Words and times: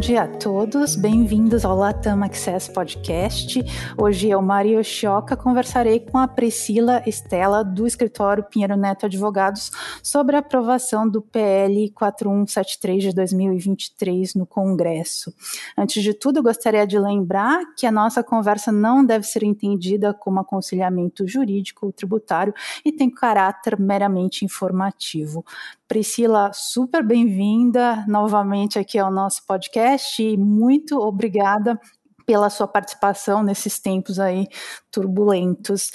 dia 0.00 0.22
a 0.22 0.26
todos, 0.26 0.96
bem-vindos 0.96 1.62
ao 1.62 1.76
Latam 1.76 2.22
Access 2.24 2.72
Podcast. 2.72 3.62
Hoje 3.98 4.30
eu, 4.30 4.40
Maria 4.40 4.78
Oshioka, 4.78 5.36
conversarei 5.36 6.00
com 6.00 6.16
a 6.16 6.26
Priscila 6.26 7.02
Estela, 7.06 7.62
do 7.62 7.86
escritório 7.86 8.42
Pinheiro 8.42 8.78
Neto 8.78 9.04
Advogados, 9.04 9.70
sobre 10.02 10.36
a 10.36 10.38
aprovação 10.38 11.06
do 11.06 11.20
PL 11.20 11.90
4173 11.90 13.02
de 13.02 13.12
2023 13.12 14.34
no 14.36 14.46
Congresso. 14.46 15.34
Antes 15.76 16.02
de 16.02 16.14
tudo, 16.14 16.42
gostaria 16.42 16.86
de 16.86 16.98
lembrar 16.98 17.60
que 17.76 17.84
a 17.84 17.92
nossa 17.92 18.24
conversa 18.24 18.72
não 18.72 19.04
deve 19.04 19.26
ser 19.26 19.42
entendida 19.42 20.14
como 20.14 20.40
aconselhamento 20.40 21.28
jurídico 21.28 21.84
ou 21.84 21.92
tributário 21.92 22.54
e 22.82 22.90
tem 22.90 23.10
caráter 23.10 23.78
meramente 23.78 24.46
informativo. 24.46 25.44
Priscila, 25.86 26.52
super 26.54 27.04
bem-vinda 27.04 28.04
novamente 28.06 28.78
aqui 28.78 28.96
ao 28.96 29.10
nosso 29.10 29.44
podcast 29.44 29.89
e 29.98 30.36
muito 30.36 30.98
obrigada 30.98 31.78
pela 32.30 32.48
sua 32.48 32.68
participação 32.68 33.42
nesses 33.42 33.80
tempos 33.80 34.20
aí 34.20 34.46
turbulentos. 34.88 35.90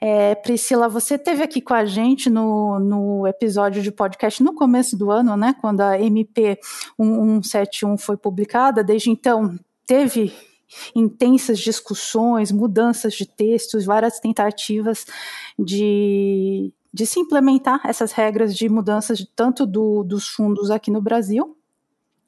É, 0.00 0.34
Priscila, 0.34 0.88
você 0.88 1.16
teve 1.16 1.44
aqui 1.44 1.60
com 1.60 1.74
a 1.74 1.84
gente 1.84 2.28
no, 2.28 2.80
no 2.80 3.24
episódio 3.24 3.80
de 3.80 3.92
podcast 3.92 4.42
no 4.42 4.52
começo 4.52 4.96
do 4.96 5.12
ano, 5.12 5.36
né, 5.36 5.54
quando 5.60 5.82
a 5.82 5.96
MP 6.00 6.58
1171 6.98 7.96
foi 7.98 8.16
publicada. 8.16 8.82
Desde 8.82 9.10
então, 9.10 9.56
teve 9.86 10.34
intensas 10.92 11.60
discussões, 11.60 12.50
mudanças 12.50 13.14
de 13.14 13.24
textos, 13.24 13.84
várias 13.84 14.18
tentativas 14.18 15.06
de, 15.56 16.72
de 16.92 17.06
se 17.06 17.20
implementar 17.20 17.80
essas 17.84 18.10
regras 18.10 18.56
de 18.56 18.68
mudanças 18.68 19.18
de, 19.18 19.26
tanto 19.36 19.64
do, 19.64 20.02
dos 20.02 20.26
fundos 20.26 20.68
aqui 20.68 20.90
no 20.90 21.00
Brasil 21.00 21.56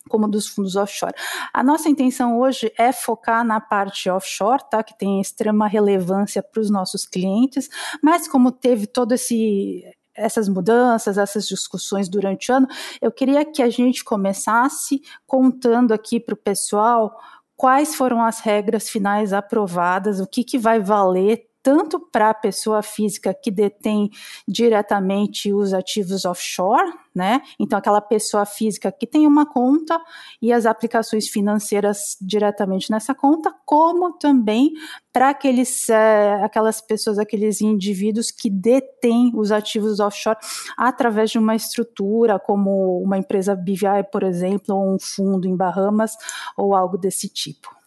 como 0.09 0.27
dos 0.27 0.49
fundos 0.49 0.77
offshore. 0.77 1.15
A 1.53 1.63
nossa 1.63 1.89
intenção 1.89 2.39
hoje 2.39 2.73
é 2.79 2.93
focar 2.93 3.45
na 3.45 3.61
parte 3.61 4.11
offshore, 4.11 4.63
tá, 4.71 4.83
que 4.83 4.97
tem 4.97 5.21
extrema 5.21 5.67
relevância 5.67 6.43
para 6.43 6.61
os 6.61 6.71
nossos 6.71 7.07
clientes, 7.07 7.69
mas 8.03 8.27
como 8.27 8.51
teve 8.51 8.87
todo 8.87 9.13
esse 9.13 9.85
essas 10.15 10.49
mudanças, 10.49 11.17
essas 11.17 11.47
discussões 11.47 12.09
durante 12.09 12.51
o 12.51 12.55
ano, 12.57 12.67
eu 13.01 13.13
queria 13.13 13.45
que 13.45 13.63
a 13.63 13.71
gente 13.71 14.03
começasse 14.03 15.01
contando 15.25 15.93
aqui 15.93 16.19
para 16.19 16.35
o 16.35 16.37
pessoal 16.37 17.17
quais 17.57 17.95
foram 17.95 18.25
as 18.25 18.41
regras 18.41 18.89
finais 18.89 19.33
aprovadas, 19.33 20.21
o 20.21 20.27
que, 20.27 20.45
que 20.45 20.59
vai 20.59 20.81
valer 20.81 21.48
tanto 21.69 22.01
para 22.01 22.31
a 22.31 22.35
pessoa 22.35 22.83
física 22.83 23.35
que 23.35 23.51
detém 23.51 24.09
diretamente 24.49 25.53
os 25.53 25.75
ativos 25.75 26.25
offshore, 26.25 26.91
né? 27.15 27.43
Então, 27.61 27.79
aquela 27.79 28.01
pessoa 28.01 28.47
física 28.47 28.91
que 28.91 29.07
tem 29.07 29.27
uma 29.27 29.45
conta 29.45 30.01
e 30.41 30.51
as 30.51 30.65
aplicações 30.65 31.29
financeiras 31.29 32.17
diretamente 32.23 32.91
nessa 32.91 33.15
conta, 33.15 33.55
como 33.67 34.15
também 34.15 34.73
para 35.13 35.29
aqueles, 35.29 35.91
é, 35.91 36.43
aquelas 36.43 36.81
pessoas, 36.81 37.19
aqueles 37.19 37.61
indivíduos 37.61 38.31
que 38.31 38.49
detêm 38.49 39.31
os 39.35 39.53
ativos 39.53 40.01
offshore 40.01 40.39
através 40.75 41.31
de 41.31 41.39
uma 41.39 41.55
estrutura, 41.55 42.39
como 42.39 43.03
uma 43.03 43.19
empresa 43.19 43.55
BVI, 43.55 44.09
por 44.11 44.23
exemplo, 44.23 44.75
ou 44.75 44.95
um 44.95 44.99
fundo 44.99 45.47
em 45.47 45.55
Bahamas, 45.55 46.13
ou 46.57 46.75
algo 46.75 46.97
desse 46.97 47.29
tipo. 47.29 47.78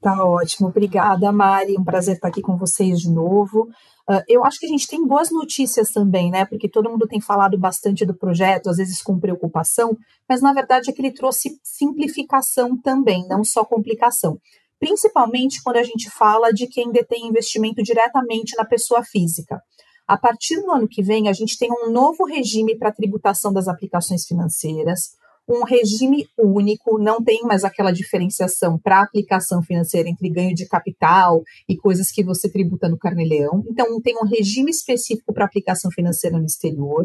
Tá 0.00 0.24
ótimo, 0.24 0.68
obrigada, 0.68 1.30
Mari. 1.30 1.76
Um 1.78 1.84
prazer 1.84 2.14
estar 2.14 2.28
aqui 2.28 2.40
com 2.40 2.56
vocês 2.56 2.98
de 3.00 3.10
novo. 3.10 3.68
Uh, 4.08 4.22
eu 4.26 4.42
acho 4.44 4.58
que 4.58 4.64
a 4.64 4.68
gente 4.68 4.88
tem 4.88 5.06
boas 5.06 5.30
notícias 5.30 5.90
também, 5.90 6.30
né? 6.30 6.46
Porque 6.46 6.70
todo 6.70 6.88
mundo 6.88 7.06
tem 7.06 7.20
falado 7.20 7.58
bastante 7.58 8.06
do 8.06 8.14
projeto, 8.14 8.70
às 8.70 8.78
vezes 8.78 9.02
com 9.02 9.20
preocupação, 9.20 9.94
mas 10.26 10.40
na 10.40 10.54
verdade 10.54 10.88
é 10.88 10.92
que 10.92 11.02
ele 11.02 11.12
trouxe 11.12 11.60
simplificação 11.62 12.80
também, 12.80 13.28
não 13.28 13.44
só 13.44 13.62
complicação. 13.62 14.38
Principalmente 14.78 15.62
quando 15.62 15.76
a 15.76 15.82
gente 15.82 16.08
fala 16.08 16.50
de 16.50 16.66
quem 16.66 16.90
detém 16.90 17.26
investimento 17.26 17.82
diretamente 17.82 18.56
na 18.56 18.64
pessoa 18.64 19.04
física. 19.04 19.60
A 20.08 20.16
partir 20.16 20.62
do 20.62 20.72
ano 20.72 20.88
que 20.88 21.02
vem, 21.02 21.28
a 21.28 21.32
gente 21.34 21.58
tem 21.58 21.68
um 21.70 21.92
novo 21.92 22.24
regime 22.24 22.76
para 22.76 22.90
tributação 22.90 23.52
das 23.52 23.68
aplicações 23.68 24.26
financeiras 24.26 25.19
um 25.50 25.64
regime 25.64 26.28
único, 26.38 26.96
não 26.96 27.22
tem 27.22 27.42
mais 27.42 27.64
aquela 27.64 27.90
diferenciação 27.90 28.78
para 28.78 29.02
aplicação 29.02 29.60
financeira 29.62 30.08
entre 30.08 30.30
ganho 30.30 30.54
de 30.54 30.66
capital 30.66 31.42
e 31.68 31.76
coisas 31.76 32.12
que 32.12 32.22
você 32.22 32.48
tributa 32.48 32.88
no 32.88 32.96
carneleão. 32.96 33.64
Então, 33.68 34.00
tem 34.00 34.16
um 34.16 34.26
regime 34.26 34.70
específico 34.70 35.34
para 35.34 35.44
aplicação 35.44 35.90
financeira 35.90 36.38
no 36.38 36.46
exterior, 36.46 37.04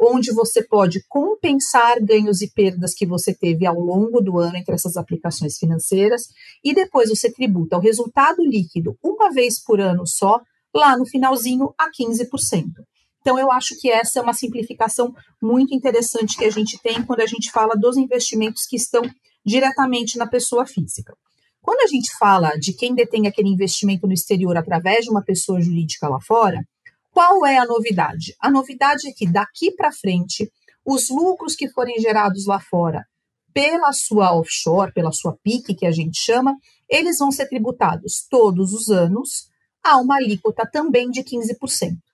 onde 0.00 0.32
você 0.32 0.62
pode 0.62 1.02
compensar 1.08 2.04
ganhos 2.04 2.42
e 2.42 2.50
perdas 2.50 2.92
que 2.92 3.06
você 3.06 3.32
teve 3.32 3.64
ao 3.64 3.78
longo 3.78 4.20
do 4.20 4.38
ano 4.38 4.56
entre 4.56 4.74
essas 4.74 4.96
aplicações 4.96 5.56
financeiras, 5.56 6.28
e 6.64 6.74
depois 6.74 7.08
você 7.08 7.32
tributa 7.32 7.76
o 7.76 7.80
resultado 7.80 8.42
líquido 8.42 8.98
uma 9.02 9.30
vez 9.30 9.62
por 9.62 9.80
ano 9.80 10.06
só, 10.06 10.40
lá 10.74 10.98
no 10.98 11.06
finalzinho, 11.06 11.72
a 11.78 11.88
15%. 11.90 12.64
Então, 13.26 13.40
eu 13.40 13.50
acho 13.50 13.76
que 13.80 13.90
essa 13.90 14.20
é 14.20 14.22
uma 14.22 14.32
simplificação 14.32 15.12
muito 15.42 15.74
interessante 15.74 16.36
que 16.36 16.44
a 16.44 16.50
gente 16.50 16.80
tem 16.80 17.02
quando 17.02 17.22
a 17.22 17.26
gente 17.26 17.50
fala 17.50 17.74
dos 17.74 17.96
investimentos 17.96 18.64
que 18.66 18.76
estão 18.76 19.02
diretamente 19.44 20.16
na 20.16 20.28
pessoa 20.28 20.64
física. 20.64 21.12
Quando 21.60 21.80
a 21.80 21.88
gente 21.88 22.16
fala 22.20 22.50
de 22.50 22.72
quem 22.72 22.94
detém 22.94 23.26
aquele 23.26 23.48
investimento 23.48 24.06
no 24.06 24.12
exterior 24.12 24.56
através 24.56 25.06
de 25.06 25.10
uma 25.10 25.24
pessoa 25.24 25.60
jurídica 25.60 26.08
lá 26.08 26.20
fora, 26.20 26.60
qual 27.10 27.44
é 27.44 27.58
a 27.58 27.66
novidade? 27.66 28.32
A 28.40 28.48
novidade 28.48 29.08
é 29.08 29.12
que 29.12 29.26
daqui 29.26 29.72
para 29.72 29.90
frente, 29.90 30.48
os 30.84 31.10
lucros 31.10 31.56
que 31.56 31.68
forem 31.68 31.98
gerados 31.98 32.46
lá 32.46 32.60
fora 32.60 33.04
pela 33.52 33.92
sua 33.92 34.38
offshore, 34.38 34.92
pela 34.92 35.10
sua 35.10 35.36
PIC, 35.42 35.74
que 35.74 35.86
a 35.86 35.90
gente 35.90 36.16
chama, 36.16 36.54
eles 36.88 37.18
vão 37.18 37.32
ser 37.32 37.48
tributados 37.48 38.24
todos 38.30 38.72
os 38.72 38.88
anos 38.88 39.48
a 39.82 39.96
uma 39.96 40.14
alíquota 40.14 40.64
também 40.70 41.10
de 41.10 41.24
15%. 41.24 42.05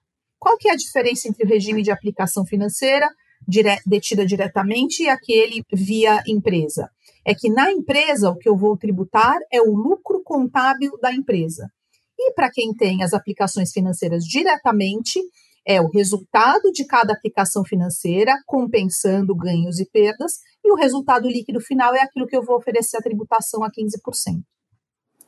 Qual 0.42 0.58
que 0.58 0.68
é 0.68 0.72
a 0.72 0.76
diferença 0.76 1.28
entre 1.28 1.44
o 1.44 1.48
regime 1.48 1.84
de 1.84 1.92
aplicação 1.92 2.44
financeira 2.44 3.08
dire 3.46 3.78
detida 3.86 4.26
diretamente 4.26 5.04
e 5.04 5.08
aquele 5.08 5.62
via 5.72 6.20
empresa? 6.26 6.90
É 7.24 7.32
que 7.32 7.48
na 7.48 7.70
empresa 7.70 8.28
o 8.28 8.36
que 8.36 8.48
eu 8.48 8.56
vou 8.56 8.76
tributar 8.76 9.36
é 9.52 9.62
o 9.62 9.72
lucro 9.72 10.20
contábil 10.24 10.98
da 11.00 11.14
empresa. 11.14 11.70
E 12.18 12.32
para 12.32 12.50
quem 12.50 12.74
tem 12.74 13.04
as 13.04 13.14
aplicações 13.14 13.70
financeiras 13.70 14.24
diretamente, 14.24 15.20
é 15.64 15.80
o 15.80 15.88
resultado 15.88 16.72
de 16.72 16.84
cada 16.86 17.12
aplicação 17.12 17.64
financeira, 17.64 18.34
compensando 18.44 19.36
ganhos 19.36 19.78
e 19.78 19.88
perdas, 19.88 20.38
e 20.64 20.72
o 20.72 20.74
resultado 20.74 21.28
líquido 21.28 21.60
final 21.60 21.94
é 21.94 22.00
aquilo 22.00 22.26
que 22.26 22.36
eu 22.36 22.42
vou 22.42 22.56
oferecer 22.56 22.96
a 22.96 23.00
tributação 23.00 23.62
a 23.62 23.70
15%. 23.70 24.42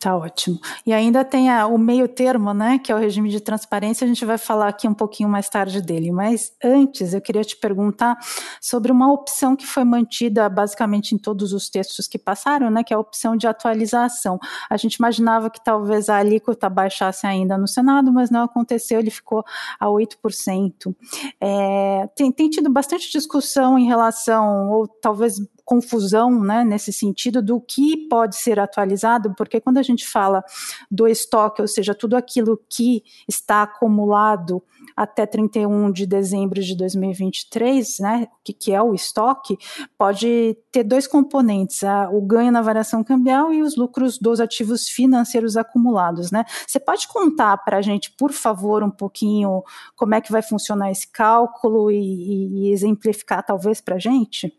Tá 0.05 0.15
ótimo. 0.15 0.61
E 0.85 0.93
ainda 0.93 1.25
tem 1.25 1.49
a, 1.49 1.67
o 1.67 1.79
meio 1.79 2.07
termo, 2.07 2.53
né, 2.53 2.79
que 2.79 2.93
é 2.93 2.95
o 2.95 2.99
regime 2.99 3.31
de 3.31 3.41
transparência, 3.41 4.05
a 4.05 4.07
gente 4.07 4.23
vai 4.23 4.37
falar 4.37 4.69
aqui 4.69 4.87
um 4.87 4.93
pouquinho 4.93 5.31
mais 5.31 5.49
tarde 5.49 5.81
dele. 5.81 6.13
Mas 6.13 6.53
antes, 6.63 7.15
eu 7.15 7.23
queria 7.23 7.43
te 7.43 7.57
perguntar 7.57 8.15
sobre 8.61 8.93
uma 8.93 9.11
opção 9.11 9.57
que 9.57 9.67
foi 9.67 9.83
mantida 9.83 10.47
basicamente 10.47 11.15
em 11.15 11.19
todos 11.19 11.55
os 11.55 11.71
textos 11.71 12.07
que 12.07 12.19
passaram, 12.19 12.71
né, 12.71 12.85
que 12.85 12.93
é 12.93 12.97
a 12.99 13.01
opção 13.01 13.35
de 13.35 13.47
atualização. 13.47 14.39
A 14.69 14.77
gente 14.77 14.97
imaginava 14.97 15.49
que 15.49 15.65
talvez 15.65 16.11
a 16.11 16.19
alíquota 16.19 16.69
baixasse 16.69 17.27
ainda 17.27 17.57
no 17.57 17.67
Senado, 17.67 18.13
mas 18.13 18.29
não 18.29 18.43
aconteceu, 18.43 18.99
ele 19.01 19.11
ficou 19.11 19.43
a 19.81 19.87
8%. 19.87 20.95
É, 21.41 22.07
tem, 22.15 22.31
tem 22.31 22.51
tido 22.51 22.71
bastante 22.71 23.11
discussão 23.11 23.79
em 23.79 23.87
relação, 23.87 24.69
ou 24.69 24.87
talvez 24.87 25.39
confusão 25.65 26.41
né, 26.41 26.63
nesse 26.65 26.93
sentido 26.93 27.43
do 27.43 27.61
que 27.61 28.09
pode 28.09 28.37
ser 28.37 28.61
atualizado, 28.61 29.35
porque 29.35 29.61
quando 29.61 29.79
a 29.79 29.83
gente 29.83 30.07
fala 30.07 30.45
do 30.91 31.09
estoque, 31.09 31.63
ou 31.63 31.69
seja, 31.69 31.95
tudo 31.95 32.17
aquilo 32.17 32.61
que 32.69 33.03
está 33.27 33.63
acumulado 33.63 34.63
até 34.95 35.25
31 35.25 35.91
de 35.91 36.07
dezembro 36.07 36.61
de 36.61 36.77
2023, 36.77 37.99
né, 38.01 38.29
que, 38.45 38.53
que 38.53 38.73
é 38.73 38.83
o 38.83 38.95
estoque, 38.95 39.57
pode 39.97 40.57
ter 40.71 40.85
dois 40.85 41.07
componentes, 41.07 41.83
a, 41.83 42.11
o 42.11 42.21
ganho 42.21 42.53
na 42.53 42.61
variação 42.61 43.03
cambial 43.03 43.53
e 43.53 43.63
os 43.63 43.77
lucros 43.77 44.19
dos 44.19 44.41
ativos 44.41 44.89
financeiros 44.89 45.57
acumulados. 45.57 46.31
Né? 46.31 46.45
Você 46.67 46.79
pode 46.79 47.09
contar 47.09 47.57
para 47.59 47.79
a 47.79 47.83
gente, 47.83 48.13
por 48.13 48.33
favor, 48.33 48.83
um 48.83 48.91
pouquinho 48.91 49.63
como 49.97 50.15
é 50.15 50.21
que 50.21 50.31
vai 50.31 50.43
funcionar 50.43 50.91
esse 50.91 51.11
cálculo 51.11 51.91
e, 51.91 52.69
e 52.69 52.73
exemplificar 52.73 53.45
talvez 53.45 53.81
para 53.81 53.97
a 53.97 53.99
gente? 53.99 54.53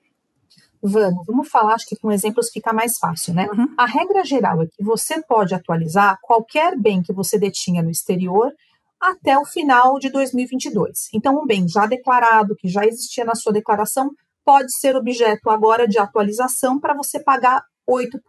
Vamos, 0.81 1.25
vamos 1.25 1.49
falar, 1.49 1.73
acho 1.73 1.87
que 1.87 1.95
com 1.95 2.11
exemplos 2.11 2.49
fica 2.51 2.71
mais 2.73 2.97
fácil, 2.97 3.33
né? 3.33 3.47
Uhum. 3.51 3.73
A 3.77 3.85
regra 3.85 4.23
geral 4.23 4.61
é 4.61 4.67
que 4.67 4.83
você 4.83 5.21
pode 5.21 5.53
atualizar 5.53 6.17
qualquer 6.21 6.77
bem 6.77 7.01
que 7.01 7.13
você 7.13 7.39
detinha 7.39 7.81
no 7.81 7.89
exterior 7.89 8.51
até 8.99 9.37
o 9.37 9.45
final 9.45 9.99
de 9.99 10.09
2022. 10.09 11.09
Então, 11.13 11.41
um 11.41 11.45
bem 11.45 11.67
já 11.67 11.85
declarado, 11.85 12.55
que 12.55 12.67
já 12.67 12.85
existia 12.85 13.25
na 13.25 13.35
sua 13.35 13.53
declaração, 13.53 14.11
pode 14.43 14.75
ser 14.77 14.95
objeto 14.95 15.49
agora 15.49 15.87
de 15.87 15.97
atualização 15.97 16.79
para 16.79 16.93
você 16.93 17.19
pagar 17.19 17.63
8%, 17.89 18.19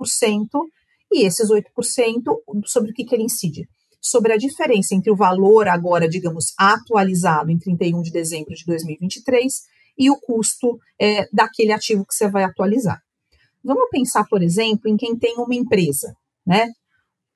e 1.12 1.25
esses 1.25 1.49
8% 1.50 1.62
sobre 2.64 2.90
o 2.90 2.94
que, 2.94 3.04
que 3.04 3.14
ele 3.14 3.25
incide? 3.25 3.69
Sobre 4.00 4.32
a 4.32 4.37
diferença 4.37 4.94
entre 4.94 5.10
o 5.10 5.16
valor 5.16 5.69
agora, 5.69 6.08
digamos, 6.08 6.52
atualizado 6.58 7.50
em 7.50 7.58
31 7.58 8.02
de 8.02 8.10
dezembro 8.10 8.54
de 8.54 8.64
2023 8.64 9.62
e 9.98 10.10
o 10.10 10.16
custo 10.16 10.78
é, 11.00 11.28
daquele 11.32 11.72
ativo 11.72 12.04
que 12.06 12.14
você 12.14 12.28
vai 12.28 12.44
atualizar. 12.44 13.00
Vamos 13.64 13.88
pensar, 13.90 14.25
por 14.28 14.43
exemplo, 14.43 14.88
em 14.88 14.96
quem 14.96 15.16
tem 15.16 15.37
uma 15.38 15.54
empresa, 15.54 16.14
né? 16.46 16.72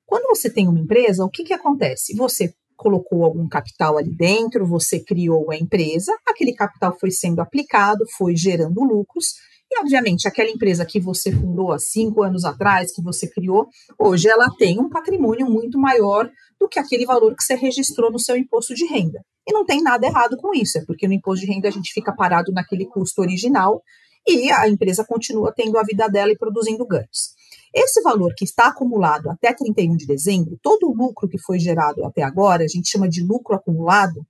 Quando 0.05 0.27
você 0.27 0.49
tem 0.49 0.67
uma 0.67 0.79
empresa, 0.79 1.25
o 1.25 1.29
que, 1.29 1.43
que 1.43 1.53
acontece? 1.53 2.15
Você 2.15 2.53
colocou 2.75 3.23
algum 3.23 3.47
capital 3.47 3.97
ali 3.97 4.13
dentro, 4.15 4.65
você 4.65 4.99
criou 4.99 5.51
a 5.51 5.55
empresa, 5.55 6.17
aquele 6.27 6.53
capital 6.53 6.97
foi 6.99 7.11
sendo 7.11 7.39
aplicado, 7.39 8.05
foi 8.17 8.35
gerando 8.35 8.83
lucros, 8.83 9.35
e 9.71 9.79
obviamente 9.79 10.27
aquela 10.27 10.49
empresa 10.49 10.85
que 10.85 10.99
você 10.99 11.31
fundou 11.31 11.71
há 11.71 11.79
cinco 11.79 12.23
anos 12.23 12.43
atrás, 12.43 12.93
que 12.93 13.01
você 13.01 13.25
criou, 13.25 13.69
hoje 13.97 14.27
ela 14.27 14.49
tem 14.57 14.77
um 14.77 14.89
patrimônio 14.89 15.45
muito 15.45 15.79
maior 15.79 16.29
do 16.59 16.67
que 16.67 16.77
aquele 16.77 17.05
valor 17.05 17.33
que 17.35 17.43
você 17.43 17.55
registrou 17.55 18.11
no 18.11 18.19
seu 18.19 18.35
imposto 18.35 18.75
de 18.75 18.85
renda. 18.85 19.23
E 19.47 19.53
não 19.53 19.65
tem 19.65 19.81
nada 19.81 20.05
errado 20.05 20.35
com 20.35 20.53
isso, 20.53 20.77
é 20.77 20.85
porque 20.85 21.07
no 21.07 21.13
imposto 21.13 21.45
de 21.45 21.51
renda 21.51 21.69
a 21.69 21.71
gente 21.71 21.93
fica 21.93 22.13
parado 22.13 22.51
naquele 22.51 22.85
custo 22.85 23.21
original 23.21 23.81
e 24.27 24.51
a 24.51 24.67
empresa 24.67 25.05
continua 25.05 25.53
tendo 25.55 25.77
a 25.77 25.83
vida 25.83 26.07
dela 26.09 26.33
e 26.33 26.37
produzindo 26.37 26.85
ganhos. 26.85 27.33
Esse 27.73 28.01
valor 28.01 28.33
que 28.35 28.43
está 28.43 28.67
acumulado 28.67 29.29
até 29.29 29.53
31 29.53 29.95
de 29.95 30.05
dezembro, 30.05 30.59
todo 30.61 30.89
o 30.89 30.93
lucro 30.93 31.29
que 31.29 31.39
foi 31.39 31.57
gerado 31.57 32.03
até 32.05 32.21
agora, 32.21 32.65
a 32.65 32.67
gente 32.67 32.89
chama 32.91 33.07
de 33.07 33.23
lucro 33.23 33.55
acumulado, 33.55 34.27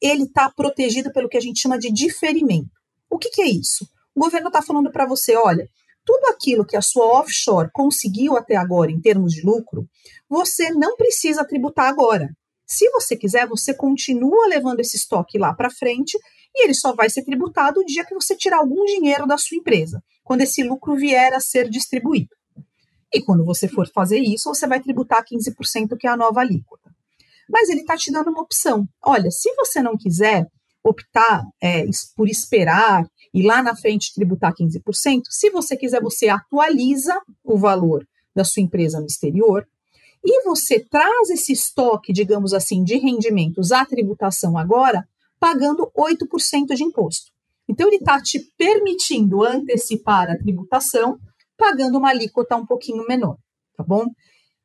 ele 0.00 0.22
está 0.22 0.48
protegido 0.48 1.12
pelo 1.12 1.28
que 1.28 1.36
a 1.36 1.40
gente 1.40 1.60
chama 1.60 1.76
de 1.76 1.90
diferimento. 1.90 2.70
O 3.10 3.18
que, 3.18 3.30
que 3.30 3.42
é 3.42 3.48
isso? 3.48 3.84
O 4.16 4.20
governo 4.20 4.48
está 4.48 4.62
falando 4.62 4.90
para 4.90 5.04
você: 5.04 5.36
olha, 5.36 5.68
tudo 6.02 6.24
aquilo 6.28 6.64
que 6.64 6.76
a 6.76 6.80
sua 6.80 7.20
offshore 7.20 7.68
conseguiu 7.70 8.34
até 8.34 8.56
agora 8.56 8.90
em 8.90 8.98
termos 8.98 9.34
de 9.34 9.42
lucro, 9.42 9.86
você 10.26 10.70
não 10.70 10.96
precisa 10.96 11.44
tributar 11.44 11.88
agora. 11.88 12.30
Se 12.66 12.88
você 12.90 13.14
quiser, 13.14 13.46
você 13.46 13.74
continua 13.74 14.48
levando 14.48 14.80
esse 14.80 14.96
estoque 14.96 15.38
lá 15.38 15.52
para 15.52 15.70
frente 15.70 16.18
e 16.54 16.64
ele 16.64 16.74
só 16.74 16.94
vai 16.94 17.10
ser 17.10 17.22
tributado 17.24 17.80
o 17.80 17.84
dia 17.84 18.04
que 18.04 18.14
você 18.14 18.34
tirar 18.34 18.58
algum 18.58 18.84
dinheiro 18.86 19.26
da 19.26 19.36
sua 19.36 19.58
empresa, 19.58 20.02
quando 20.24 20.40
esse 20.40 20.62
lucro 20.62 20.96
vier 20.96 21.34
a 21.34 21.40
ser 21.40 21.68
distribuído. 21.68 22.34
E 23.12 23.20
quando 23.20 23.44
você 23.44 23.68
for 23.68 23.86
fazer 23.92 24.18
isso, 24.18 24.48
você 24.48 24.66
vai 24.66 24.80
tributar 24.80 25.24
15%, 25.24 25.96
que 25.98 26.06
é 26.06 26.10
a 26.10 26.16
nova 26.16 26.40
alíquota. 26.40 26.90
Mas 27.48 27.68
ele 27.68 27.80
está 27.82 27.96
te 27.96 28.10
dando 28.10 28.30
uma 28.30 28.42
opção. 28.42 28.88
Olha, 29.04 29.30
se 29.30 29.54
você 29.54 29.80
não 29.80 29.96
quiser 29.96 30.46
optar 30.82 31.44
é, 31.62 31.84
por 32.16 32.28
esperar 32.28 33.04
e 33.36 33.42
lá 33.42 33.62
na 33.62 33.76
frente 33.76 34.14
tributar 34.14 34.54
15%, 34.54 35.24
se 35.28 35.50
você 35.50 35.76
quiser, 35.76 36.00
você 36.00 36.26
atualiza 36.26 37.20
o 37.44 37.58
valor 37.58 38.02
da 38.34 38.44
sua 38.44 38.62
empresa 38.62 38.98
no 38.98 39.04
exterior 39.04 39.68
e 40.24 40.42
você 40.42 40.80
traz 40.80 41.28
esse 41.28 41.52
estoque, 41.52 42.14
digamos 42.14 42.54
assim, 42.54 42.82
de 42.82 42.96
rendimentos 42.96 43.72
à 43.72 43.84
tributação 43.84 44.56
agora, 44.56 45.06
pagando 45.38 45.92
8% 45.94 46.74
de 46.74 46.82
imposto. 46.82 47.30
Então, 47.68 47.88
ele 47.88 47.96
está 47.96 48.18
te 48.22 48.40
permitindo 48.56 49.44
antecipar 49.44 50.30
a 50.30 50.38
tributação 50.38 51.18
pagando 51.58 51.98
uma 51.98 52.08
alíquota 52.08 52.56
um 52.56 52.64
pouquinho 52.64 53.06
menor, 53.06 53.36
tá 53.76 53.84
bom? 53.84 54.06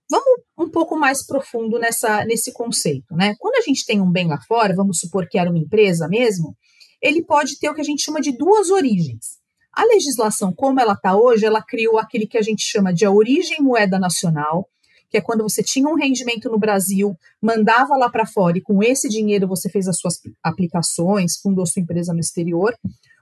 Vamos 0.09 0.41
um 0.57 0.69
pouco 0.69 0.97
mais 0.97 1.25
profundo 1.25 1.77
nessa, 1.77 2.24
nesse 2.24 2.53
conceito, 2.53 3.13
né? 3.15 3.35
Quando 3.38 3.56
a 3.56 3.62
gente 3.62 3.85
tem 3.85 4.00
um 4.00 4.09
bem 4.09 4.29
lá 4.29 4.39
fora, 4.47 4.74
vamos 4.74 5.00
supor 5.00 5.27
que 5.27 5.38
era 5.38 5.50
uma 5.50 5.59
empresa 5.59 6.07
mesmo, 6.07 6.56
ele 7.01 7.24
pode 7.24 7.57
ter 7.59 7.69
o 7.69 7.74
que 7.74 7.81
a 7.81 7.86
gente 7.86 8.03
chama 8.03 8.21
de 8.21 8.31
duas 8.31 8.69
origens. 8.69 9.39
A 9.74 9.86
legislação, 9.86 10.53
como 10.53 10.80
ela 10.80 10.94
está 10.94 11.15
hoje, 11.15 11.45
ela 11.45 11.62
criou 11.62 11.98
aquele 11.98 12.27
que 12.27 12.38
a 12.38 12.42
gente 12.42 12.63
chama 12.63 12.94
de 12.94 13.06
a 13.06 13.12
origem 13.12 13.62
moeda 13.62 13.98
nacional, 13.98 14.68
que 15.09 15.18
é 15.18 15.21
quando 15.21 15.44
você 15.44 15.63
tinha 15.63 15.88
um 15.88 15.95
rendimento 15.95 16.50
no 16.50 16.57
Brasil, 16.59 17.18
mandava 17.42 17.98
lá 17.98 18.09
para 18.09 18.25
fora 18.25 18.57
e 18.57 18.62
com 18.62 18.81
esse 18.81 19.09
dinheiro 19.09 19.48
você 19.48 19.69
fez 19.69 19.88
as 19.88 19.98
suas 19.98 20.19
aplicações, 20.44 21.38
fundou 21.38 21.65
sua 21.65 21.81
empresa 21.81 22.13
no 22.13 22.19
exterior, 22.19 22.74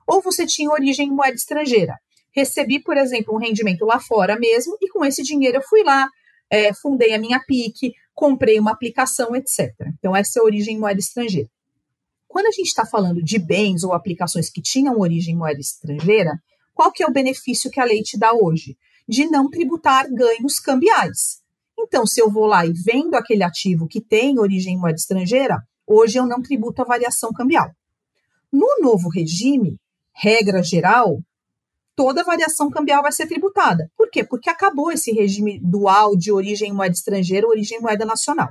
ou 0.07 0.21
você 0.21 0.45
tinha 0.45 0.69
origem 0.69 1.07
em 1.07 1.11
moeda 1.11 1.35
estrangeira, 1.35 1.95
recebi, 2.31 2.79
por 2.79 2.97
exemplo, 2.97 3.33
um 3.33 3.39
rendimento 3.39 3.85
lá 3.85 3.99
fora 3.99 4.37
mesmo, 4.37 4.77
e 4.81 4.89
com 4.89 5.03
esse 5.05 5.23
dinheiro 5.23 5.57
eu 5.57 5.63
fui 5.63 5.83
lá, 5.83 6.07
é, 6.49 6.73
fundei 6.73 7.13
a 7.13 7.19
minha 7.19 7.39
PIC, 7.39 7.93
comprei 8.13 8.59
uma 8.59 8.71
aplicação, 8.71 9.35
etc. 9.35 9.71
Então, 9.97 10.15
essa 10.15 10.39
é 10.39 10.41
a 10.41 10.45
origem 10.45 10.75
em 10.75 10.79
moeda 10.79 10.99
estrangeira. 10.99 11.49
Quando 12.29 12.45
a 12.45 12.51
gente 12.51 12.67
está 12.67 12.85
falando 12.85 13.23
de 13.23 13.39
bens 13.39 13.83
ou 13.83 13.91
aplicações 13.91 14.51
que 14.51 14.61
tinham 14.61 14.99
origem 14.99 15.33
em 15.33 15.37
moeda 15.37 15.59
estrangeira, 15.59 16.39
qual 16.75 16.91
que 16.91 17.03
é 17.03 17.07
o 17.07 17.11
benefício 17.11 17.71
que 17.71 17.79
a 17.79 17.83
lei 17.83 18.03
te 18.03 18.17
dá 18.19 18.31
hoje? 18.33 18.77
De 19.07 19.25
não 19.25 19.49
tributar 19.49 20.07
ganhos 20.13 20.59
cambiais. 20.59 21.41
Então, 21.77 22.05
se 22.05 22.21
eu 22.21 22.29
vou 22.29 22.45
lá 22.45 22.67
e 22.67 22.71
vendo 22.71 23.15
aquele 23.15 23.41
ativo 23.41 23.87
que 23.87 23.99
tem 23.99 24.37
origem 24.39 24.75
em 24.75 24.77
moeda 24.77 24.97
estrangeira, 24.97 25.57
hoje 25.87 26.19
eu 26.19 26.27
não 26.27 26.39
tributo 26.39 26.83
a 26.83 26.85
variação 26.85 27.33
cambial. 27.33 27.71
No 28.51 28.77
novo 28.79 29.09
regime, 29.09 29.79
regra 30.13 30.61
geral, 30.61 31.19
toda 31.95 32.23
variação 32.23 32.69
cambial 32.69 33.01
vai 33.01 33.11
ser 33.11 33.25
tributada. 33.25 33.89
Por 33.97 34.07
quê? 34.11 34.23
Porque 34.23 34.51
acabou 34.51 34.91
esse 34.91 35.11
regime 35.11 35.59
dual 35.59 36.15
de 36.15 36.31
origem 36.31 36.69
em 36.69 36.73
moeda 36.73 36.93
estrangeira, 36.93 37.47
origem 37.47 37.79
em 37.79 37.81
moeda 37.81 38.05
nacional. 38.05 38.49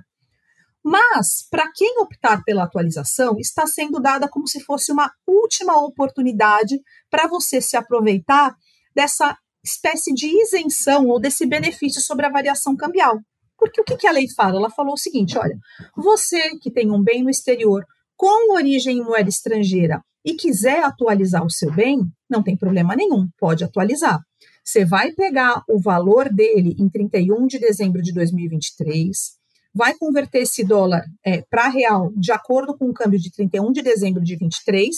Mas, 0.90 1.46
para 1.50 1.70
quem 1.70 1.98
optar 2.00 2.42
pela 2.44 2.64
atualização, 2.64 3.36
está 3.38 3.66
sendo 3.66 4.00
dada 4.00 4.26
como 4.26 4.48
se 4.48 4.58
fosse 4.60 4.90
uma 4.90 5.12
última 5.26 5.78
oportunidade 5.84 6.80
para 7.10 7.26
você 7.26 7.60
se 7.60 7.76
aproveitar 7.76 8.54
dessa 8.96 9.36
espécie 9.62 10.14
de 10.14 10.28
isenção 10.28 11.06
ou 11.08 11.20
desse 11.20 11.44
benefício 11.44 12.00
sobre 12.00 12.24
a 12.24 12.30
variação 12.30 12.74
cambial. 12.74 13.18
Porque 13.58 13.82
o 13.82 13.84
que, 13.84 14.06
a 14.06 14.12
lei 14.12 14.30
fala? 14.34 14.56
Ela 14.56 14.70
falou 14.70 14.94
o 14.94 14.98
seguinte: 14.98 15.36
olha, 15.36 15.58
você 15.94 16.56
que 16.58 16.70
tem 16.70 16.90
um 16.90 17.02
bem 17.02 17.22
no 17.22 17.28
exterior 17.28 17.84
com 18.16 18.54
origem 18.54 18.96
em 18.96 19.04
moeda 19.04 19.28
estrangeira 19.28 20.00
e 20.24 20.36
quiser 20.36 20.82
atualizar 20.82 21.44
o 21.44 21.50
seu 21.50 21.70
bem, 21.70 22.00
não 22.30 22.42
tem 22.42 22.56
problema 22.56 22.96
nenhum, 22.96 23.28
pode 23.38 23.62
atualizar. 23.62 24.20
Você 24.64 24.86
vai 24.86 25.12
pegar 25.12 25.62
o 25.68 25.78
valor 25.78 26.32
dele 26.32 26.74
em 26.78 26.88
31 26.88 27.46
de 27.46 27.58
dezembro 27.58 28.00
de 28.00 28.14
2023, 28.14 29.37
vai 29.78 29.94
converter 29.94 30.40
esse 30.40 30.64
dólar 30.64 31.04
é, 31.24 31.40
para 31.48 31.68
real 31.68 32.10
de 32.16 32.32
acordo 32.32 32.76
com 32.76 32.86
o 32.86 32.92
câmbio 32.92 33.16
de 33.16 33.30
31 33.30 33.70
de 33.70 33.80
dezembro 33.80 34.20
de 34.24 34.34
23 34.34 34.96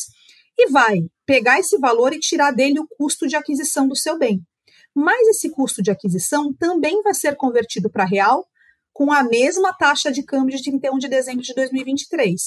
e 0.59 0.71
vai 0.71 1.01
pegar 1.27 1.61
esse 1.61 1.77
valor 1.77 2.15
e 2.15 2.19
tirar 2.19 2.51
dele 2.51 2.81
o 2.81 2.89
custo 2.89 3.29
de 3.29 3.37
aquisição 3.37 3.87
do 3.87 3.95
seu 3.95 4.19
bem. 4.19 4.41
Mas 4.95 5.29
esse 5.29 5.51
custo 5.51 5.83
de 5.83 5.91
aquisição 5.91 6.55
também 6.55 7.03
vai 7.03 7.13
ser 7.13 7.37
convertido 7.37 7.91
para 7.91 8.07
real 8.07 8.47
com 8.91 9.13
a 9.13 9.23
mesma 9.23 9.75
taxa 9.75 10.11
de 10.11 10.23
câmbio 10.23 10.57
de 10.57 10.63
31 10.63 10.97
de 10.97 11.09
dezembro 11.09 11.43
de 11.43 11.53
2023. 11.53 12.41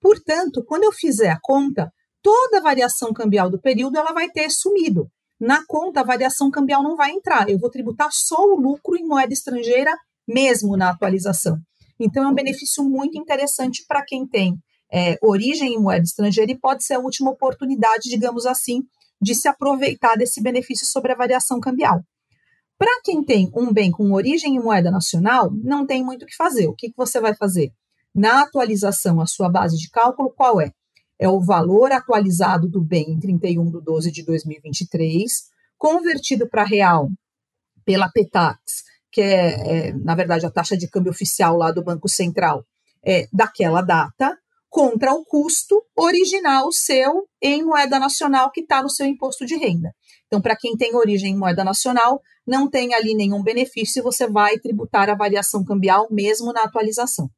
Portanto, 0.00 0.64
quando 0.64 0.84
eu 0.84 0.92
fizer 0.92 1.30
a 1.30 1.40
conta, 1.42 1.92
toda 2.22 2.58
a 2.58 2.62
variação 2.62 3.12
cambial 3.12 3.50
do 3.50 3.60
período 3.60 3.98
ela 3.98 4.12
vai 4.12 4.30
ter 4.30 4.48
sumido. 4.48 5.08
Na 5.40 5.64
conta, 5.66 6.00
a 6.00 6.04
variação 6.04 6.52
cambial 6.52 6.84
não 6.84 6.94
vai 6.94 7.10
entrar. 7.10 7.50
Eu 7.50 7.58
vou 7.58 7.68
tributar 7.68 8.10
só 8.12 8.36
o 8.46 8.60
lucro 8.60 8.96
em 8.96 9.04
moeda 9.04 9.32
estrangeira, 9.32 9.92
mesmo 10.28 10.76
na 10.76 10.90
atualização. 10.90 11.58
Então, 12.00 12.24
é 12.24 12.28
um 12.28 12.34
benefício 12.34 12.82
muito 12.82 13.18
interessante 13.18 13.84
para 13.86 14.04
quem 14.04 14.26
tem 14.26 14.58
é, 14.92 15.16
origem 15.22 15.74
em 15.74 15.80
moeda 15.80 16.04
estrangeira 16.04 16.50
e 16.50 16.58
pode 16.58 16.84
ser 16.84 16.94
a 16.94 16.98
última 16.98 17.30
oportunidade, 17.30 18.08
digamos 18.08 18.46
assim, 18.46 18.82
de 19.20 19.34
se 19.34 19.46
aproveitar 19.46 20.16
desse 20.16 20.42
benefício 20.42 20.86
sobre 20.86 21.12
a 21.12 21.16
variação 21.16 21.60
cambial. 21.60 22.00
Para 22.78 23.00
quem 23.04 23.22
tem 23.22 23.50
um 23.54 23.72
bem 23.72 23.90
com 23.90 24.10
origem 24.12 24.56
em 24.56 24.60
moeda 24.60 24.90
nacional, 24.90 25.50
não 25.62 25.86
tem 25.86 26.02
muito 26.02 26.22
o 26.22 26.26
que 26.26 26.34
fazer. 26.34 26.66
O 26.66 26.74
que, 26.74 26.88
que 26.88 26.96
você 26.96 27.20
vai 27.20 27.34
fazer? 27.34 27.70
Na 28.14 28.42
atualização, 28.42 29.20
a 29.20 29.26
sua 29.26 29.50
base 29.50 29.76
de 29.76 29.90
cálculo 29.90 30.32
qual 30.34 30.60
é? 30.60 30.72
É 31.18 31.28
o 31.28 31.40
valor 31.40 31.92
atualizado 31.92 32.66
do 32.66 32.82
bem 32.82 33.10
em 33.10 33.20
31 33.20 33.70
de 33.70 33.84
12 33.84 34.10
de 34.10 34.24
2023, 34.24 35.30
convertido 35.76 36.48
para 36.48 36.64
real 36.64 37.10
pela 37.84 38.10
PETAX, 38.10 38.82
que 39.12 39.20
é, 39.20 39.88
é, 39.88 39.92
na 39.92 40.14
verdade, 40.14 40.46
a 40.46 40.50
taxa 40.50 40.76
de 40.76 40.88
câmbio 40.88 41.10
oficial 41.10 41.56
lá 41.56 41.72
do 41.72 41.82
Banco 41.82 42.08
Central 42.08 42.64
é, 43.04 43.26
daquela 43.32 43.82
data, 43.82 44.36
contra 44.68 45.12
o 45.12 45.24
custo 45.24 45.82
original 45.96 46.70
seu 46.70 47.26
em 47.42 47.64
moeda 47.64 47.98
nacional 47.98 48.52
que 48.52 48.60
está 48.60 48.80
no 48.80 48.88
seu 48.88 49.04
imposto 49.04 49.44
de 49.44 49.56
renda. 49.56 49.90
Então, 50.26 50.40
para 50.40 50.56
quem 50.56 50.76
tem 50.76 50.94
origem 50.94 51.32
em 51.32 51.36
moeda 51.36 51.64
nacional, 51.64 52.20
não 52.46 52.70
tem 52.70 52.94
ali 52.94 53.14
nenhum 53.14 53.42
benefício, 53.42 54.02
você 54.02 54.28
vai 54.28 54.58
tributar 54.58 55.10
a 55.10 55.16
variação 55.16 55.64
cambial 55.64 56.06
mesmo 56.10 56.52
na 56.52 56.62
atualização. 56.62 57.28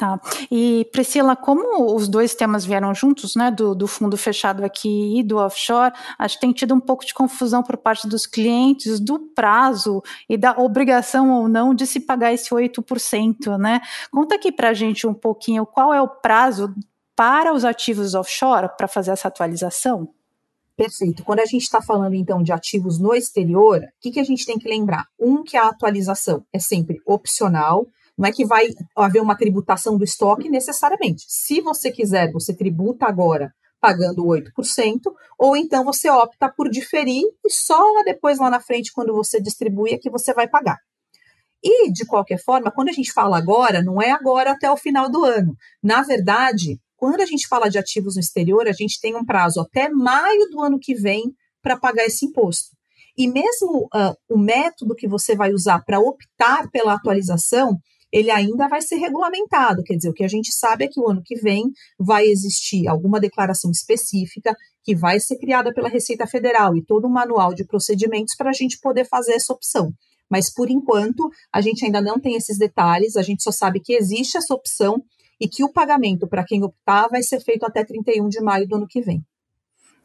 Tá. 0.00 0.18
E 0.50 0.88
Priscila, 0.90 1.36
como 1.36 1.94
os 1.94 2.08
dois 2.08 2.34
temas 2.34 2.64
vieram 2.64 2.94
juntos, 2.94 3.36
né, 3.36 3.50
do, 3.50 3.74
do, 3.74 3.86
fundo 3.86 4.16
fechado 4.16 4.64
aqui 4.64 5.18
e 5.18 5.22
do 5.22 5.36
offshore, 5.36 5.92
acho 6.18 6.36
que 6.36 6.40
tem 6.40 6.52
tido 6.54 6.74
um 6.74 6.80
pouco 6.80 7.04
de 7.04 7.12
confusão 7.12 7.62
por 7.62 7.76
parte 7.76 8.08
dos 8.08 8.24
clientes 8.24 8.98
do 8.98 9.18
prazo 9.18 10.02
e 10.26 10.38
da 10.38 10.52
obrigação 10.52 11.30
ou 11.30 11.46
não 11.50 11.74
de 11.74 11.86
se 11.86 12.00
pagar 12.00 12.32
esse 12.32 12.48
8%, 12.48 13.58
né? 13.58 13.82
Conta 14.10 14.36
aqui 14.36 14.50
para 14.50 14.70
a 14.70 14.72
gente 14.72 15.06
um 15.06 15.12
pouquinho 15.12 15.66
qual 15.66 15.92
é 15.92 16.00
o 16.00 16.08
prazo 16.08 16.74
para 17.14 17.52
os 17.52 17.62
ativos 17.62 18.14
offshore 18.14 18.70
para 18.78 18.88
fazer 18.88 19.10
essa 19.10 19.28
atualização. 19.28 20.08
Perfeito. 20.74 21.22
Quando 21.24 21.40
a 21.40 21.44
gente 21.44 21.64
está 21.64 21.82
falando 21.82 22.14
então 22.14 22.42
de 22.42 22.52
ativos 22.52 22.98
no 22.98 23.14
exterior, 23.14 23.82
o 23.82 24.00
que, 24.00 24.12
que 24.12 24.20
a 24.20 24.24
gente 24.24 24.46
tem 24.46 24.58
que 24.58 24.66
lembrar? 24.66 25.04
Um, 25.18 25.42
que 25.42 25.58
a 25.58 25.68
atualização 25.68 26.42
é 26.50 26.58
sempre 26.58 27.02
opcional, 27.04 27.86
não 28.20 28.28
é 28.28 28.32
que 28.32 28.44
vai 28.44 28.68
haver 28.94 29.22
uma 29.22 29.34
tributação 29.34 29.96
do 29.96 30.04
estoque 30.04 30.50
necessariamente. 30.50 31.24
Se 31.26 31.62
você 31.62 31.90
quiser, 31.90 32.30
você 32.30 32.54
tributa 32.54 33.06
agora 33.06 33.50
pagando 33.80 34.26
8%, 34.26 34.44
ou 35.38 35.56
então 35.56 35.82
você 35.82 36.10
opta 36.10 36.52
por 36.54 36.68
diferir 36.68 37.24
e 37.42 37.50
só 37.50 37.82
depois 38.04 38.38
lá 38.38 38.50
na 38.50 38.60
frente, 38.60 38.92
quando 38.92 39.14
você 39.14 39.40
distribui, 39.40 39.94
é 39.94 39.98
que 39.98 40.10
você 40.10 40.34
vai 40.34 40.46
pagar. 40.46 40.76
E, 41.64 41.90
de 41.90 42.04
qualquer 42.04 42.38
forma, 42.38 42.70
quando 42.70 42.90
a 42.90 42.92
gente 42.92 43.10
fala 43.10 43.38
agora, 43.38 43.82
não 43.82 44.02
é 44.02 44.10
agora 44.10 44.50
até 44.50 44.70
o 44.70 44.76
final 44.76 45.10
do 45.10 45.24
ano. 45.24 45.54
Na 45.82 46.02
verdade, 46.02 46.78
quando 46.98 47.22
a 47.22 47.26
gente 47.26 47.48
fala 47.48 47.70
de 47.70 47.78
ativos 47.78 48.16
no 48.16 48.20
exterior, 48.20 48.68
a 48.68 48.72
gente 48.72 49.00
tem 49.00 49.16
um 49.16 49.24
prazo 49.24 49.62
até 49.62 49.88
maio 49.88 50.46
do 50.50 50.60
ano 50.60 50.78
que 50.78 50.94
vem 50.94 51.22
para 51.62 51.78
pagar 51.78 52.04
esse 52.04 52.26
imposto. 52.26 52.76
E 53.16 53.26
mesmo 53.26 53.88
uh, 53.94 54.14
o 54.28 54.38
método 54.38 54.94
que 54.94 55.08
você 55.08 55.34
vai 55.34 55.52
usar 55.52 55.82
para 55.84 55.98
optar 55.98 56.70
pela 56.70 56.92
atualização, 56.92 57.78
ele 58.12 58.30
ainda 58.30 58.68
vai 58.68 58.82
ser 58.82 58.96
regulamentado. 58.96 59.82
Quer 59.82 59.94
dizer, 59.94 60.10
o 60.10 60.14
que 60.14 60.24
a 60.24 60.28
gente 60.28 60.52
sabe 60.52 60.84
é 60.84 60.88
que 60.88 61.00
o 61.00 61.08
ano 61.08 61.22
que 61.24 61.36
vem 61.36 61.64
vai 61.98 62.26
existir 62.26 62.88
alguma 62.88 63.20
declaração 63.20 63.70
específica 63.70 64.54
que 64.82 64.94
vai 64.96 65.20
ser 65.20 65.36
criada 65.38 65.72
pela 65.72 65.88
Receita 65.88 66.26
Federal 66.26 66.76
e 66.76 66.84
todo 66.84 67.06
um 67.06 67.12
manual 67.12 67.54
de 67.54 67.64
procedimentos 67.64 68.34
para 68.36 68.50
a 68.50 68.54
gente 68.54 68.78
poder 68.80 69.06
fazer 69.06 69.32
essa 69.32 69.52
opção. 69.52 69.92
Mas, 70.30 70.52
por 70.52 70.70
enquanto, 70.70 71.28
a 71.52 71.60
gente 71.60 71.84
ainda 71.84 72.00
não 72.00 72.18
tem 72.18 72.36
esses 72.36 72.56
detalhes, 72.56 73.16
a 73.16 73.22
gente 73.22 73.42
só 73.42 73.50
sabe 73.50 73.80
que 73.80 73.94
existe 73.94 74.38
essa 74.38 74.54
opção 74.54 75.02
e 75.40 75.48
que 75.48 75.64
o 75.64 75.72
pagamento 75.72 76.28
para 76.28 76.44
quem 76.44 76.62
optar 76.62 77.08
vai 77.08 77.22
ser 77.22 77.40
feito 77.40 77.64
até 77.64 77.84
31 77.84 78.28
de 78.28 78.40
maio 78.40 78.68
do 78.68 78.76
ano 78.76 78.86
que 78.88 79.00
vem. 79.00 79.24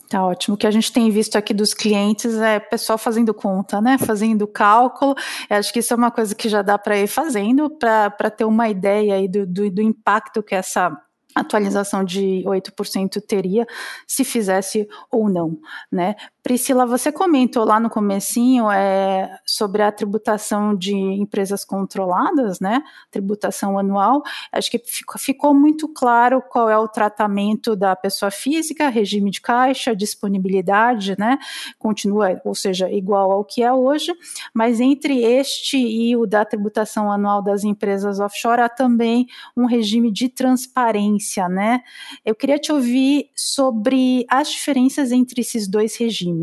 Tá 0.10 0.24
ótimo. 0.24 0.56
O 0.56 0.58
que 0.58 0.68
a 0.68 0.72
gente 0.72 0.92
tem 0.92 1.10
visto 1.10 1.36
aqui 1.36 1.54
dos 1.54 1.74
clientes 1.74 2.36
é 2.36 2.60
pessoal 2.60 2.98
fazendo 2.98 3.34
conta, 3.34 3.82
né? 3.82 3.98
Fazendo 3.98 4.48
cálculo. 4.48 5.16
Eu 5.50 5.58
acho 5.58 5.74
que 5.74 5.80
isso 5.80 5.94
é 5.94 5.98
uma 5.98 6.12
coisa 6.12 6.36
que 6.36 6.48
já 6.48 6.62
dá 6.62 6.78
para 6.78 6.98
ir 6.98 7.08
fazendo 7.08 7.70
para 7.70 8.30
ter 8.30 8.46
uma 8.46 8.70
ideia 8.70 9.16
aí 9.16 9.28
do, 9.28 9.46
do, 9.48 9.70
do 9.72 9.82
impacto 9.82 10.44
que 10.44 10.54
essa 10.54 10.96
atualização 11.34 12.04
de 12.04 12.44
8% 12.46 13.22
teria 13.28 13.66
se 14.08 14.24
fizesse 14.24 14.88
ou 15.12 15.28
não, 15.28 15.58
né? 15.92 16.16
Priscila, 16.46 16.86
você 16.86 17.12
comentou 17.12 17.66
lá 17.66 17.80
no 17.80 17.90
comecinho 17.90 18.70
é, 18.70 19.40
sobre 19.48 19.82
a 19.82 19.92
tributação 19.92 20.76
de 20.76 20.94
empresas 20.94 21.66
controladas, 21.66 22.60
né? 22.60 22.84
Tributação 23.10 23.80
anual. 23.80 24.22
Acho 24.52 24.70
que 24.70 24.78
ficou, 24.78 25.20
ficou 25.20 25.56
muito 25.56 25.88
claro 25.88 26.44
qual 26.48 26.70
é 26.70 26.78
o 26.78 26.88
tratamento 26.88 27.76
da 27.76 27.96
pessoa 27.96 28.30
física, 28.30 28.90
regime 28.90 29.32
de 29.32 29.42
caixa, 29.42 29.96
disponibilidade, 29.96 31.16
né? 31.18 31.40
Continua, 31.80 32.40
ou 32.46 32.54
seja, 32.54 32.92
igual 32.92 33.32
ao 33.32 33.44
que 33.44 33.64
é 33.64 33.74
hoje, 33.74 34.14
mas 34.54 34.80
entre 34.80 35.24
este 35.24 35.78
e 35.80 36.16
o 36.16 36.28
da 36.28 36.46
tributação 36.46 37.12
anual 37.12 37.42
das 37.42 37.64
empresas 37.64 38.20
offshore 38.20 38.62
há 38.62 38.70
também 38.70 39.26
um 39.58 39.66
regime 39.66 40.12
de 40.12 40.30
transparência, 40.30 41.50
né? 41.50 41.82
Eu 42.24 42.36
queria 42.36 42.60
te 42.60 42.72
ouvir 42.72 43.32
sobre 43.36 44.28
as 44.30 44.52
diferenças 44.52 45.12
entre 45.12 45.42
esses 45.42 45.68
dois 45.68 45.96
regimes 45.96 46.35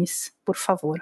por 0.45 0.57
favor? 0.57 1.01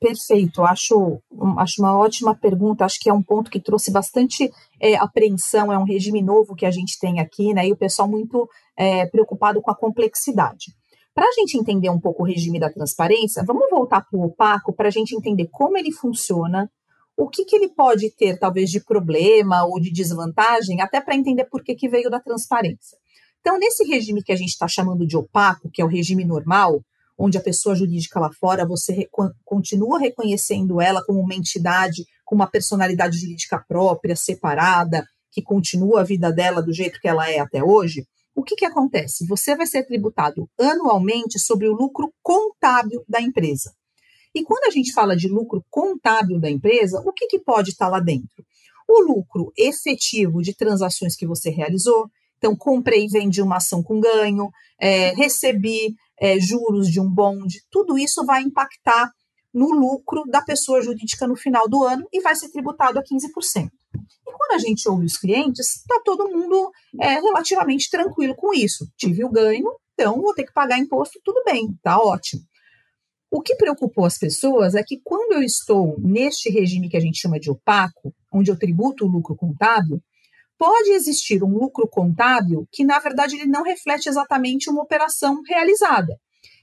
Perfeito, 0.00 0.62
acho, 0.62 1.20
acho 1.58 1.82
uma 1.82 1.98
ótima 1.98 2.32
pergunta, 2.32 2.84
acho 2.84 3.00
que 3.00 3.10
é 3.10 3.12
um 3.12 3.22
ponto 3.22 3.50
que 3.50 3.58
trouxe 3.58 3.90
bastante 3.90 4.48
é, 4.80 4.94
apreensão, 4.94 5.72
é 5.72 5.78
um 5.78 5.84
regime 5.84 6.22
novo 6.22 6.54
que 6.54 6.64
a 6.64 6.70
gente 6.70 6.98
tem 7.00 7.18
aqui, 7.18 7.52
né, 7.52 7.66
e 7.66 7.72
o 7.72 7.76
pessoal 7.76 8.06
muito 8.06 8.48
é, 8.76 9.06
preocupado 9.06 9.60
com 9.60 9.72
a 9.72 9.76
complexidade. 9.76 10.72
Para 11.12 11.26
a 11.26 11.32
gente 11.32 11.58
entender 11.58 11.90
um 11.90 11.98
pouco 11.98 12.22
o 12.22 12.26
regime 12.26 12.60
da 12.60 12.70
transparência, 12.70 13.44
vamos 13.44 13.68
voltar 13.68 14.02
para 14.02 14.16
o 14.16 14.26
opaco 14.26 14.72
para 14.72 14.86
a 14.86 14.90
gente 14.90 15.16
entender 15.16 15.48
como 15.50 15.76
ele 15.76 15.90
funciona, 15.90 16.70
o 17.16 17.28
que, 17.28 17.44
que 17.44 17.56
ele 17.56 17.68
pode 17.68 18.08
ter, 18.14 18.38
talvez, 18.38 18.70
de 18.70 18.78
problema 18.78 19.64
ou 19.64 19.80
de 19.80 19.90
desvantagem, 19.90 20.80
até 20.80 21.00
para 21.00 21.16
entender 21.16 21.46
por 21.46 21.64
que, 21.64 21.74
que 21.74 21.88
veio 21.88 22.08
da 22.08 22.20
transparência. 22.20 22.96
Então, 23.40 23.58
nesse 23.58 23.82
regime 23.82 24.22
que 24.22 24.30
a 24.30 24.36
gente 24.36 24.50
está 24.50 24.68
chamando 24.68 25.04
de 25.04 25.16
opaco, 25.16 25.68
que 25.68 25.82
é 25.82 25.84
o 25.84 25.88
regime 25.88 26.24
normal, 26.24 26.80
onde 27.18 27.36
a 27.36 27.42
pessoa 27.42 27.74
jurídica 27.74 28.20
lá 28.20 28.30
fora, 28.32 28.66
você 28.66 29.08
continua 29.44 29.98
reconhecendo 29.98 30.80
ela 30.80 31.04
como 31.04 31.20
uma 31.20 31.34
entidade 31.34 32.04
com 32.24 32.34
uma 32.34 32.46
personalidade 32.46 33.18
jurídica 33.18 33.62
própria, 33.66 34.14
separada, 34.14 35.04
que 35.32 35.42
continua 35.42 36.00
a 36.00 36.04
vida 36.04 36.32
dela 36.32 36.62
do 36.62 36.72
jeito 36.72 37.00
que 37.00 37.08
ela 37.08 37.28
é 37.30 37.38
até 37.38 37.62
hoje, 37.62 38.06
o 38.38 38.42
que, 38.44 38.54
que 38.54 38.64
acontece? 38.64 39.26
Você 39.26 39.56
vai 39.56 39.66
ser 39.66 39.84
tributado 39.84 40.48
anualmente 40.60 41.40
sobre 41.40 41.66
o 41.66 41.74
lucro 41.74 42.12
contábil 42.22 43.02
da 43.08 43.20
empresa. 43.20 43.72
E 44.32 44.44
quando 44.44 44.64
a 44.64 44.70
gente 44.70 44.92
fala 44.92 45.16
de 45.16 45.26
lucro 45.26 45.64
contábil 45.68 46.38
da 46.38 46.48
empresa, 46.48 47.02
o 47.04 47.12
que, 47.12 47.26
que 47.26 47.40
pode 47.40 47.70
estar 47.70 47.88
lá 47.88 47.98
dentro? 47.98 48.44
O 48.88 49.00
lucro 49.00 49.52
efetivo 49.58 50.40
de 50.40 50.54
transações 50.54 51.16
que 51.16 51.26
você 51.26 51.50
realizou. 51.50 52.08
Então, 52.36 52.54
comprei 52.54 53.06
e 53.06 53.08
vendi 53.08 53.42
uma 53.42 53.56
ação 53.56 53.82
com 53.82 53.98
ganho, 53.98 54.50
é, 54.80 55.10
recebi 55.14 55.96
é, 56.20 56.38
juros 56.38 56.88
de 56.88 57.00
um 57.00 57.08
bonde, 57.08 57.62
tudo 57.70 57.98
isso 57.98 58.24
vai 58.24 58.42
impactar 58.42 59.10
no 59.52 59.70
lucro 59.70 60.24
da 60.26 60.42
pessoa 60.42 60.82
jurídica 60.82 61.26
no 61.26 61.36
final 61.36 61.68
do 61.68 61.82
ano 61.82 62.06
e 62.12 62.20
vai 62.20 62.34
ser 62.34 62.50
tributado 62.50 62.98
a 62.98 63.02
15%. 63.02 63.68
E 63.96 64.32
quando 64.32 64.52
a 64.52 64.58
gente 64.58 64.88
ouve 64.88 65.06
os 65.06 65.16
clientes, 65.16 65.76
está 65.76 66.00
todo 66.04 66.30
mundo 66.30 66.70
é, 67.00 67.14
relativamente 67.14 67.90
tranquilo 67.90 68.34
com 68.36 68.52
isso. 68.52 68.86
Tive 68.96 69.24
o 69.24 69.30
ganho, 69.30 69.70
então 69.94 70.20
vou 70.20 70.34
ter 70.34 70.44
que 70.44 70.52
pagar 70.52 70.78
imposto, 70.78 71.18
tudo 71.24 71.42
bem, 71.44 71.68
tá 71.82 71.98
ótimo. 71.98 72.42
O 73.30 73.42
que 73.42 73.56
preocupou 73.56 74.06
as 74.06 74.16
pessoas 74.16 74.74
é 74.74 74.82
que 74.82 75.00
quando 75.04 75.32
eu 75.32 75.42
estou 75.42 75.98
neste 76.00 76.50
regime 76.50 76.88
que 76.88 76.96
a 76.96 77.00
gente 77.00 77.20
chama 77.20 77.38
de 77.38 77.50
opaco, 77.50 78.14
onde 78.32 78.50
eu 78.50 78.58
tributo 78.58 79.04
o 79.04 79.08
lucro 79.08 79.36
contábil, 79.36 80.00
pode 80.58 80.90
existir 80.90 81.42
um 81.44 81.56
lucro 81.56 81.88
contábil 81.88 82.66
que, 82.72 82.84
na 82.84 82.98
verdade, 82.98 83.36
ele 83.36 83.46
não 83.46 83.62
reflete 83.62 84.08
exatamente 84.08 84.68
uma 84.68 84.82
operação 84.82 85.40
realizada, 85.46 86.18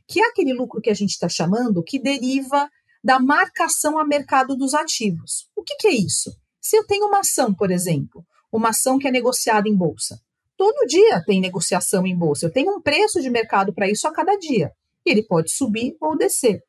que 0.06 0.22
é 0.22 0.28
aquele 0.28 0.54
lucro 0.54 0.82
que 0.82 0.90
a 0.90 0.94
gente 0.94 1.12
está 1.12 1.30
chamando 1.30 1.82
que 1.82 1.98
deriva 1.98 2.70
da 3.02 3.20
marcação 3.20 3.98
a 3.98 4.06
mercado 4.06 4.56
dos 4.56 4.74
ativos. 4.74 5.48
O 5.56 5.64
que, 5.64 5.76
que 5.78 5.88
é 5.88 5.94
isso? 5.94 6.36
Se 6.60 6.76
eu 6.76 6.86
tenho 6.86 7.08
uma 7.08 7.20
ação, 7.20 7.54
por 7.54 7.72
exemplo, 7.72 8.26
uma 8.52 8.70
ação 8.70 9.00
que 9.00 9.08
é 9.08 9.12
negociada 9.12 9.70
em 9.70 9.76
bolsa, 9.76 10.20
todo 10.58 10.88
dia 10.88 11.24
tem 11.26 11.40
negociação 11.40 12.06
em 12.06 12.18
bolsa, 12.18 12.48
eu 12.48 12.52
tenho 12.52 12.76
um 12.76 12.82
preço 12.82 13.22
de 13.22 13.30
mercado 13.30 13.74
para 13.74 13.90
isso 13.90 14.08
a 14.08 14.12
cada 14.12 14.36
dia. 14.36 14.72
Ele 15.06 15.24
pode 15.24 15.52
subir 15.52 15.96
ou 16.02 16.18
descer. 16.18 16.62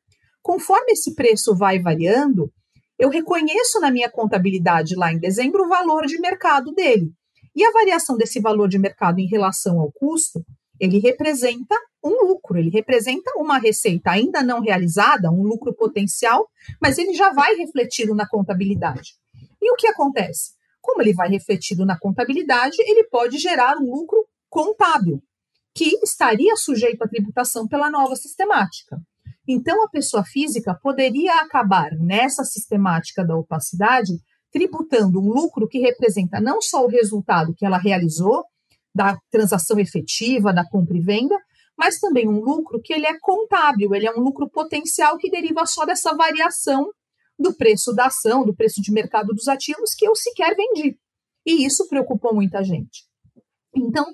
Conforme 0.43 0.93
esse 0.93 1.15
preço 1.15 1.57
vai 1.57 1.81
variando, 1.81 2.53
eu 2.99 3.09
reconheço 3.09 3.81
na 3.81 3.91
minha 3.91 4.11
contabilidade 4.11 4.95
lá 4.95 5.13
em 5.13 5.19
dezembro 5.19 5.65
o 5.65 5.69
valor 5.69 6.07
de 6.07 6.19
mercado 6.19 6.73
dele. 6.73 7.13
E 7.55 7.65
a 7.65 7.73
variação 7.73 8.17
desse 8.17 8.41
valor 8.41 8.69
de 8.69 8.79
mercado 8.79 9.19
em 9.19 9.27
relação 9.27 9.81
ao 9.81 9.91
custo, 9.93 10.45
ele 10.79 10.99
representa 10.99 11.75
um 12.05 12.27
lucro, 12.27 12.59
ele 12.59 12.71
representa 12.71 13.33
uma 13.37 13.59
receita 13.59 14.11
ainda 14.11 14.43
não 14.43 14.61
realizada, 14.61 15.31
um 15.31 15.43
lucro 15.43 15.75
potencial, 15.75 16.49
mas 16.81 16.99
ele 16.99 17.15
já 17.15 17.33
vai 17.33 17.55
refletido 17.55 18.15
na 18.15 18.29
contabilidade. 18.29 19.15
E 19.61 19.71
o 19.73 19.75
que 19.75 19.89
acontece? 19.89 20.53
Como 20.81 21.03
ele 21.03 21.15
vai 21.15 21.29
refletido 21.29 21.85
na 21.85 21.99
contabilidade, 21.99 22.77
ele 22.81 23.05
pode 23.05 23.39
gerar 23.39 23.77
um 23.79 23.91
lucro 23.91 24.27
contábil, 24.49 25.23
que 25.75 25.99
estaria 26.03 26.55
sujeito 26.57 27.03
à 27.03 27.09
tributação 27.09 27.67
pela 27.67 27.91
nova 27.91 28.15
sistemática. 28.17 29.01
Então, 29.49 29.85
a 29.85 29.89
pessoa 29.89 30.25
física 30.25 30.79
poderia 30.83 31.41
acabar 31.41 31.93
nessa 31.99 32.45
sistemática 32.45 33.25
da 33.25 33.37
opacidade 33.37 34.13
tributando 34.51 35.21
um 35.21 35.29
lucro 35.29 35.69
que 35.69 35.79
representa 35.79 36.41
não 36.41 36.61
só 36.61 36.85
o 36.85 36.89
resultado 36.89 37.55
que 37.55 37.65
ela 37.65 37.79
realizou 37.79 38.45
da 38.95 39.19
transação 39.31 39.79
efetiva, 39.79 40.53
da 40.53 40.67
compra 40.67 40.97
e 40.97 41.01
venda, 41.01 41.37
mas 41.77 41.99
também 41.99 42.27
um 42.27 42.41
lucro 42.41 42.81
que 42.83 42.95
ele 42.95 43.07
é 43.07 43.19
contábil, 43.21 43.95
ele 43.95 44.07
é 44.07 44.13
um 44.13 44.21
lucro 44.21 44.49
potencial 44.49 45.19
que 45.19 45.31
deriva 45.31 45.67
só 45.67 45.85
dessa 45.85 46.15
variação 46.15 46.91
do 47.39 47.55
preço 47.55 47.93
da 47.93 48.07
ação, 48.07 48.45
do 48.47 48.57
preço 48.57 48.81
de 48.81 48.91
mercado 48.91 49.35
dos 49.35 49.47
ativos 49.47 49.95
que 49.95 50.09
eu 50.09 50.15
sequer 50.17 50.57
vendi. 50.57 50.99
E 51.45 51.67
isso 51.67 51.87
preocupou 51.89 52.35
muita 52.35 52.65
gente. 52.65 53.05
Então, 53.75 54.07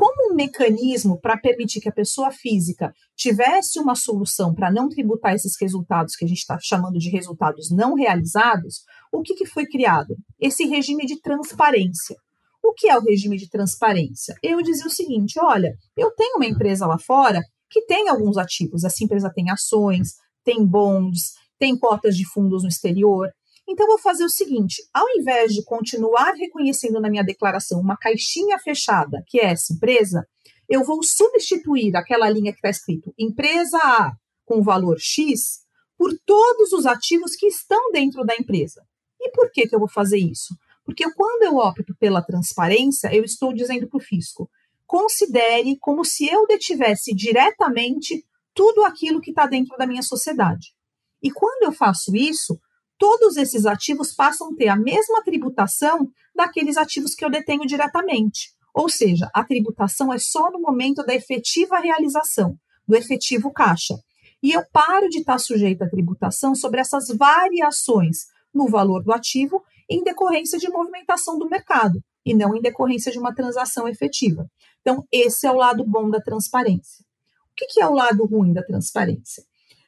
como 0.00 0.32
um 0.32 0.34
mecanismo 0.34 1.20
para 1.20 1.36
permitir 1.36 1.78
que 1.78 1.90
a 1.90 1.92
pessoa 1.92 2.32
física 2.32 2.90
tivesse 3.14 3.78
uma 3.78 3.94
solução 3.94 4.54
para 4.54 4.72
não 4.72 4.88
tributar 4.88 5.34
esses 5.34 5.52
resultados 5.60 6.16
que 6.16 6.24
a 6.24 6.28
gente 6.28 6.38
está 6.38 6.56
chamando 6.58 6.98
de 6.98 7.10
resultados 7.10 7.70
não 7.70 7.92
realizados, 7.92 8.76
o 9.12 9.20
que, 9.20 9.34
que 9.34 9.44
foi 9.44 9.66
criado? 9.66 10.16
Esse 10.40 10.64
regime 10.64 11.04
de 11.04 11.20
transparência. 11.20 12.16
O 12.64 12.72
que 12.72 12.88
é 12.88 12.96
o 12.96 13.02
regime 13.02 13.36
de 13.36 13.50
transparência? 13.50 14.34
Eu 14.42 14.62
dizia 14.62 14.86
o 14.86 14.90
seguinte: 14.90 15.38
olha, 15.38 15.74
eu 15.94 16.10
tenho 16.12 16.36
uma 16.36 16.46
empresa 16.46 16.86
lá 16.86 16.98
fora 16.98 17.42
que 17.68 17.84
tem 17.84 18.08
alguns 18.08 18.38
ativos. 18.38 18.84
Essa 18.84 19.04
empresa 19.04 19.30
tem 19.30 19.50
ações, 19.50 20.14
tem 20.42 20.64
bonds, 20.64 21.32
tem 21.58 21.78
cotas 21.78 22.16
de 22.16 22.26
fundos 22.26 22.62
no 22.62 22.70
exterior. 22.70 23.28
Então, 23.70 23.86
vou 23.86 23.98
fazer 23.98 24.24
o 24.24 24.28
seguinte: 24.28 24.82
ao 24.92 25.06
invés 25.16 25.54
de 25.54 25.64
continuar 25.64 26.32
reconhecendo 26.32 27.00
na 27.00 27.08
minha 27.08 27.22
declaração 27.22 27.80
uma 27.80 27.96
caixinha 27.96 28.58
fechada, 28.58 29.22
que 29.28 29.38
é 29.38 29.52
essa 29.52 29.72
empresa, 29.72 30.26
eu 30.68 30.82
vou 30.82 31.04
substituir 31.04 31.94
aquela 31.94 32.28
linha 32.28 32.50
que 32.50 32.58
está 32.58 32.68
escrito 32.68 33.14
empresa 33.16 33.78
A 33.78 34.12
com 34.44 34.60
valor 34.60 34.98
X 34.98 35.60
por 35.96 36.12
todos 36.26 36.72
os 36.72 36.84
ativos 36.84 37.36
que 37.36 37.46
estão 37.46 37.92
dentro 37.92 38.24
da 38.24 38.34
empresa. 38.34 38.82
E 39.20 39.30
por 39.30 39.52
que, 39.52 39.68
que 39.68 39.74
eu 39.74 39.78
vou 39.78 39.88
fazer 39.88 40.18
isso? 40.18 40.52
Porque 40.84 41.08
quando 41.12 41.44
eu 41.44 41.56
opto 41.56 41.94
pela 41.96 42.22
transparência, 42.22 43.14
eu 43.14 43.22
estou 43.22 43.52
dizendo 43.52 43.88
para 43.88 43.98
o 43.98 44.02
fisco: 44.02 44.50
considere 44.84 45.76
como 45.78 46.04
se 46.04 46.26
eu 46.26 46.44
detivesse 46.44 47.14
diretamente 47.14 48.24
tudo 48.52 48.84
aquilo 48.84 49.20
que 49.20 49.30
está 49.30 49.46
dentro 49.46 49.76
da 49.76 49.86
minha 49.86 50.02
sociedade. 50.02 50.74
E 51.22 51.30
quando 51.30 51.62
eu 51.62 51.72
faço 51.72 52.16
isso, 52.16 52.58
todos 53.00 53.38
esses 53.38 53.64
ativos 53.64 54.12
passam 54.12 54.52
a 54.52 54.54
ter 54.54 54.68
a 54.68 54.76
mesma 54.76 55.24
tributação 55.24 56.06
daqueles 56.36 56.76
ativos 56.76 57.14
que 57.14 57.24
eu 57.24 57.30
detenho 57.30 57.66
diretamente. 57.66 58.52
Ou 58.74 58.90
seja, 58.90 59.30
a 59.34 59.42
tributação 59.42 60.12
é 60.12 60.18
só 60.18 60.50
no 60.50 60.60
momento 60.60 61.02
da 61.02 61.14
efetiva 61.14 61.78
realização, 61.78 62.56
do 62.86 62.94
efetivo 62.94 63.50
caixa. 63.50 63.98
E 64.42 64.52
eu 64.52 64.62
paro 64.70 65.08
de 65.08 65.20
estar 65.20 65.38
sujeito 65.38 65.82
à 65.82 65.88
tributação 65.88 66.54
sobre 66.54 66.78
essas 66.78 67.08
variações 67.08 68.26
no 68.52 68.68
valor 68.68 69.02
do 69.02 69.12
ativo 69.12 69.62
em 69.88 70.04
decorrência 70.04 70.58
de 70.58 70.68
movimentação 70.68 71.38
do 71.38 71.48
mercado 71.48 72.04
e 72.24 72.34
não 72.34 72.54
em 72.54 72.60
decorrência 72.60 73.10
de 73.10 73.18
uma 73.18 73.34
transação 73.34 73.88
efetiva. 73.88 74.46
Então, 74.82 75.06
esse 75.10 75.46
é 75.46 75.50
o 75.50 75.56
lado 75.56 75.84
bom 75.84 76.10
da 76.10 76.20
transparência. 76.20 77.02
O 77.50 77.54
que 77.54 77.80
é 77.80 77.86
o 77.86 77.94
lado 77.94 78.26
ruim 78.26 78.52
da 78.52 78.62
transparência? 78.62 79.42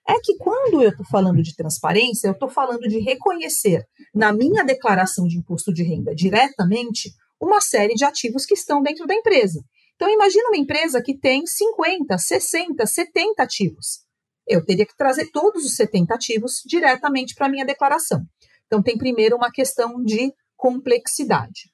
É 0.09 0.15
que 0.21 0.37
quando 0.37 0.83
eu 0.83 0.91
estou 0.91 1.07
falando 1.07 1.43
de 1.43 1.55
transparência, 1.55 2.27
eu 2.27 2.33
estou 2.33 2.49
falando 2.49 2.89
de 2.89 2.99
reconhecer 2.99 3.85
na 4.15 4.33
minha 4.33 4.65
declaração 4.65 5.27
de 5.27 5.39
imposto 5.39 5.73
de 5.73 5.83
renda 5.83 6.15
diretamente 6.15 7.13
uma 7.41 7.61
série 7.61 7.95
de 7.95 8.05
ativos 8.05 8.45
que 8.45 8.55
estão 8.55 8.83
dentro 8.83 9.07
da 9.07 9.15
empresa. 9.15 9.61
Então, 9.95 10.09
imagina 10.09 10.49
uma 10.49 10.57
empresa 10.57 11.03
que 11.03 11.17
tem 11.17 11.47
50, 11.47 12.17
60, 12.19 12.87
70 12.87 13.43
ativos. 13.43 14.01
Eu 14.47 14.65
teria 14.65 14.87
que 14.87 14.97
trazer 14.97 15.31
todos 15.31 15.65
os 15.65 15.77
70 15.77 16.15
ativos 16.15 16.63
diretamente 16.67 17.35
para 17.35 17.47
a 17.47 17.49
minha 17.49 17.65
declaração. 17.65 18.21
Então, 18.67 18.83
tem 18.83 18.99
primeiro 18.99 19.37
uma 19.37 19.51
questão 19.51 20.03
de 20.03 20.33
complexidade. 20.57 21.72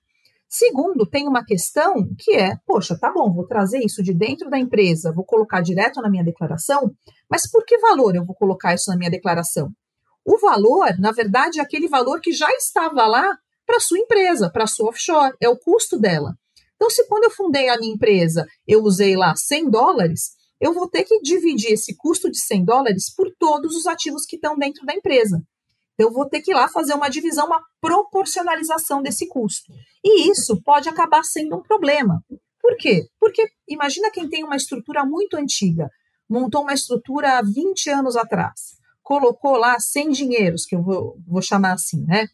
Segundo, 0.48 1.04
tem 1.04 1.28
uma 1.28 1.44
questão 1.44 2.08
que 2.18 2.34
é, 2.34 2.56
poxa, 2.66 2.98
tá 2.98 3.12
bom, 3.12 3.30
vou 3.30 3.46
trazer 3.46 3.84
isso 3.84 4.02
de 4.02 4.14
dentro 4.14 4.48
da 4.48 4.58
empresa, 4.58 5.12
vou 5.12 5.24
colocar 5.24 5.60
direto 5.60 6.00
na 6.00 6.08
minha 6.08 6.24
declaração, 6.24 6.90
mas 7.30 7.48
por 7.50 7.66
que 7.66 7.76
valor 7.78 8.16
eu 8.16 8.24
vou 8.24 8.34
colocar 8.34 8.74
isso 8.74 8.90
na 8.90 8.96
minha 8.96 9.10
declaração? 9.10 9.68
O 10.24 10.38
valor, 10.38 10.98
na 10.98 11.12
verdade, 11.12 11.60
é 11.60 11.62
aquele 11.62 11.86
valor 11.86 12.20
que 12.22 12.32
já 12.32 12.50
estava 12.52 13.06
lá 13.06 13.36
para 13.66 13.78
sua 13.78 13.98
empresa, 13.98 14.50
para 14.50 14.66
sua 14.66 14.88
offshore, 14.88 15.36
é 15.38 15.50
o 15.50 15.58
custo 15.58 15.98
dela. 15.98 16.32
Então, 16.76 16.88
se 16.88 17.06
quando 17.08 17.24
eu 17.24 17.30
fundei 17.30 17.68
a 17.68 17.76
minha 17.78 17.92
empresa, 17.92 18.46
eu 18.66 18.82
usei 18.82 19.16
lá 19.16 19.34
100 19.36 19.68
dólares, 19.68 20.30
eu 20.58 20.72
vou 20.72 20.88
ter 20.88 21.04
que 21.04 21.20
dividir 21.20 21.72
esse 21.72 21.94
custo 21.94 22.30
de 22.30 22.40
100 22.40 22.64
dólares 22.64 23.12
por 23.14 23.30
todos 23.38 23.76
os 23.76 23.86
ativos 23.86 24.24
que 24.24 24.36
estão 24.36 24.56
dentro 24.56 24.86
da 24.86 24.94
empresa 24.94 25.42
eu 25.98 26.12
vou 26.12 26.28
ter 26.28 26.40
que 26.40 26.52
ir 26.52 26.54
lá 26.54 26.68
fazer 26.68 26.94
uma 26.94 27.08
divisão, 27.08 27.46
uma 27.46 27.62
proporcionalização 27.80 29.02
desse 29.02 29.26
custo. 29.26 29.72
E 30.04 30.30
isso 30.30 30.62
pode 30.62 30.88
acabar 30.88 31.24
sendo 31.24 31.56
um 31.56 31.62
problema. 31.62 32.22
Por 32.60 32.76
quê? 32.76 33.08
Porque 33.18 33.44
imagina 33.68 34.10
quem 34.10 34.28
tem 34.28 34.44
uma 34.44 34.56
estrutura 34.56 35.04
muito 35.04 35.36
antiga, 35.36 35.90
montou 36.28 36.62
uma 36.62 36.74
estrutura 36.74 37.38
há 37.38 37.42
20 37.42 37.90
anos 37.90 38.16
atrás, 38.16 38.76
colocou 39.02 39.56
lá 39.56 39.78
100 39.80 40.10
dinheiros, 40.10 40.64
que 40.64 40.76
eu 40.76 40.82
vou, 40.82 41.16
vou 41.26 41.42
chamar 41.42 41.72
assim, 41.72 42.04
né? 42.04 42.26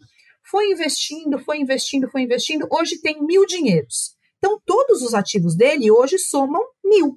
Foi 0.50 0.70
investindo, 0.70 1.38
foi 1.38 1.58
investindo, 1.58 2.10
foi 2.10 2.22
investindo, 2.22 2.66
hoje 2.70 3.00
tem 3.00 3.24
mil 3.24 3.46
dinheiros. 3.46 4.14
Então, 4.38 4.60
todos 4.66 5.00
os 5.00 5.14
ativos 5.14 5.56
dele 5.56 5.90
hoje 5.90 6.18
somam 6.18 6.62
mil. 6.84 7.16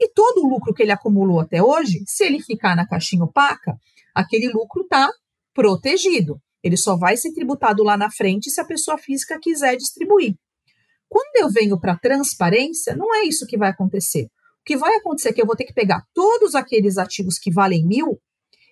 E 0.00 0.08
todo 0.08 0.42
o 0.42 0.48
lucro 0.48 0.74
que 0.74 0.82
ele 0.82 0.90
acumulou 0.90 1.38
até 1.38 1.62
hoje, 1.62 2.02
se 2.06 2.24
ele 2.24 2.42
ficar 2.42 2.74
na 2.74 2.84
caixinha 2.84 3.22
opaca, 3.22 3.76
aquele 4.12 4.48
lucro 4.48 4.82
está 4.82 5.08
protegido. 5.54 6.40
Ele 6.62 6.76
só 6.76 6.96
vai 6.96 7.16
ser 7.16 7.32
tributado 7.32 7.82
lá 7.82 7.96
na 7.96 8.10
frente 8.10 8.50
se 8.50 8.60
a 8.60 8.64
pessoa 8.64 8.96
física 8.96 9.38
quiser 9.40 9.76
distribuir. 9.76 10.34
Quando 11.08 11.36
eu 11.36 11.50
venho 11.50 11.78
para 11.78 11.98
transparência, 11.98 12.96
não 12.96 13.14
é 13.14 13.24
isso 13.24 13.46
que 13.46 13.58
vai 13.58 13.70
acontecer. 13.70 14.24
O 14.24 14.64
que 14.64 14.76
vai 14.76 14.94
acontecer 14.94 15.30
é 15.30 15.32
que 15.32 15.42
eu 15.42 15.46
vou 15.46 15.56
ter 15.56 15.64
que 15.64 15.74
pegar 15.74 16.04
todos 16.14 16.54
aqueles 16.54 16.96
ativos 16.96 17.38
que 17.38 17.52
valem 17.52 17.84
mil 17.84 18.20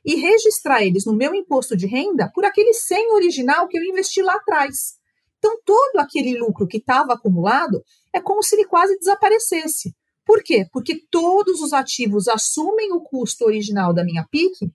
e 0.04 0.14
registrar 0.14 0.82
eles 0.82 1.04
no 1.04 1.14
meu 1.14 1.34
imposto 1.34 1.76
de 1.76 1.86
renda 1.86 2.30
por 2.34 2.44
aquele 2.44 2.72
100 2.72 3.12
original 3.12 3.68
que 3.68 3.76
eu 3.76 3.82
investi 3.82 4.22
lá 4.22 4.36
atrás. 4.36 4.94
Então, 5.38 5.58
todo 5.64 5.98
aquele 5.98 6.38
lucro 6.38 6.66
que 6.66 6.76
estava 6.76 7.14
acumulado 7.14 7.82
é 8.14 8.20
como 8.20 8.42
se 8.42 8.54
ele 8.54 8.66
quase 8.66 8.96
desaparecesse. 8.98 9.94
Por 10.24 10.42
quê? 10.42 10.66
Porque 10.72 11.02
todos 11.10 11.60
os 11.60 11.72
ativos 11.72 12.28
assumem 12.28 12.92
o 12.92 13.00
custo 13.00 13.44
original 13.44 13.92
da 13.92 14.04
minha 14.04 14.24
PIC 14.30 14.70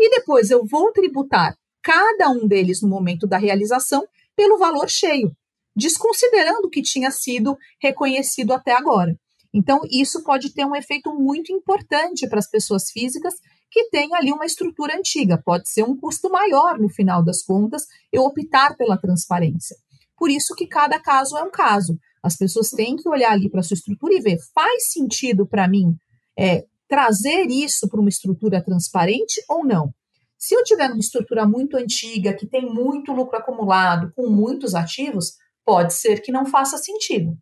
e 0.00 0.10
depois 0.10 0.50
eu 0.50 0.64
vou 0.64 0.92
tributar 0.92 1.54
cada 1.82 2.30
um 2.30 2.46
deles 2.46 2.80
no 2.82 2.88
momento 2.88 3.26
da 3.26 3.38
realização 3.38 4.06
pelo 4.34 4.58
valor 4.58 4.88
cheio, 4.88 5.32
desconsiderando 5.76 6.66
o 6.66 6.70
que 6.70 6.82
tinha 6.82 7.10
sido 7.10 7.56
reconhecido 7.80 8.52
até 8.52 8.72
agora. 8.72 9.14
Então, 9.52 9.80
isso 9.90 10.22
pode 10.22 10.54
ter 10.54 10.64
um 10.64 10.76
efeito 10.76 11.12
muito 11.12 11.52
importante 11.52 12.28
para 12.28 12.38
as 12.38 12.48
pessoas 12.48 12.90
físicas 12.90 13.34
que 13.70 13.88
têm 13.90 14.14
ali 14.14 14.32
uma 14.32 14.46
estrutura 14.46 14.96
antiga. 14.96 15.42
Pode 15.44 15.68
ser 15.68 15.82
um 15.82 15.96
custo 15.96 16.30
maior 16.30 16.78
no 16.78 16.88
final 16.88 17.24
das 17.24 17.42
contas 17.42 17.84
eu 18.12 18.22
optar 18.22 18.76
pela 18.76 18.96
transparência. 18.96 19.76
Por 20.16 20.30
isso 20.30 20.54
que 20.54 20.66
cada 20.66 20.98
caso 20.98 21.36
é 21.36 21.42
um 21.42 21.50
caso. 21.50 21.98
As 22.22 22.36
pessoas 22.36 22.70
têm 22.70 22.96
que 22.96 23.08
olhar 23.08 23.32
ali 23.32 23.50
para 23.50 23.60
a 23.60 23.62
sua 23.62 23.74
estrutura 23.74 24.14
e 24.14 24.20
ver, 24.20 24.38
faz 24.54 24.92
sentido 24.92 25.46
para 25.46 25.66
mim 25.66 25.96
é, 26.38 26.64
trazer 26.90 27.46
isso 27.46 27.88
para 27.88 28.00
uma 28.00 28.08
estrutura 28.08 28.62
transparente 28.62 29.40
ou 29.48 29.64
não. 29.64 29.94
Se 30.36 30.56
eu 30.56 30.64
tiver 30.64 30.90
uma 30.90 30.98
estrutura 30.98 31.46
muito 31.46 31.76
antiga, 31.76 32.34
que 32.34 32.48
tem 32.48 32.66
muito 32.66 33.12
lucro 33.12 33.38
acumulado, 33.38 34.12
com 34.16 34.28
muitos 34.28 34.74
ativos, 34.74 35.34
pode 35.64 35.94
ser 35.94 36.20
que 36.20 36.32
não 36.32 36.44
faça 36.44 36.76
sentido. 36.78 37.38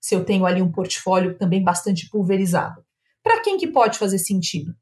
Se 0.00 0.14
eu 0.14 0.24
tenho 0.24 0.46
ali 0.46 0.62
um 0.62 0.70
portfólio 0.70 1.36
também 1.36 1.64
bastante 1.64 2.08
pulverizado. 2.08 2.80
Para 3.24 3.40
quem 3.40 3.58
que 3.58 3.66
pode 3.66 3.98
fazer 3.98 4.18
sentido? 4.18 4.72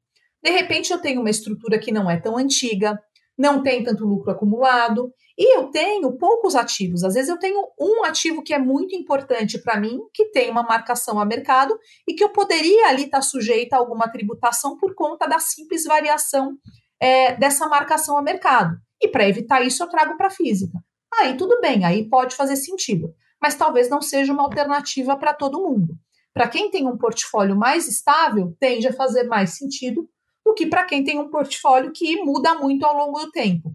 De 0.43 0.51
repente 0.51 0.93
eu 0.93 1.01
tenho 1.01 1.21
uma 1.21 1.31
estrutura 1.31 1.79
que 1.79 1.93
não 1.93 2.11
é 2.11 2.19
tão 2.19 2.37
antiga, 2.37 3.01
não 3.41 3.63
tem 3.63 3.83
tanto 3.83 4.05
lucro 4.05 4.31
acumulado 4.31 5.11
e 5.37 5.57
eu 5.57 5.71
tenho 5.71 6.15
poucos 6.19 6.55
ativos. 6.55 7.03
Às 7.03 7.15
vezes 7.15 7.31
eu 7.31 7.39
tenho 7.39 7.59
um 7.81 8.05
ativo 8.05 8.43
que 8.43 8.53
é 8.53 8.59
muito 8.59 8.95
importante 8.95 9.59
para 9.59 9.81
mim, 9.81 9.99
que 10.13 10.27
tem 10.27 10.51
uma 10.51 10.63
marcação 10.63 11.19
a 11.19 11.25
mercado 11.25 11.75
e 12.07 12.13
que 12.13 12.23
eu 12.23 12.29
poderia 12.29 12.89
ali 12.89 13.05
estar 13.05 13.17
tá 13.17 13.23
sujeita 13.23 13.77
a 13.77 13.79
alguma 13.79 14.13
tributação 14.13 14.77
por 14.77 14.95
conta 14.95 15.27
da 15.27 15.39
simples 15.39 15.85
variação 15.85 16.53
é, 17.01 17.35
dessa 17.35 17.67
marcação 17.67 18.19
a 18.19 18.23
mercado. 18.23 18.77
E 19.01 19.09
para 19.09 19.27
evitar 19.27 19.63
isso 19.63 19.83
eu 19.83 19.89
trago 19.89 20.19
para 20.19 20.27
a 20.27 20.31
física. 20.31 20.79
Aí 21.15 21.35
tudo 21.35 21.63
bem, 21.63 21.83
aí 21.87 22.07
pode 22.11 22.37
fazer 22.37 22.57
sentido, 22.57 23.11
mas 23.41 23.55
talvez 23.55 23.89
não 23.89 24.03
seja 24.03 24.35
uma 24.35 24.43
alternativa 24.43 25.17
para 25.17 25.33
todo 25.33 25.63
mundo. 25.63 25.95
Para 26.35 26.47
quem 26.47 26.71
tem 26.71 26.87
um 26.87 26.99
portfólio 26.99 27.57
mais 27.57 27.89
estável, 27.89 28.55
tende 28.61 28.87
a 28.87 28.93
fazer 28.93 29.25
mais 29.25 29.57
sentido 29.57 30.07
do 30.45 30.55
que 30.55 30.67
para 30.67 30.85
quem 30.85 31.05
tem 31.05 31.19
um 31.19 31.29
portfólio 31.29 31.93
que 31.93 32.23
muda 32.23 32.55
muito 32.55 32.85
ao 32.85 32.97
longo 32.97 33.19
do 33.21 33.31
tempo. 33.31 33.75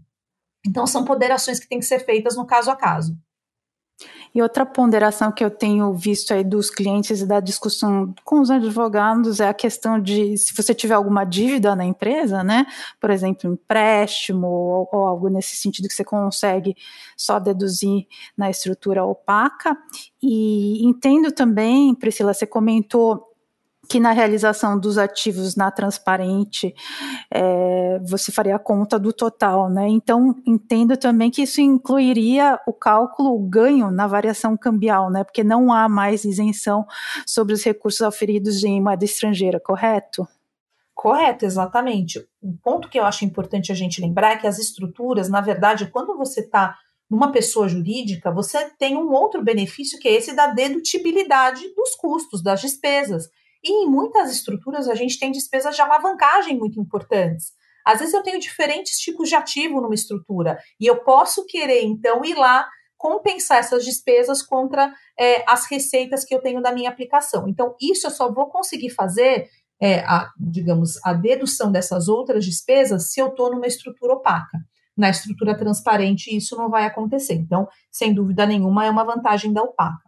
Então, 0.65 0.87
são 0.87 1.05
ponderações 1.05 1.59
que 1.59 1.67
têm 1.67 1.79
que 1.79 1.85
ser 1.85 1.99
feitas 1.99 2.35
no 2.35 2.45
caso 2.45 2.71
a 2.71 2.75
caso. 2.75 3.15
E 4.33 4.41
outra 4.41 4.65
ponderação 4.65 5.31
que 5.31 5.45
eu 5.45 5.49
tenho 5.49 5.93
visto 5.93 6.33
aí 6.33 6.43
dos 6.43 6.69
clientes 6.69 7.21
e 7.21 7.25
da 7.25 7.39
discussão 7.39 8.13
com 8.25 8.41
os 8.41 8.51
advogados 8.51 9.39
é 9.39 9.47
a 9.47 9.53
questão 9.53 9.97
de 9.97 10.37
se 10.37 10.53
você 10.53 10.73
tiver 10.73 10.95
alguma 10.95 11.23
dívida 11.23 11.73
na 11.73 11.85
empresa, 11.85 12.43
né? 12.43 12.65
Por 12.99 13.09
exemplo, 13.09 13.49
empréstimo 13.49 14.45
ou, 14.45 14.89
ou 14.91 15.07
algo 15.07 15.29
nesse 15.29 15.55
sentido 15.55 15.87
que 15.87 15.93
você 15.93 16.03
consegue 16.03 16.75
só 17.15 17.39
deduzir 17.39 18.07
na 18.35 18.49
estrutura 18.49 19.05
opaca. 19.05 19.77
E 20.21 20.85
entendo 20.85 21.31
também, 21.31 21.95
Priscila, 21.95 22.33
você 22.33 22.45
comentou 22.45 23.34
que 23.89 23.99
na 23.99 24.11
realização 24.11 24.79
dos 24.79 24.97
ativos 24.97 25.55
na 25.55 25.71
transparente 25.71 26.73
é, 27.33 27.99
você 28.07 28.31
faria 28.31 28.55
a 28.55 28.59
conta 28.59 28.97
do 28.97 29.13
total, 29.13 29.69
né? 29.69 29.87
Então 29.87 30.35
entendo 30.45 30.97
também 30.97 31.29
que 31.29 31.43
isso 31.43 31.61
incluiria 31.61 32.59
o 32.67 32.73
cálculo 32.73 33.35
o 33.35 33.39
ganho 33.47 33.91
na 33.91 34.07
variação 34.07 34.57
cambial, 34.57 35.09
né? 35.09 35.23
Porque 35.23 35.43
não 35.43 35.71
há 35.71 35.87
mais 35.87 36.25
isenção 36.25 36.85
sobre 37.25 37.53
os 37.53 37.63
recursos 37.63 38.01
oferidos 38.01 38.63
em 38.63 38.81
moeda 38.81 39.05
estrangeira, 39.05 39.59
correto? 39.59 40.27
Correto, 40.93 41.45
exatamente. 41.45 42.25
Um 42.41 42.55
ponto 42.55 42.89
que 42.89 42.97
eu 42.97 43.03
acho 43.03 43.25
importante 43.25 43.71
a 43.71 43.75
gente 43.75 44.01
lembrar 44.01 44.31
é 44.31 44.37
que 44.37 44.47
as 44.47 44.57
estruturas, 44.57 45.29
na 45.29 45.41
verdade, 45.41 45.87
quando 45.91 46.17
você 46.17 46.39
está 46.39 46.77
numa 47.09 47.31
pessoa 47.31 47.67
jurídica, 47.67 48.31
você 48.31 48.69
tem 48.79 48.97
um 48.97 49.11
outro 49.11 49.43
benefício 49.43 49.99
que 49.99 50.07
é 50.07 50.13
esse 50.13 50.33
da 50.33 50.47
dedutibilidade 50.47 51.61
dos 51.75 51.95
custos, 51.95 52.41
das 52.41 52.61
despesas. 52.61 53.29
E 53.65 53.85
em 53.85 53.89
muitas 53.89 54.31
estruturas 54.31 54.87
a 54.87 54.93
gente 54.93 55.17
tem 55.17 55.31
despesas 55.31 55.75
de 55.75 55.81
alavancagem 55.81 56.55
muito 56.55 56.79
importantes. 56.79 57.51
Às 57.83 57.99
vezes 57.99 58.13
eu 58.13 58.21
tenho 58.21 58.39
diferentes 58.39 58.97
tipos 58.99 59.27
de 59.27 59.35
ativo 59.35 59.81
numa 59.81 59.95
estrutura 59.95 60.59
e 60.79 60.85
eu 60.85 61.03
posso 61.03 61.45
querer 61.45 61.83
então 61.83 62.23
ir 62.23 62.35
lá 62.35 62.67
compensar 62.97 63.59
essas 63.59 63.83
despesas 63.83 64.41
contra 64.41 64.93
é, 65.19 65.43
as 65.49 65.69
receitas 65.69 66.23
que 66.23 66.33
eu 66.33 66.41
tenho 66.41 66.61
da 66.61 66.71
minha 66.71 66.89
aplicação. 66.89 67.47
Então, 67.47 67.75
isso 67.79 68.07
eu 68.07 68.11
só 68.11 68.31
vou 68.31 68.47
conseguir 68.47 68.89
fazer, 68.89 69.47
é, 69.79 69.99
a, 69.99 70.31
digamos, 70.39 70.97
a 71.03 71.13
dedução 71.13 71.71
dessas 71.71 72.07
outras 72.07 72.45
despesas 72.45 73.11
se 73.11 73.19
eu 73.19 73.27
estou 73.27 73.51
numa 73.51 73.67
estrutura 73.67 74.13
opaca. 74.13 74.57
Na 74.97 75.09
estrutura 75.09 75.57
transparente, 75.57 76.35
isso 76.35 76.55
não 76.55 76.69
vai 76.69 76.85
acontecer. 76.85 77.33
Então, 77.33 77.67
sem 77.91 78.13
dúvida 78.13 78.45
nenhuma, 78.45 78.85
é 78.85 78.89
uma 78.89 79.03
vantagem 79.03 79.51
da 79.51 79.61
opaca. 79.61 80.04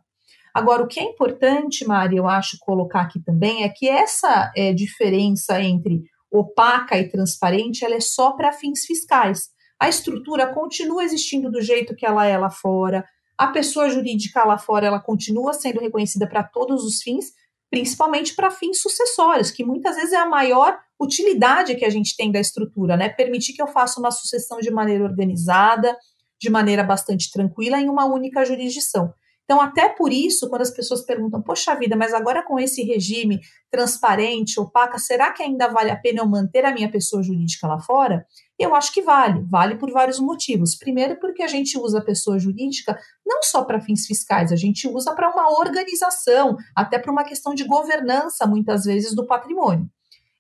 Agora, 0.58 0.82
o 0.82 0.88
que 0.88 1.00
é 1.00 1.04
importante, 1.04 1.86
Mari, 1.86 2.18
eu 2.18 2.28
acho 2.28 2.58
colocar 2.60 3.02
aqui 3.02 3.24
também 3.24 3.64
é 3.64 3.70
que 3.70 3.88
essa 3.88 4.52
é, 4.56 4.74
diferença 4.74 5.62
entre 5.62 6.02
opaca 6.32 6.98
e 6.98 7.08
transparente, 7.08 7.86
ela 7.86 7.94
é 7.94 8.00
só 8.00 8.32
para 8.32 8.52
fins 8.52 8.84
fiscais. 8.84 9.50
A 9.80 9.88
estrutura 9.88 10.52
continua 10.52 11.04
existindo 11.04 11.52
do 11.52 11.62
jeito 11.62 11.96
que 11.96 12.08
ela 12.08 12.26
é 12.26 12.36
lá 12.40 12.50
fora. 12.50 13.06
A 13.38 13.50
pessoa 13.50 13.88
jurídica 13.88 14.44
lá 14.46 14.58
fora, 14.58 14.88
ela 14.88 15.00
continua 15.00 15.54
sendo 15.54 15.80
reconhecida 15.80 16.28
para 16.28 16.42
todos 16.42 16.84
os 16.84 17.04
fins, 17.04 17.34
principalmente 17.70 18.34
para 18.34 18.50
fins 18.50 18.82
sucessórios, 18.82 19.52
que 19.52 19.64
muitas 19.64 19.96
vezes 19.96 20.14
é 20.14 20.18
a 20.18 20.26
maior 20.26 20.76
utilidade 21.00 21.76
que 21.76 21.86
a 21.86 21.90
gente 21.92 22.18
tem 22.18 22.32
da 22.32 22.40
estrutura, 22.40 22.98
né? 22.98 23.10
Permitir 23.10 23.54
que 23.54 23.62
eu 23.62 23.68
faça 23.68 24.00
uma 24.00 24.10
sucessão 24.10 24.58
de 24.58 24.72
maneira 24.72 25.04
organizada, 25.04 25.96
de 26.42 26.50
maneira 26.50 26.84
bastante 26.84 27.32
tranquila 27.32 27.80
em 27.80 27.90
uma 27.90 28.06
única 28.06 28.44
jurisdição. 28.44 29.14
Então, 29.48 29.62
até 29.62 29.88
por 29.88 30.12
isso, 30.12 30.50
quando 30.50 30.62
as 30.62 30.72
pessoas 30.72 31.04
perguntam, 31.04 31.42
poxa 31.42 31.74
vida, 31.74 31.96
mas 31.96 32.14
agora 32.14 32.44
com 32.44 32.60
esse 32.60 32.84
regime 32.84 33.40
transparente, 33.72 34.60
opaca, 34.60 35.00
será 35.00 35.32
que 35.32 35.42
ainda 35.42 35.70
vale 35.70 35.90
a 35.90 35.96
pena 35.96 36.20
eu 36.20 36.28
manter 36.28 36.66
a 36.66 36.74
minha 36.74 36.92
pessoa 36.92 37.24
jurídica 37.24 37.66
lá 37.66 37.80
fora? 37.80 38.26
Eu 38.60 38.76
acho 38.76 38.92
que 38.92 39.02
vale. 39.02 39.46
Vale 39.50 39.76
por 39.76 39.90
vários 39.90 40.20
motivos. 40.20 40.76
Primeiro, 40.76 41.18
porque 41.18 41.42
a 41.42 41.48
gente 41.48 41.80
usa 41.80 42.00
a 42.00 42.04
pessoa 42.04 42.38
jurídica 42.38 43.00
não 43.26 43.42
só 43.42 43.64
para 43.64 43.80
fins 43.80 44.06
fiscais, 44.06 44.52
a 44.52 44.58
gente 44.58 44.86
usa 44.86 45.16
para 45.16 45.32
uma 45.32 45.50
organização, 45.58 46.58
até 46.76 47.00
para 47.00 47.12
uma 47.12 47.24
questão 47.24 47.56
de 47.56 47.64
governança, 47.64 48.46
muitas 48.46 48.84
vezes, 48.84 49.16
do 49.16 49.26
patrimônio. 49.26 49.90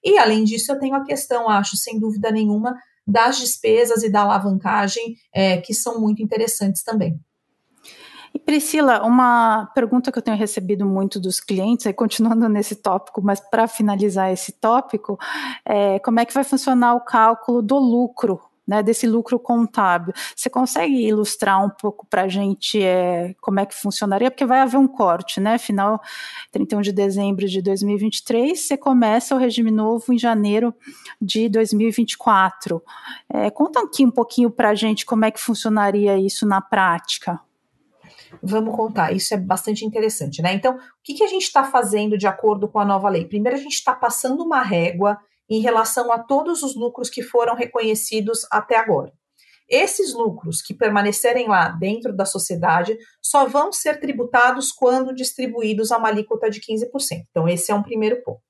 E, 0.03 0.17
além 0.17 0.43
disso, 0.43 0.69
eu 0.69 0.79
tenho 0.79 0.95
a 0.95 1.05
questão, 1.05 1.47
acho, 1.47 1.77
sem 1.77 1.97
dúvida 1.97 2.29
nenhuma, 2.29 2.75
das 3.07 3.37
despesas 3.37 4.03
e 4.03 4.11
da 4.11 4.23
alavancagem, 4.23 5.15
é, 5.33 5.61
que 5.61 5.73
são 5.73 6.01
muito 6.01 6.21
interessantes 6.21 6.83
também. 6.83 7.17
E 8.37 8.39
Priscila, 8.39 9.03
uma 9.03 9.65
pergunta 9.73 10.11
que 10.11 10.19
eu 10.19 10.21
tenho 10.21 10.37
recebido 10.37 10.85
muito 10.85 11.19
dos 11.19 11.39
clientes, 11.39 11.87
aí 11.87 11.93
continuando 11.93 12.47
nesse 12.47 12.75
tópico, 12.75 13.19
mas 13.19 13.39
para 13.39 13.67
finalizar 13.67 14.31
esse 14.31 14.51
tópico, 14.51 15.17
é 15.65 15.97
como 15.97 16.19
é 16.19 16.25
que 16.25 16.35
vai 16.35 16.43
funcionar 16.43 16.93
o 16.93 17.01
cálculo 17.01 17.63
do 17.63 17.79
lucro 17.79 18.39
né, 18.67 18.83
desse 18.83 19.07
lucro 19.07 19.39
contábil. 19.39 20.13
Você 20.35 20.51
consegue 20.51 21.07
ilustrar 21.07 21.65
um 21.65 21.69
pouco 21.69 22.05
para 22.05 22.23
a 22.23 22.27
gente 22.27 22.79
é, 22.83 23.33
como 23.41 23.59
é 23.59 23.65
que 23.65 23.73
funcionaria? 23.73 24.29
Porque 24.29 24.45
vai 24.45 24.59
haver 24.59 24.77
um 24.77 24.87
corte, 24.87 25.39
né? 25.39 25.57
Final 25.57 25.99
31 26.51 26.81
de 26.81 26.91
dezembro 26.91 27.47
de 27.47 27.59
2023, 27.59 28.59
você 28.59 28.77
começa 28.77 29.33
o 29.33 29.39
regime 29.39 29.71
novo 29.71 30.13
em 30.13 30.19
janeiro 30.19 30.75
de 31.19 31.49
2024. 31.49 32.83
É, 33.33 33.49
conta 33.49 33.79
aqui 33.79 34.05
um 34.05 34.11
pouquinho 34.11 34.51
para 34.51 34.69
a 34.69 34.75
gente 34.75 35.07
como 35.07 35.25
é 35.25 35.31
que 35.31 35.39
funcionaria 35.39 36.19
isso 36.19 36.45
na 36.45 36.61
prática. 36.61 37.39
Vamos 38.41 38.75
contar, 38.75 39.13
isso 39.13 39.33
é 39.33 39.37
bastante 39.37 39.85
interessante, 39.85 40.41
né? 40.41 40.53
Então, 40.53 40.75
o 40.75 40.79
que, 41.03 41.13
que 41.13 41.23
a 41.23 41.27
gente 41.27 41.43
está 41.43 41.63
fazendo 41.63 42.17
de 42.17 42.27
acordo 42.27 42.67
com 42.67 42.79
a 42.79 42.85
nova 42.85 43.09
lei? 43.09 43.25
Primeiro, 43.25 43.57
a 43.57 43.61
gente 43.61 43.73
está 43.73 43.93
passando 43.93 44.43
uma 44.43 44.61
régua 44.61 45.17
em 45.49 45.61
relação 45.61 46.11
a 46.11 46.19
todos 46.19 46.61
os 46.63 46.75
lucros 46.75 47.09
que 47.09 47.23
foram 47.23 47.55
reconhecidos 47.55 48.45
até 48.51 48.77
agora. 48.77 49.11
Esses 49.69 50.13
lucros 50.13 50.61
que 50.61 50.73
permanecerem 50.73 51.47
lá 51.47 51.69
dentro 51.69 52.15
da 52.15 52.25
sociedade 52.25 52.97
só 53.21 53.45
vão 53.45 53.71
ser 53.71 53.99
tributados 53.99 54.71
quando 54.71 55.13
distribuídos 55.13 55.91
a 55.91 55.97
uma 55.97 56.07
alíquota 56.07 56.49
de 56.49 56.61
15%. 56.61 56.87
Então, 57.29 57.47
esse 57.47 57.71
é 57.71 57.75
um 57.75 57.83
primeiro 57.83 58.23
ponto. 58.23 58.41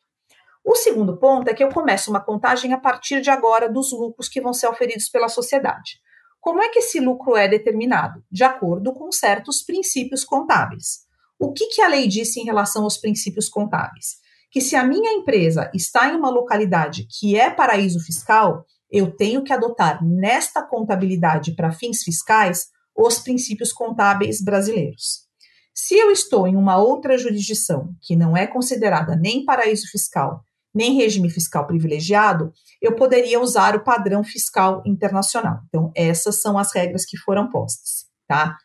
O 0.64 0.76
segundo 0.76 1.18
ponto 1.18 1.48
é 1.48 1.54
que 1.54 1.64
eu 1.64 1.70
começo 1.70 2.10
uma 2.10 2.20
contagem 2.20 2.74
a 2.74 2.78
partir 2.78 3.22
de 3.22 3.30
agora 3.30 3.70
dos 3.70 3.92
lucros 3.92 4.28
que 4.28 4.42
vão 4.42 4.54
ser 4.54 4.68
oferidos 4.68 5.10
pela 5.10 5.30
sociedade. 5.30 6.00
Como 6.48 6.64
é 6.64 6.70
que 6.70 6.80
esse 6.80 7.02
lucro 7.02 7.36
é 7.36 7.46
determinado? 7.46 8.24
De 8.32 8.42
acordo 8.42 8.94
com 8.94 9.12
certos 9.12 9.62
princípios 9.64 10.24
contábeis. 10.24 11.00
O 11.38 11.52
que, 11.52 11.68
que 11.68 11.82
a 11.82 11.90
lei 11.90 12.08
disse 12.08 12.40
em 12.40 12.46
relação 12.46 12.86
aos 12.86 12.98
princípios 12.98 13.50
contábeis? 13.50 14.16
Que 14.50 14.62
se 14.62 14.74
a 14.74 14.82
minha 14.86 15.12
empresa 15.12 15.70
está 15.74 16.08
em 16.08 16.16
uma 16.16 16.30
localidade 16.30 17.06
que 17.12 17.36
é 17.38 17.50
paraíso 17.50 18.00
fiscal, 18.00 18.64
eu 18.90 19.14
tenho 19.14 19.44
que 19.44 19.52
adotar 19.52 20.02
nesta 20.02 20.64
contabilidade 20.64 21.54
para 21.54 21.74
fins 21.74 22.02
fiscais 22.02 22.68
os 22.96 23.20
princípios 23.20 23.74
contábeis 23.74 24.42
brasileiros. 24.42 25.28
Se 25.76 25.96
eu 25.96 26.12
estou 26.12 26.48
em 26.48 26.56
uma 26.56 26.78
outra 26.78 27.18
jurisdição 27.18 27.94
que 28.02 28.16
não 28.16 28.38
é 28.38 28.48
considerada 28.48 29.18
nem 29.18 29.44
paraíso 29.44 29.92
fiscal 29.92 30.46
nem 30.78 30.96
regime 30.96 31.30
fiscal 31.30 31.66
privilegiado, 31.66 32.54
eu 32.82 32.96
poderia 32.96 33.40
usar 33.42 33.76
o 33.76 33.84
padrão 33.84 34.24
fiscal 34.24 34.84
internacional. 34.86 35.62
Então, 35.68 35.92
essas 35.96 36.40
são 36.40 36.58
as 36.58 36.72
regras 36.74 37.04
que 37.04 37.18
foram 37.18 37.50
postas, 37.50 38.06
tá? 38.28 38.56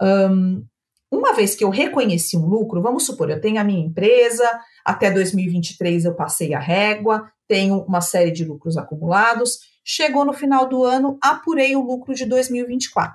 Um, 0.00 0.64
uma 1.10 1.34
vez 1.34 1.54
que 1.54 1.64
eu 1.64 1.70
reconheci 1.70 2.36
um 2.36 2.46
lucro, 2.46 2.82
vamos 2.82 3.04
supor, 3.04 3.30
eu 3.30 3.40
tenho 3.40 3.60
a 3.60 3.64
minha 3.64 3.84
empresa, 3.84 4.44
até 4.84 5.10
2023 5.10 6.06
eu 6.06 6.14
passei 6.14 6.54
a 6.54 6.58
régua, 6.58 7.30
tenho 7.46 7.82
uma 7.82 8.00
série 8.00 8.30
de 8.30 8.44
lucros 8.44 8.76
acumulados, 8.76 9.58
chegou 9.84 10.24
no 10.24 10.32
final 10.32 10.68
do 10.68 10.84
ano, 10.84 11.18
apurei 11.22 11.76
o 11.76 11.82
lucro 11.82 12.14
de 12.14 12.26
2024. 12.26 13.14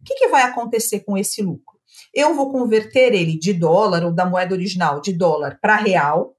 O 0.00 0.04
que, 0.04 0.14
que 0.14 0.28
vai 0.28 0.42
acontecer 0.42 1.00
com 1.00 1.16
esse 1.16 1.42
lucro? 1.42 1.74
Eu 2.14 2.34
vou 2.34 2.50
converter 2.50 3.12
ele 3.12 3.38
de 3.38 3.52
dólar 3.52 4.04
ou 4.04 4.12
da 4.12 4.24
moeda 4.24 4.54
original 4.54 5.00
de 5.00 5.12
dólar 5.12 5.58
para 5.60 5.76
real, 5.76 6.33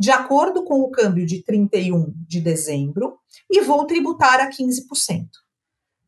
de 0.00 0.10
acordo 0.10 0.64
com 0.64 0.80
o 0.80 0.90
câmbio 0.90 1.26
de 1.26 1.44
31 1.44 2.14
de 2.26 2.40
dezembro 2.40 3.18
e 3.50 3.60
vou 3.60 3.84
tributar 3.84 4.40
a 4.40 4.48
15%. 4.48 5.26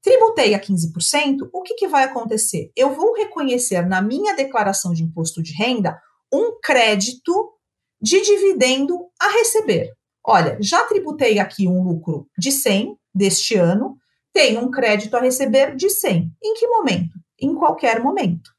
Tributei 0.01 0.55
a 0.55 0.59
15%, 0.59 1.51
o 1.53 1.61
que, 1.61 1.75
que 1.75 1.87
vai 1.87 2.05
acontecer? 2.05 2.73
Eu 2.75 2.95
vou 2.95 3.15
reconhecer 3.15 3.87
na 3.87 4.01
minha 4.01 4.35
declaração 4.35 4.95
de 4.95 5.03
imposto 5.03 5.43
de 5.43 5.53
renda 5.53 6.01
um 6.33 6.59
crédito 6.63 7.53
de 8.01 8.23
dividendo 8.23 8.99
a 9.21 9.29
receber. 9.29 9.93
Olha, 10.25 10.57
já 10.59 10.87
tributei 10.87 11.39
aqui 11.39 11.69
um 11.69 11.83
lucro 11.85 12.27
de 12.39 12.51
100 12.51 12.97
deste 13.15 13.57
ano, 13.57 13.99
tenho 14.33 14.63
um 14.63 14.71
crédito 14.71 15.15
a 15.15 15.21
receber 15.21 15.77
de 15.77 15.91
100. 15.91 16.33
Em 16.43 16.55
que 16.55 16.67
momento? 16.67 17.13
Em 17.39 17.55
qualquer 17.55 18.01
momento 18.01 18.51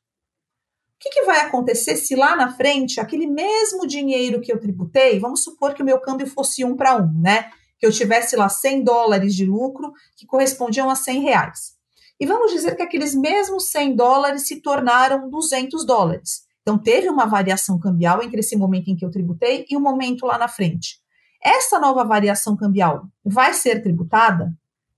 que, 1.03 1.09
que 1.09 1.23
vai 1.23 1.41
acontecer 1.41 1.97
se 1.97 2.15
lá 2.15 2.33
na 2.33 2.53
frente, 2.53 3.01
aquele 3.01 3.27
mesmo 3.27 3.85
dinheiro 3.85 4.39
que 4.39 4.51
eu 4.53 4.59
tributei, 4.59 5.19
vamos 5.19 5.43
supor 5.43 5.73
que 5.73 5.81
o 5.81 5.85
meu 5.85 5.99
câmbio 5.99 6.25
fosse 6.25 6.63
um 6.63 6.77
para 6.77 6.95
um, 6.95 7.11
né? 7.19 7.49
Que 7.77 7.85
eu 7.85 7.91
tivesse 7.91 8.37
lá 8.37 8.47
100 8.47 8.85
dólares 8.85 9.35
de 9.35 9.45
lucro, 9.45 9.91
que 10.15 10.25
correspondiam 10.25 10.89
a 10.89 10.95
100 10.95 11.21
reais. 11.21 11.73
E 12.17 12.25
vamos 12.25 12.53
dizer 12.53 12.77
que 12.77 12.81
aqueles 12.81 13.13
mesmos 13.13 13.65
100 13.65 13.97
dólares 13.97 14.47
se 14.47 14.61
tornaram 14.61 15.29
200 15.29 15.85
dólares. 15.85 16.43
Então, 16.61 16.77
teve 16.77 17.09
uma 17.09 17.25
variação 17.25 17.77
cambial 17.77 18.23
entre 18.23 18.39
esse 18.39 18.55
momento 18.55 18.87
em 18.87 18.95
que 18.95 19.03
eu 19.03 19.11
tributei 19.11 19.65
e 19.69 19.75
o 19.75 19.81
momento 19.81 20.25
lá 20.25 20.37
na 20.37 20.47
frente. 20.47 21.01
Essa 21.43 21.77
nova 21.77 22.05
variação 22.05 22.55
cambial 22.55 23.07
vai 23.25 23.53
ser 23.53 23.83
tributada? 23.83 24.53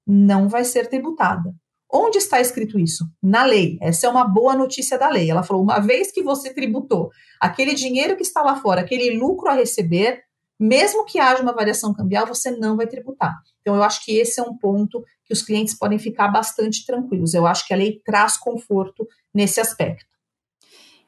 Não 0.05 0.47
vai 0.47 0.63
ser 0.63 0.87
tributada. 0.87 1.55
Onde 1.97 2.17
está 2.17 2.41
escrito 2.41 2.77
isso? 2.77 3.05
Na 3.23 3.45
lei. 3.45 3.77
Essa 3.81 4.07
é 4.07 4.09
uma 4.09 4.25
boa 4.25 4.53
notícia 4.53 4.99
da 4.99 5.07
lei. 5.07 5.31
Ela 5.31 5.43
falou: 5.43 5.63
uma 5.63 5.79
vez 5.79 6.11
que 6.11 6.21
você 6.21 6.53
tributou 6.53 7.09
aquele 7.39 7.73
dinheiro 7.73 8.17
que 8.17 8.21
está 8.21 8.41
lá 8.41 8.57
fora, 8.57 8.81
aquele 8.81 9.17
lucro 9.17 9.49
a 9.49 9.53
receber, 9.53 10.21
mesmo 10.59 11.05
que 11.05 11.19
haja 11.19 11.41
uma 11.41 11.53
variação 11.53 11.93
cambial, 11.93 12.27
você 12.27 12.51
não 12.51 12.75
vai 12.75 12.85
tributar. 12.85 13.33
Então, 13.61 13.77
eu 13.77 13.81
acho 13.83 14.03
que 14.03 14.17
esse 14.17 14.41
é 14.41 14.43
um 14.43 14.57
ponto 14.57 15.01
que 15.23 15.31
os 15.31 15.41
clientes 15.41 15.73
podem 15.73 15.97
ficar 15.97 16.27
bastante 16.27 16.85
tranquilos. 16.85 17.33
Eu 17.33 17.47
acho 17.47 17.65
que 17.65 17.73
a 17.73 17.77
lei 17.77 18.01
traz 18.03 18.35
conforto 18.35 19.07
nesse 19.33 19.61
aspecto. 19.61 20.14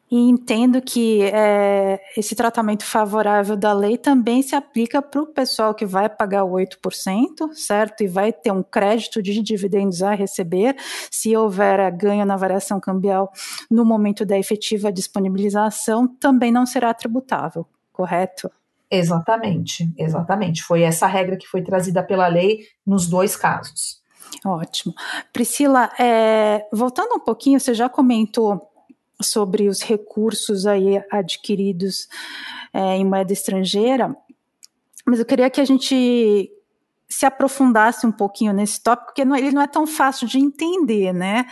E 0.09 0.17
entendo 0.17 0.81
que 0.81 1.21
é, 1.23 1.99
esse 2.15 2.33
tratamento 2.33 2.85
favorável 2.85 3.57
da 3.57 3.73
lei 3.73 3.97
também 3.97 4.41
se 4.41 4.55
aplica 4.55 5.01
para 5.01 5.21
o 5.21 5.27
pessoal 5.27 5.75
que 5.75 5.85
vai 5.85 6.07
pagar 6.07 6.45
o 6.45 6.53
8%, 6.53 7.53
certo? 7.53 8.03
E 8.03 8.07
vai 8.07 8.31
ter 8.31 8.51
um 8.51 8.63
crédito 8.63 9.21
de 9.21 9.41
dividendos 9.41 10.01
a 10.01 10.13
receber, 10.13 10.77
se 11.11 11.35
houver 11.35 11.91
ganho 11.91 12.25
na 12.25 12.37
variação 12.37 12.79
cambial 12.79 13.31
no 13.69 13.83
momento 13.83 14.25
da 14.25 14.39
efetiva 14.39 14.91
disponibilização, 14.91 16.07
também 16.07 16.53
não 16.53 16.65
será 16.65 16.93
tributável, 16.93 17.67
correto? 17.91 18.49
Exatamente, 18.89 19.93
exatamente. 19.97 20.63
Foi 20.63 20.83
essa 20.83 21.05
regra 21.05 21.35
que 21.35 21.47
foi 21.47 21.61
trazida 21.61 22.01
pela 22.01 22.27
lei 22.27 22.61
nos 22.85 23.07
dois 23.07 23.35
casos. 23.35 24.01
Ótimo. 24.45 24.93
Priscila, 25.33 25.89
é, 25.99 26.65
voltando 26.71 27.15
um 27.15 27.19
pouquinho, 27.19 27.59
você 27.59 27.73
já 27.73 27.89
comentou 27.89 28.69
sobre 29.21 29.67
os 29.67 29.82
recursos 29.82 30.65
aí 30.65 31.01
adquiridos 31.12 32.08
é, 32.73 32.97
em 32.97 33.06
moeda 33.06 33.34
estrangeira, 33.34 34.15
mas 35.06 35.19
eu 35.19 35.25
queria 35.25 35.49
que 35.49 35.62
a 35.62 35.65
gente 35.65 36.51
se 37.10 37.25
aprofundasse 37.25 38.06
um 38.06 38.12
pouquinho 38.12 38.51
nesse 38.51 38.84
tópico, 38.84 39.08
porque 39.08 39.23
não, 39.23 39.36
ele 39.36 39.51
não 39.51 39.62
é 39.62 39.67
tão 39.67 39.88
fácil 39.88 40.27
de 40.27 40.38
entender, 40.38 41.13
né? 41.13 41.45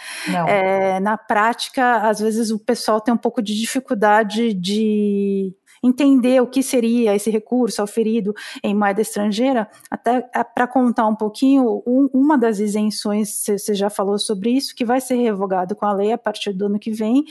É, 0.48 1.00
na 1.00 1.18
prática, 1.18 2.08
às 2.10 2.20
vezes 2.20 2.52
o 2.52 2.60
pessoal 2.60 3.00
tem 3.00 3.14
um 3.14 3.18
pouco 3.18 3.42
de 3.42 3.58
dificuldade 3.58 4.54
de 4.54 5.56
entender 5.86 6.42
o 6.42 6.48
que 6.48 6.64
seria 6.64 7.16
esse 7.16 7.30
recurso 7.30 7.82
auferido 7.82 8.34
em 8.64 8.74
moeda 8.74 9.02
estrangeira, 9.02 9.70
até 9.90 10.28
é, 10.34 10.44
para 10.44 10.68
contar 10.68 11.08
um 11.08 11.16
pouquinho, 11.16 11.84
um, 11.86 12.10
uma 12.14 12.38
das 12.38 12.60
isenções, 12.60 13.44
você 13.46 13.74
já 13.76 13.90
falou 13.90 14.18
sobre 14.18 14.52
isso, 14.52 14.76
que 14.76 14.84
vai 14.84 15.00
ser 15.00 15.16
revogado 15.16 15.76
com 15.76 15.86
a 15.86 15.94
lei 15.94 16.12
a 16.12 16.18
partir 16.18 16.54
do 16.54 16.66
ano 16.66 16.80
que 16.80 16.92
vem, 16.92 17.26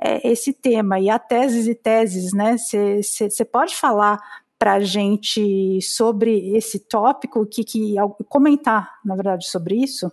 é 0.00 0.30
esse 0.30 0.52
tema. 0.52 0.98
E 0.98 1.08
a 1.08 1.18
teses 1.18 1.66
e 1.66 1.74
teses, 1.74 2.32
né? 2.32 2.56
Você 2.56 3.44
pode 3.44 3.76
falar 3.76 4.20
para 4.58 4.74
a 4.74 4.80
gente 4.80 5.80
sobre 5.82 6.56
esse 6.56 6.78
tópico, 6.78 7.44
que, 7.46 7.64
que 7.64 7.96
comentar, 8.28 9.00
na 9.04 9.16
verdade, 9.16 9.48
sobre 9.48 9.74
isso? 9.74 10.10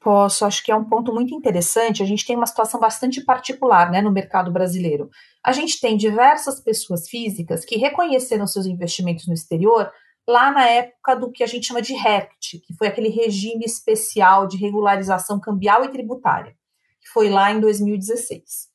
Posso, 0.00 0.44
acho 0.44 0.62
que 0.62 0.70
é 0.70 0.76
um 0.76 0.84
ponto 0.84 1.12
muito 1.12 1.34
interessante. 1.34 2.02
A 2.02 2.06
gente 2.06 2.24
tem 2.24 2.36
uma 2.36 2.46
situação 2.46 2.78
bastante 2.78 3.20
particular 3.24 3.90
né, 3.90 4.00
no 4.00 4.12
mercado 4.12 4.52
brasileiro. 4.52 5.10
A 5.44 5.52
gente 5.52 5.80
tem 5.80 5.96
diversas 5.96 6.60
pessoas 6.60 7.08
físicas 7.08 7.64
que 7.64 7.76
reconheceram 7.76 8.46
seus 8.46 8.66
investimentos 8.66 9.26
no 9.26 9.34
exterior 9.34 9.90
lá 10.28 10.52
na 10.52 10.68
época 10.68 11.16
do 11.16 11.32
que 11.32 11.42
a 11.42 11.46
gente 11.46 11.66
chama 11.66 11.82
de 11.82 11.94
RECT, 11.94 12.60
que 12.60 12.74
foi 12.76 12.86
aquele 12.86 13.08
regime 13.08 13.64
especial 13.64 14.46
de 14.46 14.58
regularização 14.58 15.40
cambial 15.40 15.84
e 15.84 15.88
tributária, 15.88 16.54
que 17.00 17.08
foi 17.08 17.30
lá 17.30 17.50
em 17.50 17.58
2016. 17.58 18.68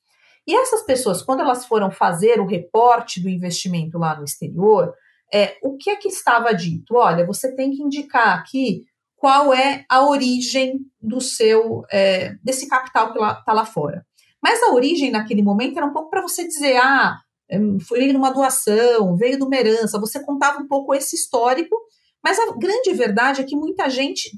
E 0.47 0.55
essas 0.55 0.81
pessoas, 0.81 1.21
quando 1.21 1.41
elas 1.41 1.65
foram 1.65 1.89
fazer 1.89 2.39
o 2.41 2.45
reporte 2.45 3.21
do 3.21 3.29
investimento 3.29 3.97
lá 3.97 4.17
no 4.17 4.25
exterior, 4.25 4.93
é, 5.31 5.57
o 5.62 5.77
que 5.77 5.89
é 5.89 5.95
que 5.95 6.07
estava 6.07 6.53
dito? 6.53 6.95
Olha, 6.95 7.25
você 7.25 7.55
tem 7.55 7.71
que 7.71 7.81
indicar 7.81 8.39
aqui 8.39 8.83
qual 9.23 9.53
é 9.53 9.86
a 9.88 10.05
origem 10.05 10.81
do 11.01 11.21
seu 11.21 11.86
é, 11.89 12.36
desse 12.43 12.67
capital 12.67 13.13
que 13.13 13.23
está 13.23 13.53
lá 13.53 13.65
fora. 13.65 14.05
Mas 14.43 14.62
a 14.62 14.73
origem 14.73 15.12
naquele 15.12 15.41
momento 15.41 15.77
era 15.77 15.86
um 15.86 15.93
pouco 15.93 16.09
para 16.09 16.21
você 16.21 16.45
dizer, 16.45 16.75
ah, 16.75 17.17
é, 17.49 17.57
foi 17.88 18.12
numa 18.12 18.31
doação, 18.33 19.15
veio 19.15 19.38
de 19.38 19.43
uma 19.45 19.55
herança, 19.55 19.97
você 19.97 20.21
contava 20.21 20.62
um 20.62 20.67
pouco 20.67 20.93
esse 20.93 21.15
histórico, 21.15 21.73
mas 22.21 22.38
a 22.38 22.51
grande 22.57 22.91
verdade 22.91 23.39
é 23.39 23.45
que 23.45 23.55
muita 23.55 23.89
gente 23.89 24.29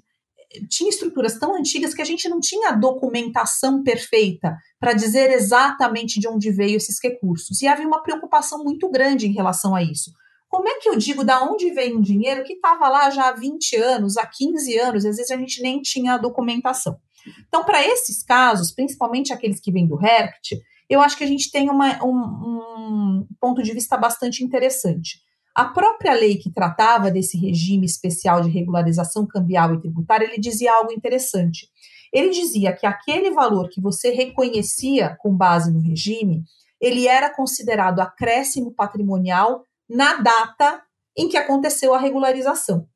eh, 0.54 0.60
tinha 0.70 0.92
estruturas 0.92 1.40
tão 1.40 1.56
antigas 1.56 1.96
que 1.96 2.02
a 2.04 2.06
gente 2.06 2.30
não 2.30 2.40
tinha 2.40 2.72
documentação 2.72 3.82
perfeita 3.82 4.56
para 4.80 4.94
dizer 4.94 5.32
exatamente 5.32 6.20
de 6.20 6.28
onde 6.28 6.52
veio 6.52 6.78
esses 6.78 7.00
recursos. 7.02 7.60
E 7.64 7.68
havia 7.68 7.88
uma 7.88 8.04
preocupação 8.04 8.64
muito 8.64 8.88
grande 8.92 9.26
em 9.26 9.34
relação 9.34 9.74
a 9.74 9.82
isso. 9.82 10.12
Como 10.56 10.70
é 10.70 10.80
que 10.80 10.88
eu 10.88 10.96
digo 10.96 11.22
da 11.22 11.44
onde 11.44 11.70
vem 11.72 11.98
um 11.98 12.02
dinheiro 12.02 12.42
que 12.46 12.54
estava 12.54 12.88
lá 12.88 13.10
já 13.10 13.28
há 13.28 13.34
20 13.34 13.76
anos, 13.76 14.16
há 14.16 14.26
15 14.26 14.80
anos, 14.80 15.06
às 15.06 15.18
vezes 15.18 15.30
a 15.30 15.36
gente 15.36 15.62
nem 15.62 15.82
tinha 15.82 16.14
a 16.14 16.18
documentação. 16.18 16.98
Então, 17.46 17.66
para 17.66 17.86
esses 17.86 18.24
casos, 18.24 18.72
principalmente 18.72 19.34
aqueles 19.34 19.60
que 19.60 19.70
vêm 19.70 19.86
do 19.86 19.98
RECT, 19.98 20.62
eu 20.90 21.02
acho 21.02 21.18
que 21.18 21.26
a 21.26 21.28
gente 21.28 21.52
tem 21.52 21.70
uma, 21.70 22.02
um, 22.02 22.08
um 22.10 23.28
ponto 23.38 23.62
de 23.62 23.74
vista 23.74 23.98
bastante 23.98 24.46
interessante. 24.46 25.20
A 25.54 25.66
própria 25.66 26.14
lei 26.14 26.38
que 26.38 26.50
tratava 26.50 27.12
desse 27.12 27.38
regime 27.38 27.86
especial 27.86 28.40
de 28.40 28.50
regularização 28.50 29.28
cambial 29.28 29.74
e 29.74 29.82
tributária, 29.82 30.24
ele 30.24 30.40
dizia 30.40 30.74
algo 30.74 30.94
interessante. 30.94 31.68
Ele 32.14 32.30
dizia 32.30 32.72
que 32.72 32.86
aquele 32.86 33.30
valor 33.32 33.68
que 33.68 33.82
você 33.82 34.10
reconhecia 34.12 35.18
com 35.20 35.36
base 35.36 35.70
no 35.70 35.82
regime, 35.82 36.46
ele 36.80 37.10
era 37.10 37.30
considerado 37.30 38.00
acréscimo 38.00 38.74
patrimonial 38.74 39.66
na 39.90 40.16
data 40.16 40.82
em 41.18 41.30
que 41.30 41.38
aconteceu 41.38 41.94
a 41.94 42.00
regularização. 42.00 42.88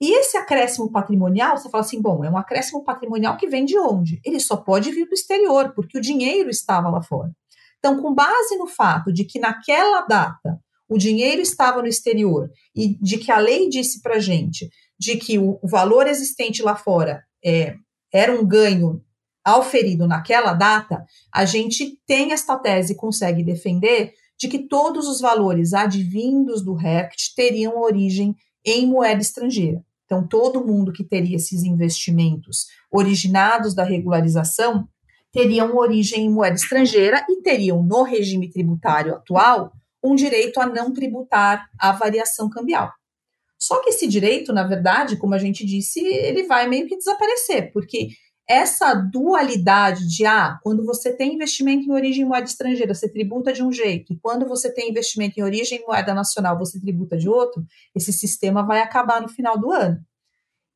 E 0.00 0.18
esse 0.18 0.36
acréscimo 0.36 0.90
patrimonial, 0.90 1.56
você 1.56 1.70
fala 1.70 1.84
assim, 1.84 2.02
bom, 2.02 2.24
é 2.24 2.30
um 2.30 2.36
acréscimo 2.36 2.84
patrimonial 2.84 3.36
que 3.36 3.46
vem 3.46 3.64
de 3.64 3.78
onde? 3.78 4.20
Ele 4.24 4.40
só 4.40 4.56
pode 4.56 4.90
vir 4.90 5.06
do 5.06 5.14
exterior, 5.14 5.72
porque 5.74 5.96
o 5.96 6.00
dinheiro 6.00 6.50
estava 6.50 6.88
lá 6.88 7.00
fora. 7.00 7.30
Então, 7.78 8.00
com 8.02 8.12
base 8.12 8.56
no 8.56 8.66
fato 8.66 9.12
de 9.12 9.24
que 9.24 9.38
naquela 9.38 10.00
data 10.02 10.58
o 10.88 10.98
dinheiro 10.98 11.40
estava 11.40 11.80
no 11.80 11.88
exterior 11.88 12.50
e 12.74 12.98
de 13.00 13.16
que 13.16 13.30
a 13.30 13.38
lei 13.38 13.68
disse 13.68 14.02
para 14.02 14.18
gente 14.18 14.68
de 14.98 15.16
que 15.16 15.38
o, 15.38 15.58
valor 15.64 16.06
existente 16.06 16.62
lá 16.62 16.76
fora 16.76 17.22
é, 17.44 17.74
era 18.12 18.32
um 18.32 18.46
ganho 18.46 19.02
auferido 19.44 20.06
naquela 20.06 20.52
data, 20.52 21.04
a 21.34 21.44
gente 21.44 21.98
tem 22.06 22.32
esta 22.32 22.56
tese 22.56 22.92
e 22.92 22.96
consegue 22.96 23.42
defender 23.42 24.12
de 24.42 24.48
que 24.48 24.58
todos 24.58 25.06
os 25.06 25.20
valores 25.20 25.72
advindos 25.72 26.64
do 26.64 26.74
RECT 26.74 27.32
teriam 27.36 27.80
origem 27.80 28.34
em 28.64 28.84
moeda 28.88 29.22
estrangeira. 29.22 29.84
Então, 30.04 30.26
todo 30.26 30.66
mundo 30.66 30.92
que 30.92 31.04
teria 31.04 31.36
esses 31.36 31.62
investimentos 31.62 32.66
originados 32.90 33.72
da 33.72 33.84
regularização 33.84 34.88
teriam 35.30 35.76
origem 35.76 36.24
em 36.24 36.28
moeda 36.28 36.56
estrangeira 36.56 37.24
e 37.30 37.40
teriam, 37.40 37.84
no 37.84 38.02
regime 38.02 38.50
tributário 38.50 39.14
atual, 39.14 39.72
um 40.02 40.16
direito 40.16 40.60
a 40.60 40.66
não 40.66 40.92
tributar 40.92 41.70
a 41.78 41.92
variação 41.92 42.50
cambial. 42.50 42.92
Só 43.56 43.80
que 43.80 43.90
esse 43.90 44.08
direito, 44.08 44.52
na 44.52 44.64
verdade, 44.64 45.16
como 45.16 45.34
a 45.34 45.38
gente 45.38 45.64
disse, 45.64 46.00
ele 46.04 46.42
vai 46.48 46.68
meio 46.68 46.88
que 46.88 46.96
desaparecer, 46.96 47.72
porque 47.72 48.08
essa 48.48 48.94
dualidade 48.94 50.06
de 50.08 50.26
ah, 50.26 50.58
quando 50.62 50.84
você 50.84 51.12
tem 51.12 51.34
investimento 51.34 51.86
em 51.86 51.92
origem 51.92 52.22
em 52.22 52.28
moeda 52.28 52.46
estrangeira, 52.46 52.94
você 52.94 53.08
tributa 53.08 53.52
de 53.52 53.62
um 53.62 53.72
jeito, 53.72 54.12
e 54.12 54.18
quando 54.18 54.46
você 54.46 54.72
tem 54.72 54.90
investimento 54.90 55.38
em 55.38 55.42
origem 55.42 55.78
em 55.78 55.86
moeda 55.86 56.12
nacional, 56.12 56.58
você 56.58 56.80
tributa 56.80 57.16
de 57.16 57.28
outro, 57.28 57.64
esse 57.94 58.12
sistema 58.12 58.64
vai 58.64 58.80
acabar 58.80 59.20
no 59.20 59.28
final 59.28 59.58
do 59.58 59.70
ano. 59.70 59.98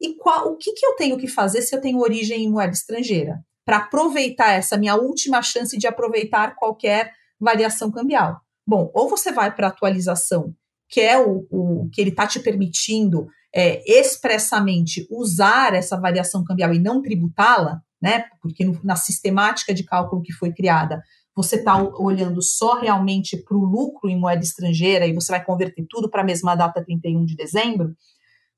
E 0.00 0.14
qual, 0.14 0.52
o 0.52 0.56
que, 0.56 0.72
que 0.72 0.86
eu 0.86 0.94
tenho 0.94 1.16
que 1.16 1.26
fazer 1.26 1.62
se 1.62 1.74
eu 1.74 1.80
tenho 1.80 1.98
origem 1.98 2.44
em 2.44 2.50
moeda 2.50 2.72
estrangeira? 2.72 3.40
Para 3.64 3.78
aproveitar 3.78 4.52
essa 4.52 4.76
minha 4.76 4.94
última 4.94 5.42
chance 5.42 5.76
de 5.76 5.86
aproveitar 5.86 6.54
qualquer 6.54 7.12
variação 7.40 7.90
cambial. 7.90 8.40
Bom, 8.66 8.90
ou 8.94 9.08
você 9.08 9.32
vai 9.32 9.54
para 9.54 9.66
a 9.66 9.70
atualização, 9.70 10.54
que 10.88 11.00
é 11.00 11.18
o, 11.18 11.46
o 11.50 11.88
que 11.92 12.00
ele 12.00 12.10
está 12.10 12.26
te 12.26 12.40
permitindo 12.40 13.28
é, 13.56 13.82
expressamente 13.86 15.06
usar 15.10 15.74
essa 15.74 15.98
variação 15.98 16.44
cambial 16.44 16.74
e 16.74 16.78
não 16.78 17.00
tributá-la, 17.00 17.80
né? 18.00 18.26
Porque 18.42 18.66
no, 18.66 18.78
na 18.84 18.96
sistemática 18.96 19.72
de 19.72 19.82
cálculo 19.82 20.20
que 20.20 20.30
foi 20.30 20.52
criada, 20.52 21.02
você 21.34 21.56
está 21.56 21.82
olhando 21.98 22.42
só 22.42 22.78
realmente 22.78 23.34
para 23.42 23.56
o 23.56 23.64
lucro 23.64 24.10
em 24.10 24.20
moeda 24.20 24.44
estrangeira 24.44 25.06
e 25.06 25.14
você 25.14 25.32
vai 25.32 25.42
converter 25.42 25.86
tudo 25.88 26.10
para 26.10 26.20
a 26.20 26.24
mesma 26.24 26.54
data 26.54 26.84
31 26.84 27.24
de 27.24 27.34
dezembro. 27.34 27.94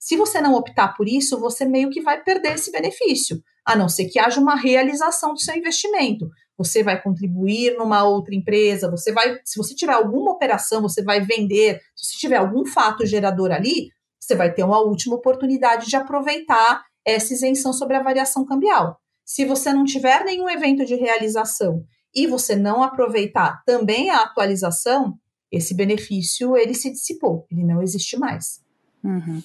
Se 0.01 0.17
você 0.17 0.41
não 0.41 0.55
optar 0.55 0.97
por 0.97 1.07
isso, 1.07 1.39
você 1.39 1.65
meio 1.65 1.91
que 1.91 2.03
vai 2.03 2.21
perder 2.21 2.55
esse 2.55 2.73
benefício, 2.73 3.41
a 3.65 3.77
não 3.77 3.89
ser 3.89 4.07
que 4.07 4.19
haja 4.19 4.41
uma 4.41 4.57
realização 4.57 5.33
do 5.33 5.41
seu 5.41 5.55
investimento. 5.57 6.29
Você 6.57 6.83
vai 6.83 7.01
contribuir 7.01 7.77
numa 7.77 8.03
outra 8.03 8.35
empresa, 8.35 8.91
você 8.91 9.13
vai, 9.13 9.39
se 9.45 9.57
você 9.57 9.77
tiver 9.77 9.93
alguma 9.93 10.33
operação, 10.33 10.83
você 10.83 11.05
vai 11.05 11.21
vender, 11.21 11.81
se 11.95 12.19
tiver 12.19 12.37
algum 12.37 12.67
fato 12.67 13.07
gerador 13.07 13.53
ali, 13.53 13.91
você 14.29 14.37
vai 14.37 14.53
ter 14.53 14.63
uma 14.63 14.79
última 14.79 15.17
oportunidade 15.17 15.87
de 15.87 15.97
aproveitar 15.97 16.85
essa 17.03 17.33
isenção 17.33 17.73
sobre 17.73 17.97
a 17.97 18.03
variação 18.03 18.45
cambial. 18.45 19.01
Se 19.25 19.47
você 19.47 19.73
não 19.73 19.85
tiver 19.85 20.23
nenhum 20.23 20.49
evento 20.51 20.85
de 20.85 20.95
realização 20.95 21.83
e 22.15 22.27
você 22.27 22.55
não 22.55 22.83
aproveitar 22.83 23.63
também 23.65 24.11
a 24.11 24.21
atualização, 24.21 25.15
esse 25.51 25.75
benefício 25.75 26.59
ele 26.59 26.75
se 26.75 26.91
dissipou, 26.91 27.47
ele 27.51 27.65
não 27.65 27.83
existe 27.83 28.19
mais. 28.19 28.63
Uhum. 29.03 29.43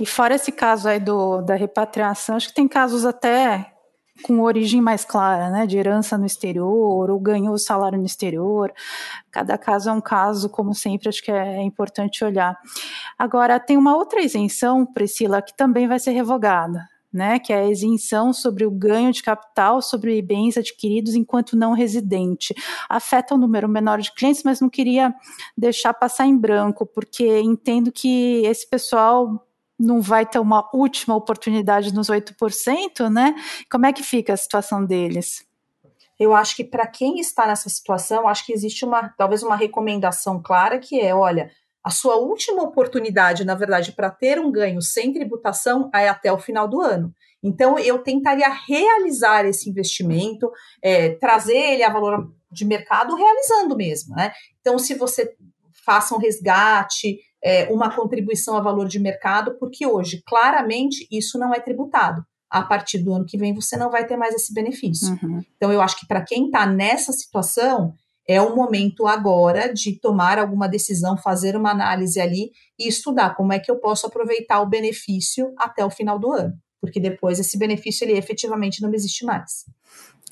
E 0.00 0.06
fora 0.06 0.36
esse 0.36 0.52
caso 0.52 0.88
aí 0.88 1.00
do, 1.00 1.42
da 1.42 1.54
repatriação, 1.54 2.36
acho 2.36 2.48
que 2.48 2.54
tem 2.54 2.68
casos 2.68 3.04
até 3.04 3.74
com 4.22 4.40
origem 4.40 4.80
mais 4.80 5.04
clara, 5.04 5.50
né, 5.50 5.66
de 5.66 5.76
herança 5.76 6.18
no 6.18 6.26
exterior, 6.26 7.10
ou 7.10 7.20
ganhou 7.20 7.54
o 7.54 7.58
salário 7.58 7.98
no 7.98 8.06
exterior. 8.06 8.72
Cada 9.30 9.56
caso 9.56 9.90
é 9.90 9.92
um 9.92 10.00
caso, 10.00 10.48
como 10.48 10.74
sempre, 10.74 11.08
acho 11.08 11.22
que 11.22 11.30
é 11.30 11.62
importante 11.62 12.24
olhar. 12.24 12.58
Agora, 13.18 13.58
tem 13.58 13.76
uma 13.76 13.96
outra 13.96 14.20
isenção, 14.20 14.86
Priscila, 14.86 15.42
que 15.42 15.56
também 15.56 15.88
vai 15.88 15.98
ser 15.98 16.12
revogada, 16.12 16.88
né, 17.12 17.38
que 17.38 17.52
é 17.52 17.60
a 17.60 17.68
isenção 17.68 18.32
sobre 18.32 18.64
o 18.64 18.70
ganho 18.70 19.12
de 19.12 19.22
capital 19.22 19.82
sobre 19.82 20.22
bens 20.22 20.56
adquiridos 20.56 21.14
enquanto 21.14 21.56
não 21.56 21.72
residente. 21.72 22.54
Afeta 22.88 23.34
um 23.34 23.38
número 23.38 23.68
menor 23.68 23.98
de 24.00 24.14
clientes, 24.14 24.42
mas 24.44 24.60
não 24.60 24.68
queria 24.68 25.12
deixar 25.56 25.92
passar 25.94 26.26
em 26.26 26.36
branco, 26.36 26.86
porque 26.86 27.40
entendo 27.40 27.90
que 27.90 28.42
esse 28.44 28.68
pessoal 28.68 29.44
não 29.78 30.00
vai 30.00 30.26
ter 30.26 30.38
uma 30.38 30.68
última 30.72 31.14
oportunidade 31.14 31.94
nos 31.94 32.08
8%, 32.08 33.08
né? 33.08 33.34
Como 33.70 33.86
é 33.86 33.92
que 33.92 34.02
fica 34.02 34.32
a 34.32 34.36
situação 34.36 34.84
deles? 34.84 35.46
Eu 36.18 36.34
acho 36.34 36.56
que 36.56 36.64
para 36.64 36.86
quem 36.86 37.20
está 37.20 37.46
nessa 37.46 37.68
situação, 37.68 38.26
acho 38.26 38.44
que 38.44 38.52
existe 38.52 38.84
uma 38.84 39.08
talvez 39.16 39.42
uma 39.42 39.54
recomendação 39.54 40.42
clara 40.42 40.78
que 40.78 41.00
é, 41.00 41.14
olha, 41.14 41.50
a 41.88 41.90
sua 41.90 42.16
última 42.16 42.62
oportunidade, 42.62 43.46
na 43.46 43.54
verdade, 43.54 43.92
para 43.92 44.10
ter 44.10 44.38
um 44.38 44.52
ganho 44.52 44.82
sem 44.82 45.10
tributação 45.10 45.88
é 45.94 46.06
até 46.06 46.30
o 46.30 46.38
final 46.38 46.68
do 46.68 46.82
ano. 46.82 47.14
Então, 47.42 47.78
eu 47.78 48.02
tentaria 48.02 48.46
realizar 48.68 49.46
esse 49.46 49.70
investimento, 49.70 50.50
é, 50.82 51.14
trazer 51.14 51.56
ele 51.56 51.82
a 51.82 51.90
valor 51.90 52.30
de 52.52 52.66
mercado, 52.66 53.16
realizando 53.16 53.74
mesmo, 53.74 54.14
né? 54.14 54.32
Então, 54.60 54.78
se 54.78 54.92
você 54.92 55.34
faça 55.82 56.14
um 56.14 56.18
resgate, 56.18 57.18
é, 57.42 57.72
uma 57.72 57.90
contribuição 57.90 58.58
a 58.58 58.60
valor 58.60 58.86
de 58.86 58.98
mercado, 58.98 59.56
porque 59.58 59.86
hoje, 59.86 60.22
claramente, 60.26 61.08
isso 61.10 61.38
não 61.38 61.54
é 61.54 61.60
tributado. 61.60 62.22
A 62.50 62.60
partir 62.60 62.98
do 62.98 63.14
ano 63.14 63.24
que 63.24 63.38
vem, 63.38 63.54
você 63.54 63.78
não 63.78 63.90
vai 63.90 64.06
ter 64.06 64.18
mais 64.18 64.34
esse 64.34 64.52
benefício. 64.52 65.18
Uhum. 65.22 65.42
Então, 65.56 65.72
eu 65.72 65.80
acho 65.80 65.98
que 65.98 66.06
para 66.06 66.20
quem 66.20 66.46
está 66.46 66.66
nessa 66.66 67.12
situação, 67.12 67.94
é 68.28 68.42
o 68.42 68.54
momento 68.54 69.06
agora 69.06 69.72
de 69.72 69.98
tomar 69.98 70.38
alguma 70.38 70.68
decisão, 70.68 71.16
fazer 71.16 71.56
uma 71.56 71.70
análise 71.70 72.20
ali 72.20 72.52
e 72.78 72.86
estudar 72.86 73.34
como 73.34 73.54
é 73.54 73.58
que 73.58 73.70
eu 73.70 73.76
posso 73.76 74.06
aproveitar 74.06 74.60
o 74.60 74.68
benefício 74.68 75.54
até 75.56 75.82
o 75.82 75.90
final 75.90 76.18
do 76.18 76.30
ano, 76.30 76.52
porque 76.78 77.00
depois 77.00 77.40
esse 77.40 77.58
benefício 77.58 78.04
ele 78.04 78.18
efetivamente 78.18 78.82
não 78.82 78.92
existe 78.92 79.24
mais. 79.24 79.64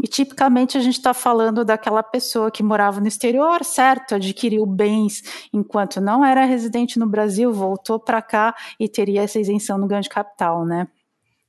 E 0.02 0.06
tipicamente 0.06 0.76
a 0.76 0.80
gente 0.80 0.98
está 0.98 1.14
falando 1.14 1.64
daquela 1.64 2.02
pessoa 2.02 2.50
que 2.50 2.62
morava 2.62 3.00
no 3.00 3.08
exterior, 3.08 3.64
certo? 3.64 4.16
Adquiriu 4.16 4.66
bens 4.66 5.22
enquanto 5.50 5.98
não 5.98 6.22
era 6.22 6.44
residente 6.44 6.98
no 6.98 7.06
Brasil, 7.06 7.50
voltou 7.50 7.98
para 7.98 8.20
cá 8.20 8.54
e 8.78 8.90
teria 8.90 9.22
essa 9.22 9.40
isenção 9.40 9.78
no 9.78 9.86
ganho 9.86 10.02
de 10.02 10.10
capital, 10.10 10.66
né? 10.66 10.86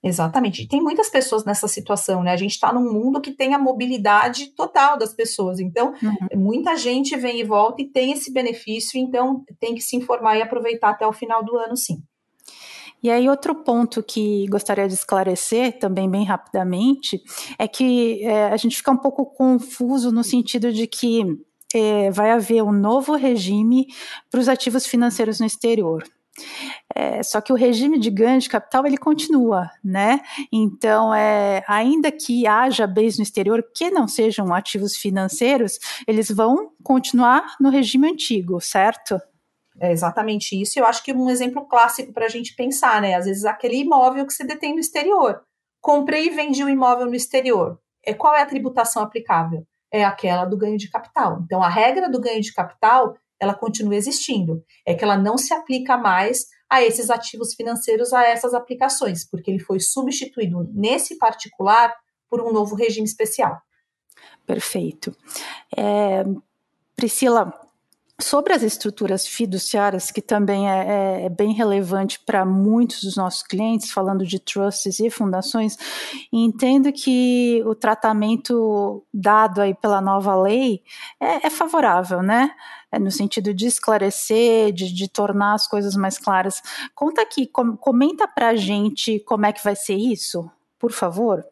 Exatamente. 0.03 0.63
E 0.63 0.67
tem 0.67 0.81
muitas 0.81 1.09
pessoas 1.09 1.43
nessa 1.43 1.67
situação, 1.67 2.23
né? 2.23 2.31
A 2.31 2.37
gente 2.37 2.51
está 2.51 2.71
num 2.71 2.91
mundo 2.91 3.19
que 3.19 3.31
tem 3.31 3.53
a 3.53 3.59
mobilidade 3.59 4.47
total 4.55 4.97
das 4.97 5.13
pessoas. 5.13 5.59
Então, 5.59 5.93
uhum. 6.01 6.39
muita 6.39 6.75
gente 6.75 7.15
vem 7.17 7.39
e 7.39 7.43
volta 7.43 7.81
e 7.81 7.85
tem 7.85 8.11
esse 8.11 8.31
benefício, 8.31 8.99
então 8.99 9.43
tem 9.59 9.73
que 9.73 9.81
se 9.81 9.95
informar 9.95 10.37
e 10.37 10.41
aproveitar 10.41 10.89
até 10.89 11.05
o 11.05 11.13
final 11.13 11.43
do 11.43 11.57
ano, 11.57 11.75
sim. 11.75 12.01
E 13.01 13.11
aí, 13.11 13.29
outro 13.29 13.53
ponto 13.53 14.01
que 14.01 14.47
gostaria 14.47 14.87
de 14.87 14.93
esclarecer, 14.93 15.77
também 15.77 16.09
bem 16.09 16.23
rapidamente, 16.23 17.21
é 17.57 17.67
que 17.67 18.23
é, 18.23 18.45
a 18.45 18.57
gente 18.57 18.77
fica 18.77 18.91
um 18.91 18.97
pouco 18.97 19.25
confuso 19.25 20.11
no 20.11 20.23
sentido 20.23 20.73
de 20.73 20.87
que 20.87 21.23
é, 21.73 22.09
vai 22.09 22.31
haver 22.31 22.63
um 22.63 22.71
novo 22.71 23.15
regime 23.15 23.87
para 24.31 24.39
os 24.39 24.49
ativos 24.49 24.85
financeiros 24.85 25.39
no 25.39 25.45
exterior. 25.45 26.03
É, 26.95 27.21
só 27.23 27.41
que 27.41 27.51
o 27.51 27.55
regime 27.55 27.99
de 27.99 28.09
ganho 28.09 28.39
de 28.39 28.49
capital 28.49 28.85
ele 28.85 28.97
continua, 28.97 29.69
né? 29.83 30.21
Então, 30.51 31.13
é, 31.13 31.63
ainda 31.67 32.11
que 32.11 32.47
haja 32.47 32.87
bens 32.87 33.17
no 33.17 33.23
exterior 33.23 33.63
que 33.75 33.89
não 33.89 34.07
sejam 34.07 34.53
ativos 34.53 34.95
financeiros, 34.95 35.79
eles 36.07 36.29
vão 36.29 36.71
continuar 36.83 37.55
no 37.59 37.69
regime 37.69 38.09
antigo, 38.09 38.59
certo? 38.61 39.19
É 39.79 39.91
exatamente 39.91 40.59
isso. 40.59 40.79
Eu 40.79 40.85
acho 40.85 41.03
que 41.03 41.13
um 41.13 41.29
exemplo 41.29 41.65
clássico 41.67 42.11
para 42.11 42.25
a 42.25 42.29
gente 42.29 42.55
pensar, 42.55 43.01
né? 43.01 43.13
Às 43.15 43.25
vezes 43.25 43.45
aquele 43.45 43.77
imóvel 43.77 44.25
que 44.25 44.33
você 44.33 44.43
detém 44.43 44.73
no 44.73 44.79
exterior. 44.79 45.41
Comprei 45.81 46.27
e 46.27 46.31
vendi 46.31 46.63
um 46.63 46.69
imóvel 46.69 47.05
no 47.05 47.15
exterior. 47.15 47.79
É, 48.03 48.13
qual 48.13 48.33
é 48.35 48.41
a 48.41 48.45
tributação 48.45 49.03
aplicável? 49.03 49.65
É 49.91 50.03
aquela 50.03 50.45
do 50.45 50.57
ganho 50.57 50.77
de 50.77 50.89
capital. 50.89 51.41
Então, 51.43 51.61
a 51.61 51.69
regra 51.69 52.09
do 52.09 52.19
ganho 52.19 52.41
de 52.41 52.53
capital 52.53 53.15
ela 53.39 53.53
continua 53.53 53.95
existindo. 53.95 54.63
É 54.85 54.93
que 54.93 55.03
ela 55.03 55.17
não 55.17 55.37
se 55.37 55.53
aplica 55.53 55.97
mais 55.97 56.45
a 56.69 56.83
esses 56.83 57.09
ativos 57.09 57.53
financeiros, 57.53 58.13
a 58.13 58.23
essas 58.23 58.53
aplicações, 58.53 59.27
porque 59.29 59.49
ele 59.51 59.59
foi 59.59 59.79
substituído 59.79 60.69
nesse 60.73 61.17
particular 61.17 61.93
por 62.29 62.41
um 62.41 62.51
novo 62.51 62.75
regime 62.75 63.07
especial. 63.07 63.57
Perfeito. 64.45 65.15
É, 65.75 66.23
Priscila, 66.95 67.53
Sobre 68.19 68.51
as 68.51 68.63
estruturas 68.63 69.27
fiduciárias, 69.27 70.09
que 70.09 70.23
também 70.23 70.67
é, 70.67 71.21
é, 71.21 71.25
é 71.25 71.29
bem 71.29 71.53
relevante 71.53 72.19
para 72.19 72.43
muitos 72.43 73.03
dos 73.03 73.15
nossos 73.15 73.43
clientes, 73.43 73.91
falando 73.91 74.25
de 74.25 74.39
trusts 74.39 74.99
e 74.99 75.07
fundações, 75.11 75.77
entendo 76.33 76.91
que 76.91 77.61
o 77.67 77.75
tratamento 77.75 79.05
dado 79.13 79.61
aí 79.61 79.75
pela 79.75 80.01
nova 80.01 80.35
lei 80.35 80.81
é, 81.19 81.45
é 81.45 81.49
favorável, 81.51 82.23
né? 82.23 82.49
É 82.91 82.97
no 82.97 83.11
sentido 83.11 83.53
de 83.53 83.67
esclarecer, 83.67 84.71
de, 84.71 84.91
de, 84.91 85.07
tornar 85.07 85.53
as 85.53 85.67
coisas 85.67 85.95
mais 85.95 86.17
claras. 86.17 86.63
Conta 86.95 87.21
aqui, 87.21 87.45
com, 87.45 87.77
comenta 87.77 88.27
para 88.27 88.49
a 88.49 88.55
gente 88.55 89.19
como 89.27 89.45
é 89.45 89.53
que 89.53 89.63
vai 89.63 89.75
ser 89.75 89.95
isso, 89.95 90.49
por 90.79 90.91
favor. 90.91 91.45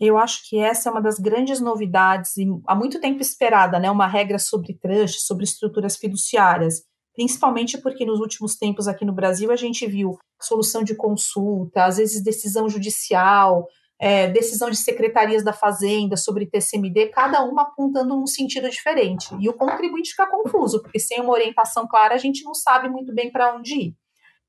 Eu 0.00 0.18
acho 0.18 0.48
que 0.48 0.58
essa 0.58 0.88
é 0.88 0.92
uma 0.92 1.00
das 1.00 1.18
grandes 1.18 1.60
novidades 1.60 2.36
e 2.36 2.46
há 2.66 2.74
muito 2.74 3.00
tempo 3.00 3.20
esperada, 3.20 3.78
né? 3.78 3.90
Uma 3.90 4.06
regra 4.06 4.38
sobre 4.38 4.74
trust, 4.74 5.20
sobre 5.20 5.44
estruturas 5.44 5.96
fiduciárias, 5.96 6.82
principalmente 7.14 7.78
porque 7.78 8.04
nos 8.04 8.18
últimos 8.18 8.56
tempos 8.56 8.88
aqui 8.88 9.04
no 9.04 9.12
Brasil 9.12 9.52
a 9.52 9.56
gente 9.56 9.86
viu 9.86 10.18
solução 10.40 10.82
de 10.82 10.94
consulta, 10.94 11.84
às 11.84 11.98
vezes 11.98 12.22
decisão 12.22 12.68
judicial, 12.68 13.66
é, 14.00 14.26
decisão 14.26 14.68
de 14.68 14.76
secretarias 14.76 15.44
da 15.44 15.52
Fazenda 15.52 16.16
sobre 16.16 16.46
TCMD, 16.46 17.10
cada 17.10 17.44
uma 17.44 17.62
apontando 17.62 18.16
num 18.16 18.26
sentido 18.26 18.68
diferente. 18.68 19.28
E 19.38 19.48
o 19.48 19.52
contribuinte 19.52 20.10
fica 20.10 20.26
confuso, 20.26 20.82
porque 20.82 20.98
sem 20.98 21.20
uma 21.20 21.32
orientação 21.32 21.86
clara 21.86 22.16
a 22.16 22.18
gente 22.18 22.42
não 22.42 22.52
sabe 22.52 22.88
muito 22.88 23.14
bem 23.14 23.30
para 23.30 23.54
onde 23.54 23.74
ir. 23.74 23.96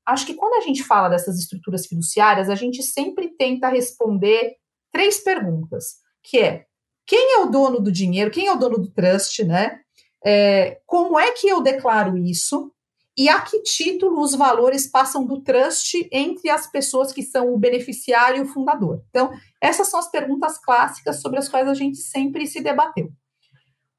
Acho 0.04 0.26
que 0.26 0.34
quando 0.34 0.54
a 0.54 0.60
gente 0.60 0.82
fala 0.82 1.08
dessas 1.08 1.38
estruturas 1.38 1.86
fiduciárias, 1.86 2.50
a 2.50 2.56
gente 2.56 2.82
sempre 2.82 3.28
tenta 3.36 3.68
responder 3.68 4.56
três 4.94 5.18
perguntas, 5.18 5.96
que 6.22 6.38
é 6.38 6.66
quem 7.04 7.34
é 7.34 7.38
o 7.40 7.50
dono 7.50 7.80
do 7.80 7.90
dinheiro, 7.90 8.30
quem 8.30 8.46
é 8.46 8.52
o 8.52 8.56
dono 8.56 8.78
do 8.78 8.88
trust, 8.90 9.42
né? 9.44 9.80
É, 10.24 10.80
como 10.86 11.18
é 11.18 11.32
que 11.32 11.48
eu 11.48 11.60
declaro 11.60 12.16
isso? 12.16 12.72
E 13.16 13.28
a 13.28 13.40
que 13.40 13.60
título 13.62 14.20
os 14.20 14.34
valores 14.34 14.86
passam 14.86 15.26
do 15.26 15.40
trust 15.40 16.08
entre 16.10 16.48
as 16.48 16.68
pessoas 16.70 17.12
que 17.12 17.22
são 17.22 17.52
o 17.52 17.58
beneficiário 17.58 18.38
e 18.38 18.40
o 18.42 18.48
fundador? 18.48 19.02
Então, 19.10 19.32
essas 19.60 19.88
são 19.88 19.98
as 19.98 20.10
perguntas 20.10 20.58
clássicas 20.58 21.20
sobre 21.20 21.38
as 21.38 21.48
quais 21.48 21.68
a 21.68 21.74
gente 21.74 21.98
sempre 21.98 22.46
se 22.46 22.60
debateu. 22.60 23.06
O 23.06 23.10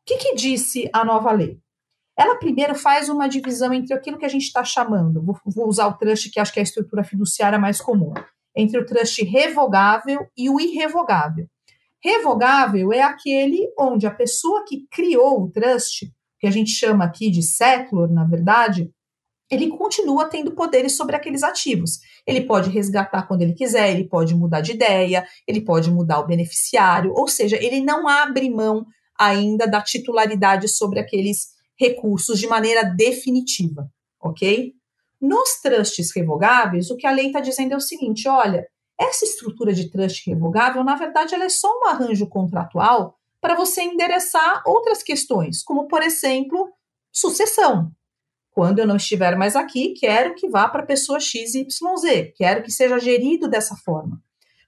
que, 0.06 0.18
que 0.18 0.36
disse 0.36 0.90
a 0.94 1.04
nova 1.04 1.32
lei? 1.32 1.60
Ela 2.18 2.38
primeiro 2.38 2.74
faz 2.74 3.10
uma 3.10 3.28
divisão 3.28 3.74
entre 3.74 3.94
aquilo 3.94 4.18
que 4.18 4.26
a 4.26 4.30
gente 4.30 4.44
está 4.44 4.64
chamando, 4.64 5.22
vou, 5.22 5.38
vou, 5.46 5.68
usar 5.68 5.88
o 5.88 5.98
trust, 5.98 6.30
que 6.30 6.40
acho 6.40 6.54
que 6.54 6.60
é 6.60 6.62
a 6.62 6.64
estrutura 6.64 7.04
fiduciária 7.04 7.60
mais 7.60 7.82
comum, 7.82 8.14
entre 8.56 8.80
o 8.80 8.86
trust 8.86 9.24
revogável 9.24 10.26
e 10.38 10.50
o 10.50 10.60
irrevogável. 10.60 11.48
Revogável 12.04 12.94
é 12.94 13.02
aquele 13.02 13.68
onde 13.80 14.06
a 14.06 14.12
pessoa 14.12 14.64
que 14.64 14.86
criou 14.92 15.42
o 15.42 15.50
trust, 15.50 16.12
que 16.40 16.46
a 16.46 16.52
gente 16.52 16.70
chama 16.70 17.04
aqui 17.04 17.32
de 17.32 17.42
settlor, 17.42 18.12
na 18.12 18.24
verdade, 18.24 18.92
ele 19.50 19.70
continua 19.70 20.30
tendo 20.30 20.52
poderes 20.52 20.96
sobre 20.96 21.16
aqueles 21.16 21.42
ativos. 21.42 22.00
Ele 22.26 22.42
pode 22.42 22.70
resgatar 22.70 23.28
quando 23.28 23.42
ele 23.42 23.54
quiser, 23.54 23.92
ele 23.92 24.08
pode 24.08 24.36
mudar 24.36 24.62
de 24.62 24.74
ideia, 24.74 25.26
ele 25.48 25.62
pode 25.62 25.90
mudar 25.90 26.20
o 26.20 26.28
beneficiário, 26.28 27.12
ou 27.12 27.28
seja, 27.28 27.58
ele 27.62 27.82
não 27.82 28.08
abre 28.08 28.50
mão 28.50 28.86
ainda 29.18 29.66
da 29.68 29.82
titularidade 29.82 30.68
sobre 30.68 31.00
aqueles 31.00 31.56
recursos 31.76 32.40
de 32.40 32.48
maneira 32.48 32.84
definitiva, 32.84 33.90
ok? 34.22 34.75
Nos 35.26 35.60
trusts 35.60 36.12
revogáveis, 36.16 36.92
o 36.92 36.96
que 36.96 37.08
a 37.08 37.12
lei 37.12 37.28
está 37.28 37.40
dizendo 37.40 37.74
é 37.74 37.76
o 37.76 37.82
seguinte: 37.82 38.28
olha, 38.28 38.68
essa 38.96 39.26
estrutura 39.26 39.74
de 39.74 39.90
trust 39.90 40.30
revogável, 40.30 40.84
na 40.84 40.96
verdade, 40.96 41.34
ela 41.34 41.46
é 41.46 41.50
só 41.50 41.68
um 41.68 41.88
arranjo 41.88 42.28
contratual 42.28 43.18
para 43.42 43.56
você 43.56 43.82
endereçar 43.82 44.62
outras 44.68 45.02
questões, 45.02 45.64
como, 45.64 45.88
por 45.88 46.04
exemplo, 46.04 46.72
sucessão. 47.12 47.92
Quando 48.52 48.78
eu 48.78 48.86
não 48.86 48.98
estiver 48.98 49.36
mais 49.36 49.56
aqui, 49.56 49.96
quero 50.00 50.36
que 50.36 50.48
vá 50.48 50.70
para 50.70 50.84
a 50.84 50.86
pessoa 50.86 51.20
XYZ, 51.20 51.66
quero 52.36 52.62
que 52.62 52.72
seja 52.72 53.00
gerido 53.00 53.50
dessa 53.50 53.76
forma. 53.76 54.22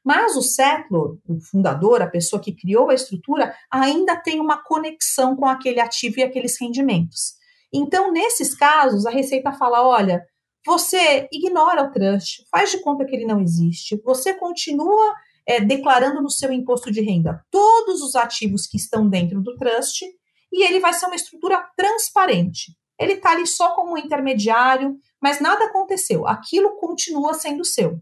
Mas 0.04 0.36
o 0.36 0.42
settlor, 0.42 1.18
o 1.28 1.40
fundador, 1.40 2.02
a 2.02 2.08
pessoa 2.08 2.42
que 2.42 2.52
criou 2.52 2.90
a 2.90 2.96
estrutura, 2.96 3.54
ainda 3.70 4.16
tem 4.16 4.40
uma 4.40 4.58
conexão 4.64 5.36
com 5.36 5.46
aquele 5.46 5.80
ativo 5.80 6.20
e 6.20 6.24
aqueles 6.24 6.60
rendimentos. 6.60 7.36
Então, 7.72 8.12
nesses 8.12 8.56
casos, 8.56 9.06
a 9.06 9.12
Receita 9.12 9.52
fala: 9.54 9.88
olha, 9.88 10.26
você 10.68 11.30
ignora 11.32 11.84
o 11.84 11.92
trust, 11.92 12.46
faz 12.52 12.70
de 12.70 12.82
conta 12.82 13.06
que 13.06 13.16
ele 13.16 13.26
não 13.26 13.40
existe, 13.40 14.00
você 14.04 14.34
continua 14.34 15.16
é, 15.48 15.62
declarando 15.62 16.22
no 16.22 16.30
seu 16.30 16.52
imposto 16.52 16.92
de 16.92 17.00
renda 17.00 17.42
todos 17.50 18.02
os 18.02 18.16
ativos 18.16 18.68
que 18.68 18.76
estão 18.76 19.08
dentro 19.08 19.42
do 19.42 19.56
trust 19.56 20.06
e 20.52 20.66
ele 20.66 20.82
vai 20.82 20.94
ser 20.94 21.06
uma 21.06 21.16
estrutura 21.16 21.66
transparente. 21.78 22.76
Ele 23.00 23.14
está 23.14 23.32
ali 23.32 23.48
só 23.48 23.76
como 23.76 23.98
intermediário, 23.98 25.00
mas 25.22 25.40
nada 25.40 25.66
aconteceu. 25.66 26.28
Aquilo 26.28 26.76
continua 26.80 27.34
sendo 27.34 27.64
seu. 27.64 28.02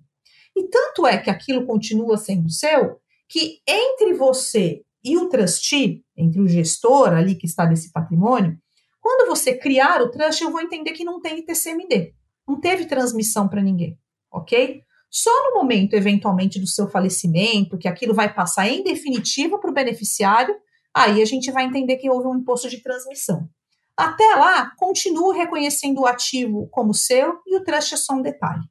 E 0.55 0.67
tanto 0.67 1.05
é 1.05 1.19
que 1.19 1.29
aquilo 1.29 1.67
continua 1.67 2.17
sendo 2.17 2.49
seu 2.49 2.99
que 3.29 3.59
entre 3.67 4.13
você 4.13 4.81
e 5.03 5.17
o 5.17 5.29
trustee, 5.29 6.03
entre 6.17 6.41
o 6.41 6.47
gestor 6.47 7.09
ali 7.09 7.35
que 7.35 7.45
está 7.45 7.65
desse 7.65 7.91
patrimônio, 7.91 8.57
quando 8.99 9.29
você 9.29 9.55
criar 9.55 10.01
o 10.01 10.09
trust, 10.09 10.43
eu 10.43 10.51
vou 10.51 10.61
entender 10.61 10.93
que 10.93 11.03
não 11.03 11.21
tem 11.21 11.37
ITCMD 11.39 12.15
não 12.47 12.59
teve 12.59 12.85
transmissão 12.85 13.47
para 13.47 13.61
ninguém, 13.61 13.97
ok? 14.31 14.81
Só 15.09 15.31
no 15.49 15.55
momento, 15.55 15.93
eventualmente, 15.93 16.59
do 16.59 16.67
seu 16.67 16.89
falecimento, 16.89 17.77
que 17.77 17.87
aquilo 17.87 18.13
vai 18.13 18.33
passar 18.33 18.67
em 18.67 18.83
definitivo 18.83 19.59
para 19.59 19.71
o 19.71 19.73
beneficiário, 19.73 20.55
aí 20.93 21.21
a 21.21 21.25
gente 21.25 21.51
vai 21.51 21.65
entender 21.65 21.97
que 21.97 22.09
houve 22.09 22.27
um 22.27 22.35
imposto 22.35 22.69
de 22.69 22.81
transmissão. 22.81 23.49
Até 23.95 24.35
lá, 24.35 24.71
continuo 24.75 25.31
reconhecendo 25.31 26.01
o 26.01 26.05
ativo 26.05 26.67
como 26.69 26.93
seu 26.93 27.39
e 27.47 27.55
o 27.55 27.63
trust 27.63 27.93
é 27.93 27.97
só 27.97 28.13
um 28.13 28.21
detalhe. 28.21 28.63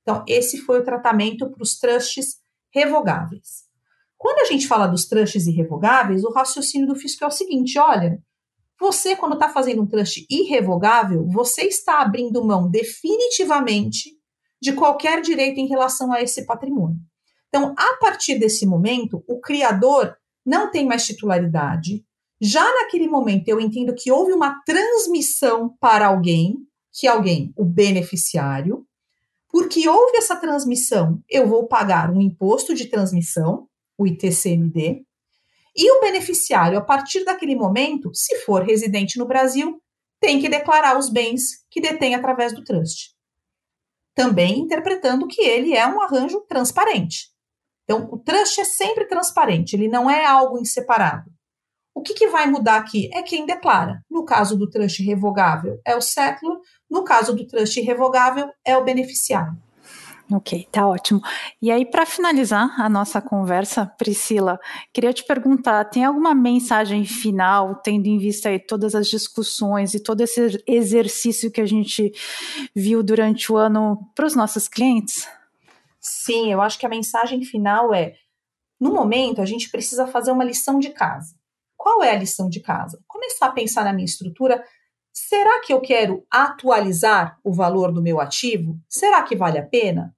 Então, 0.00 0.24
esse 0.26 0.58
foi 0.58 0.80
o 0.80 0.84
tratamento 0.84 1.50
para 1.50 1.62
os 1.62 1.78
trusts 1.78 2.36
revogáveis. 2.72 3.64
Quando 4.16 4.38
a 4.38 4.44
gente 4.44 4.66
fala 4.66 4.86
dos 4.86 5.04
trusts 5.04 5.46
irrevogáveis, 5.46 6.24
o 6.24 6.32
raciocínio 6.32 6.86
do 6.86 6.96
fisco 6.96 7.24
é 7.24 7.26
o 7.26 7.30
seguinte: 7.30 7.78
olha, 7.78 8.18
você, 8.80 9.16
quando 9.16 9.34
está 9.34 9.48
fazendo 9.48 9.82
um 9.82 9.86
trust 9.86 10.26
irrevogável, 10.28 11.26
você 11.28 11.62
está 11.62 12.00
abrindo 12.00 12.44
mão 12.44 12.68
definitivamente 12.68 14.10
de 14.60 14.72
qualquer 14.72 15.20
direito 15.20 15.58
em 15.58 15.66
relação 15.66 16.12
a 16.12 16.22
esse 16.22 16.44
patrimônio. 16.44 16.98
Então, 17.48 17.74
a 17.76 17.96
partir 18.00 18.38
desse 18.38 18.66
momento, 18.66 19.22
o 19.28 19.40
criador 19.40 20.16
não 20.44 20.70
tem 20.70 20.84
mais 20.86 21.06
titularidade, 21.06 22.04
Já 22.40 22.62
naquele 22.62 23.08
momento 23.08 23.48
eu 23.48 23.58
entendo 23.60 23.94
que 23.94 24.10
houve 24.10 24.32
uma 24.32 24.62
transmissão 24.64 25.74
para 25.80 26.08
alguém, 26.08 26.58
que 26.92 27.06
alguém, 27.06 27.52
o 27.56 27.64
beneficiário, 27.64 28.86
porque 29.48 29.88
houve 29.88 30.18
essa 30.18 30.36
transmissão, 30.36 31.22
eu 31.30 31.46
vou 31.46 31.66
pagar 31.66 32.10
um 32.10 32.20
imposto 32.20 32.74
de 32.74 32.86
transmissão, 32.86 33.66
o 33.96 34.06
ITCMD, 34.06 35.04
e 35.76 35.90
o 35.90 36.00
beneficiário, 36.00 36.78
a 36.78 36.82
partir 36.82 37.24
daquele 37.24 37.56
momento, 37.56 38.14
se 38.14 38.36
for 38.40 38.62
residente 38.62 39.18
no 39.18 39.26
Brasil, 39.26 39.80
tem 40.20 40.40
que 40.40 40.48
declarar 40.48 40.96
os 40.96 41.10
bens 41.10 41.64
que 41.70 41.80
detém 41.80 42.14
através 42.14 42.52
do 42.52 42.62
trust. 42.62 43.12
Também 44.14 44.60
interpretando 44.60 45.26
que 45.26 45.42
ele 45.42 45.76
é 45.76 45.86
um 45.86 46.00
arranjo 46.00 46.40
transparente. 46.48 47.28
Então, 47.82 48.08
o 48.10 48.18
trust 48.18 48.60
é 48.60 48.64
sempre 48.64 49.06
transparente, 49.06 49.74
ele 49.74 49.88
não 49.88 50.08
é 50.08 50.24
algo 50.24 50.58
em 50.58 50.64
separado. 50.64 51.30
O 51.94 52.02
que, 52.02 52.14
que 52.14 52.28
vai 52.28 52.46
mudar 52.46 52.76
aqui? 52.76 53.08
É 53.12 53.22
quem 53.22 53.46
declara. 53.46 54.00
No 54.10 54.24
caso 54.24 54.56
do 54.56 54.68
trust 54.68 55.02
revogável, 55.02 55.80
é 55.86 55.94
o 55.94 56.00
settlor. 56.00 56.60
No 56.90 57.04
caso 57.04 57.34
do 57.34 57.46
trust 57.46 57.78
irrevogável, 57.78 58.50
é 58.64 58.76
o 58.76 58.84
beneficiário. 58.84 59.56
Ok, 60.36 60.66
tá 60.72 60.84
ótimo. 60.84 61.20
E 61.62 61.70
aí, 61.70 61.86
para 61.86 62.04
finalizar 62.04 62.74
a 62.80 62.88
nossa 62.88 63.22
conversa, 63.22 63.86
Priscila, 63.86 64.58
queria 64.92 65.12
te 65.12 65.24
perguntar: 65.24 65.84
tem 65.84 66.04
alguma 66.04 66.34
mensagem 66.34 67.04
final, 67.04 67.76
tendo 67.76 68.08
em 68.08 68.18
vista 68.18 68.48
aí 68.48 68.58
todas 68.58 68.96
as 68.96 69.06
discussões 69.06 69.94
e 69.94 70.00
todo 70.00 70.22
esse 70.22 70.60
exercício 70.66 71.52
que 71.52 71.60
a 71.60 71.66
gente 71.66 72.12
viu 72.74 73.00
durante 73.00 73.52
o 73.52 73.56
ano 73.56 74.10
para 74.12 74.26
os 74.26 74.34
nossos 74.34 74.66
clientes? 74.66 75.28
Sim, 76.00 76.50
eu 76.50 76.60
acho 76.60 76.80
que 76.80 76.86
a 76.86 76.88
mensagem 76.88 77.44
final 77.44 77.94
é: 77.94 78.16
no 78.80 78.92
momento, 78.92 79.40
a 79.40 79.46
gente 79.46 79.70
precisa 79.70 80.04
fazer 80.08 80.32
uma 80.32 80.42
lição 80.42 80.80
de 80.80 80.90
casa. 80.90 81.36
Qual 81.76 82.02
é 82.02 82.10
a 82.10 82.18
lição 82.18 82.48
de 82.48 82.58
casa? 82.58 83.00
Começar 83.06 83.46
a 83.46 83.52
pensar 83.52 83.84
na 83.84 83.92
minha 83.92 84.04
estrutura. 84.04 84.64
Será 85.12 85.60
que 85.60 85.72
eu 85.72 85.80
quero 85.80 86.26
atualizar 86.28 87.38
o 87.44 87.52
valor 87.52 87.92
do 87.92 88.02
meu 88.02 88.20
ativo? 88.20 88.76
Será 88.88 89.22
que 89.22 89.36
vale 89.36 89.58
a 89.58 89.62
pena? 89.64 90.12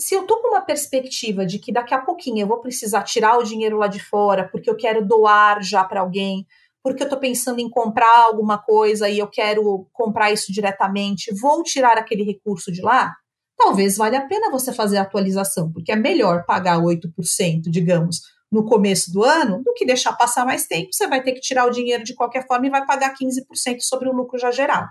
Se 0.00 0.14
eu 0.14 0.22
estou 0.22 0.38
com 0.40 0.48
uma 0.48 0.62
perspectiva 0.62 1.44
de 1.44 1.58
que 1.58 1.70
daqui 1.70 1.92
a 1.92 2.00
pouquinho 2.00 2.42
eu 2.42 2.46
vou 2.46 2.60
precisar 2.60 3.02
tirar 3.02 3.36
o 3.36 3.42
dinheiro 3.42 3.76
lá 3.76 3.86
de 3.86 4.02
fora, 4.02 4.48
porque 4.48 4.70
eu 4.70 4.76
quero 4.76 5.06
doar 5.06 5.62
já 5.62 5.84
para 5.84 6.00
alguém, 6.00 6.46
porque 6.82 7.02
eu 7.02 7.06
estou 7.06 7.18
pensando 7.18 7.60
em 7.60 7.68
comprar 7.68 8.24
alguma 8.24 8.56
coisa 8.56 9.10
e 9.10 9.18
eu 9.18 9.28
quero 9.28 9.86
comprar 9.92 10.32
isso 10.32 10.50
diretamente, 10.52 11.34
vou 11.38 11.62
tirar 11.62 11.98
aquele 11.98 12.24
recurso 12.24 12.72
de 12.72 12.80
lá, 12.80 13.14
talvez 13.58 13.98
valha 13.98 14.20
a 14.20 14.26
pena 14.26 14.50
você 14.50 14.72
fazer 14.72 14.96
a 14.96 15.02
atualização, 15.02 15.70
porque 15.70 15.92
é 15.92 15.96
melhor 15.96 16.46
pagar 16.46 16.78
8%, 16.78 17.64
digamos, 17.66 18.20
no 18.50 18.64
começo 18.64 19.12
do 19.12 19.22
ano, 19.22 19.62
do 19.62 19.74
que 19.74 19.84
deixar 19.84 20.14
passar 20.14 20.46
mais 20.46 20.66
tempo, 20.66 20.88
você 20.92 21.06
vai 21.06 21.22
ter 21.22 21.32
que 21.32 21.40
tirar 21.40 21.66
o 21.66 21.70
dinheiro 21.70 22.02
de 22.02 22.14
qualquer 22.14 22.46
forma 22.46 22.66
e 22.66 22.70
vai 22.70 22.86
pagar 22.86 23.14
15% 23.14 23.80
sobre 23.80 24.08
o 24.08 24.12
lucro 24.12 24.38
já 24.38 24.50
gerado. 24.50 24.88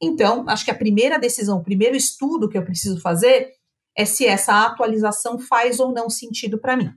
Então, 0.00 0.44
acho 0.48 0.64
que 0.64 0.70
a 0.70 0.74
primeira 0.74 1.18
decisão, 1.18 1.58
o 1.58 1.64
primeiro 1.64 1.96
estudo 1.96 2.48
que 2.48 2.56
eu 2.56 2.64
preciso 2.64 3.00
fazer 3.00 3.50
é 3.96 4.04
se 4.04 4.26
essa 4.26 4.64
atualização 4.64 5.38
faz 5.38 5.78
ou 5.80 5.92
não 5.92 6.08
sentido 6.08 6.58
para 6.58 6.76
mim. 6.76 6.92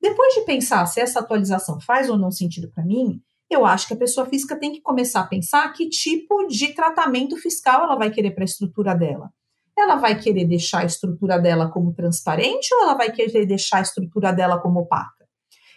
Depois 0.00 0.34
de 0.34 0.42
pensar 0.42 0.84
se 0.86 1.00
essa 1.00 1.20
atualização 1.20 1.80
faz 1.80 2.10
ou 2.10 2.18
não 2.18 2.30
sentido 2.30 2.70
para 2.70 2.84
mim, 2.84 3.22
eu 3.48 3.64
acho 3.64 3.86
que 3.86 3.94
a 3.94 3.96
pessoa 3.96 4.26
física 4.26 4.58
tem 4.58 4.72
que 4.72 4.80
começar 4.80 5.20
a 5.20 5.26
pensar 5.26 5.72
que 5.72 5.88
tipo 5.88 6.46
de 6.46 6.74
tratamento 6.74 7.36
fiscal 7.36 7.84
ela 7.84 7.96
vai 7.96 8.10
querer 8.10 8.32
para 8.32 8.44
a 8.44 8.46
estrutura 8.46 8.94
dela. 8.94 9.30
Ela 9.76 9.96
vai 9.96 10.18
querer 10.18 10.44
deixar 10.44 10.80
a 10.80 10.84
estrutura 10.84 11.38
dela 11.38 11.70
como 11.70 11.94
transparente 11.94 12.72
ou 12.74 12.82
ela 12.82 12.94
vai 12.94 13.10
querer 13.10 13.46
deixar 13.46 13.78
a 13.78 13.82
estrutura 13.82 14.32
dela 14.32 14.60
como 14.60 14.80
opaca? 14.80 15.24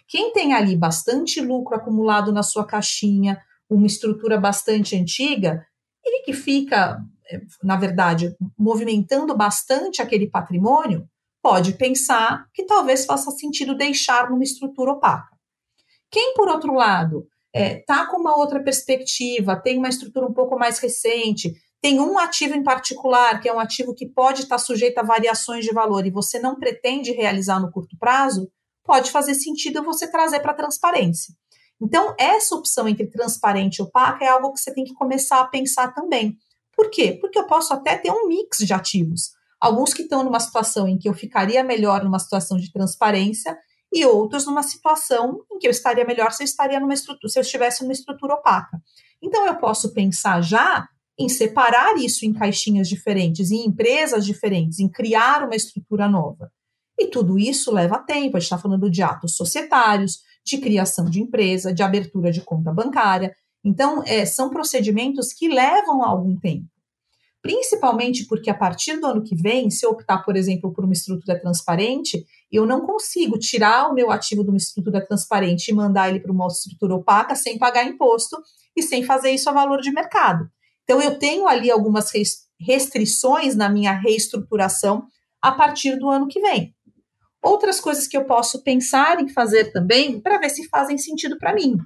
Quem 0.08 0.32
tem 0.32 0.54
ali 0.54 0.76
bastante 0.76 1.42
lucro 1.42 1.76
acumulado 1.76 2.32
na 2.32 2.44
sua 2.44 2.66
caixinha, 2.66 3.42
uma 3.70 3.88
estrutura 3.88 4.40
bastante 4.40 4.96
antiga, 4.96 5.66
ele 6.06 6.24
que 6.24 6.34
fica, 6.34 7.02
na 7.64 7.76
verdade, 7.76 8.36
movimentando 8.58 9.36
bastante 9.36 10.02
aquele 10.02 10.30
patrimônio, 10.30 11.08
pode 11.42 11.74
pensar 11.74 12.46
que 12.54 12.66
talvez 12.66 13.06
faça 13.06 13.32
sentido 13.32 13.76
deixar 13.76 14.30
numa 14.30 14.44
estrutura 14.44 14.92
opaca. 14.92 15.36
Quem, 16.10 16.34
por 16.34 16.48
outro 16.48 16.74
lado, 16.74 17.28
está 17.54 17.66
é, 17.66 17.84
tá 17.86 18.06
com 18.08 18.18
uma 18.18 18.38
outra 18.38 18.64
perspectiva, 18.64 19.56
tem 19.56 19.78
uma 19.78 19.90
estrutura 19.90 20.26
um 20.26 20.34
pouco 20.34 20.58
mais 20.58 20.80
recente, 20.80 21.54
tem 21.82 22.00
um 22.00 22.18
ativo 22.18 22.56
em 22.56 22.64
particular, 22.64 23.40
que 23.40 23.48
é 23.48 23.54
um 23.54 23.60
ativo 23.60 23.94
que 23.94 24.08
pode 24.08 24.42
estar 24.42 24.58
sujeito 24.58 24.98
a 24.98 25.04
variações 25.04 25.64
de 25.64 25.74
valor 25.74 26.06
e 26.06 26.12
você 26.12 26.40
não 26.40 26.56
pretende 26.56 27.12
realizar 27.12 27.60
no 27.60 27.72
curto 27.72 27.96
prazo, 28.00 28.50
pode 28.84 29.12
fazer 29.12 29.36
sentido 29.36 29.84
você 29.84 30.10
trazer 30.10 30.40
para 30.40 30.54
transparência. 30.54 31.34
Então, 31.80 32.16
essa 32.18 32.56
opção 32.56 32.88
entre 32.88 33.08
transparente 33.08 33.78
e 33.78 33.84
opaca 33.84 34.26
é 34.26 34.28
algo 34.28 34.54
que 34.54 34.60
você 34.60 34.74
tem 34.74 34.84
que 34.84 34.94
começar 34.94 35.42
a 35.42 35.48
pensar 35.48 35.94
também. 35.94 36.36
Por 36.78 36.92
quê? 36.92 37.18
Porque 37.20 37.40
eu 37.40 37.48
posso 37.48 37.74
até 37.74 37.98
ter 37.98 38.12
um 38.12 38.28
mix 38.28 38.60
de 38.60 38.72
ativos. 38.72 39.32
Alguns 39.60 39.96
que 39.96 40.04
estão 40.04 40.24
numa 40.24 40.40
situação 40.40 40.88
em 40.88 40.96
que 40.96 41.10
eu 41.10 41.14
ficaria 41.16 41.64
melhor 41.64 42.04
numa 42.04 42.20
situação 42.20 42.56
de 42.56 42.72
transparência 42.72 43.58
e 43.92 44.06
outros 44.06 44.46
numa 44.46 44.62
situação 44.62 45.44
em 45.52 45.58
que 45.58 45.66
eu 45.66 45.72
estaria 45.72 46.06
melhor 46.06 46.32
se 46.32 46.44
eu 46.44 46.46
estaria 46.46 46.80
numa 46.80 46.94
estrutura, 46.94 47.30
se 47.30 47.40
eu 47.40 47.42
estivesse 47.42 47.82
numa 47.82 47.94
estrutura 47.94 48.36
opaca. 48.36 48.80
Então 49.20 49.48
eu 49.48 49.56
posso 49.56 49.92
pensar 49.92 50.42
já 50.42 50.88
em 51.18 51.28
separar 51.28 51.98
isso 51.98 52.24
em 52.24 52.34
caixinhas 52.34 52.88
diferentes, 52.88 53.50
em 53.50 53.66
empresas 53.66 54.24
diferentes, 54.24 54.78
em 54.78 54.88
criar 54.88 55.44
uma 55.44 55.56
estrutura 55.56 56.08
nova. 56.08 56.52
E 57.00 57.08
tudo 57.08 57.40
isso 57.40 57.72
leva 57.72 57.98
tempo. 57.98 58.38
A 58.38 58.40
gente 58.40 58.44
está 58.44 58.58
falando 58.60 58.88
de 58.88 59.02
atos 59.02 59.36
societários, 59.36 60.20
de 60.46 60.60
criação 60.60 61.06
de 61.06 61.20
empresa, 61.20 61.74
de 61.74 61.82
abertura 61.82 62.32
de 62.32 62.42
conta 62.42 62.72
bancária. 62.72 63.36
Então, 63.68 64.02
é, 64.06 64.26
são 64.26 64.50
procedimentos 64.50 65.34
que 65.34 65.50
levam 65.50 66.02
algum 66.02 66.40
tempo. 66.40 66.66
Principalmente 67.42 68.26
porque 68.26 68.50
a 68.50 68.54
partir 68.54 68.96
do 68.98 69.08
ano 69.08 69.22
que 69.22 69.36
vem, 69.36 69.70
se 69.70 69.86
eu 69.86 69.90
optar, 69.90 70.24
por 70.24 70.38
exemplo, 70.38 70.74
por 70.74 70.86
uma 70.86 70.94
estrutura 70.94 71.38
transparente, 71.38 72.26
eu 72.50 72.66
não 72.66 72.86
consigo 72.86 73.38
tirar 73.38 73.90
o 73.90 73.94
meu 73.94 74.10
ativo 74.10 74.42
de 74.42 74.50
uma 74.50 74.58
estrutura 74.58 75.06
transparente 75.06 75.68
e 75.68 75.74
mandar 75.74 76.08
ele 76.08 76.22
para 76.22 76.32
uma 76.32 76.48
estrutura 76.48 76.96
opaca 76.96 77.36
sem 77.36 77.58
pagar 77.58 77.86
imposto 77.86 78.38
e 78.74 78.82
sem 78.82 79.04
fazer 79.04 79.32
isso 79.32 79.50
a 79.50 79.54
valor 79.54 79.82
de 79.82 79.92
mercado. 79.92 80.50
Então, 80.86 81.02
eu 81.02 81.20
tenho 81.20 81.46
ali 81.46 81.70
algumas 81.70 82.10
restrições 82.58 83.54
na 83.54 83.68
minha 83.68 83.92
reestruturação 83.92 85.06
a 85.42 85.52
partir 85.52 85.98
do 85.98 86.10
ano 86.10 86.30
que 86.30 86.40
vem. 86.40 86.74
Outras 87.44 87.82
coisas 87.82 88.08
que 88.08 88.16
eu 88.16 88.24
posso 88.24 88.64
pensar 88.64 89.20
em 89.20 89.28
fazer 89.28 89.74
também 89.74 90.22
para 90.22 90.38
ver 90.38 90.52
se 90.52 90.70
fazem 90.70 90.98
sentido 90.98 91.38
para 91.38 91.54
mim. 91.54 91.78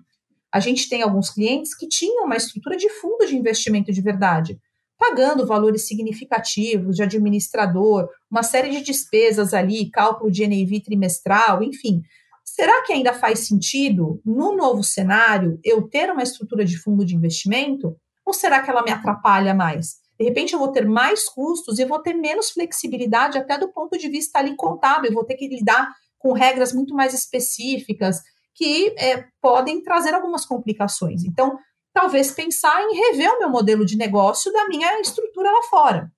A 0.54 0.60
gente 0.60 0.90
tem 0.90 1.02
alguns 1.02 1.30
clientes 1.30 1.76
que 1.76 1.88
tinham 1.88 2.26
uma 2.26 2.36
estrutura 2.36 2.76
de 2.76 2.90
fundo 2.90 3.26
de 3.26 3.38
investimento 3.38 3.92
de 3.92 4.02
verdade, 4.02 4.60
pagando 4.98 5.48
valores 5.48 5.88
significativos 5.88 6.96
de 6.96 7.04
administrador, 7.04 8.10
uma 8.30 8.44
série 8.44 8.70
de 8.70 8.82
despesas 8.82 9.54
ali, 9.54 9.90
cálculo 9.90 10.30
de 10.30 10.46
NAV 10.46 10.82
trimestral, 10.84 11.64
enfim. 11.64 12.02
Será 12.44 12.84
que 12.84 12.94
ainda 12.94 13.14
faz 13.14 13.48
sentido, 13.48 14.22
no 14.26 14.56
novo 14.56 14.84
cenário, 14.84 15.60
eu 15.64 15.82
ter 15.88 16.12
uma 16.12 16.22
estrutura 16.22 16.66
de 16.66 16.78
fundo 16.78 17.06
de 17.06 17.16
investimento? 17.16 17.96
Ou 18.26 18.34
será 18.34 18.62
que 18.62 18.70
ela 18.70 18.84
me 18.84 18.92
atrapalha 18.92 19.54
mais? 19.54 20.02
De 20.20 20.26
repente 20.26 20.54
eu 20.54 20.60
vou 20.60 20.68
ter 20.68 20.86
mais 20.86 21.28
custos 21.28 21.80
e 21.80 21.86
vou 21.86 22.00
ter 22.00 22.14
menos 22.14 22.52
flexibilidade 22.52 23.38
até 23.40 23.58
do 23.58 23.72
ponto 23.72 23.98
de 23.98 24.08
vista 24.08 24.38
ali 24.38 24.56
contábil, 24.56 25.10
eu 25.10 25.16
vou 25.16 25.24
ter 25.24 25.36
que 25.36 25.48
lidar 25.48 25.90
com 26.20 26.34
regras 26.34 26.74
muito 26.74 26.94
mais 26.94 27.14
específicas 27.14 28.22
que 28.56 28.94
é, 28.98 29.26
podem 29.42 29.82
trazer 29.82 30.14
algumas 30.14 30.46
complicações. 30.46 31.24
Então, 31.24 31.58
talvez 31.94 32.32
pensar 32.32 32.82
em 32.84 32.96
rever 32.96 33.32
o 33.32 33.40
meu 33.40 33.50
modelo 33.50 33.86
de 33.86 33.98
negócio 33.98 34.52
da 34.52 34.68
minha 34.68 35.00
estrutura 35.00 35.52
lá 35.52 35.64
fora. 35.64 36.12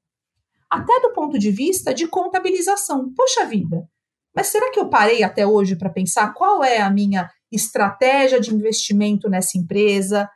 Até 0.69 0.99
do 1.01 1.13
ponto 1.13 1.37
de 1.37 1.51
vista 1.51 1.93
de 1.93 2.07
contabilização. 2.07 3.13
Poxa 3.13 3.45
vida, 3.45 3.87
mas 4.35 4.47
será 4.47 4.71
que 4.71 4.79
eu 4.79 4.89
parei 4.89 5.23
até 5.23 5.45
hoje 5.45 5.75
para 5.75 5.89
pensar 5.89 6.33
qual 6.33 6.63
é 6.63 6.79
a 6.81 6.89
minha 6.89 7.29
estratégia 7.51 8.39
de 8.39 8.53
investimento 8.53 9.29
nessa 9.29 9.57
empresa? 9.57 10.29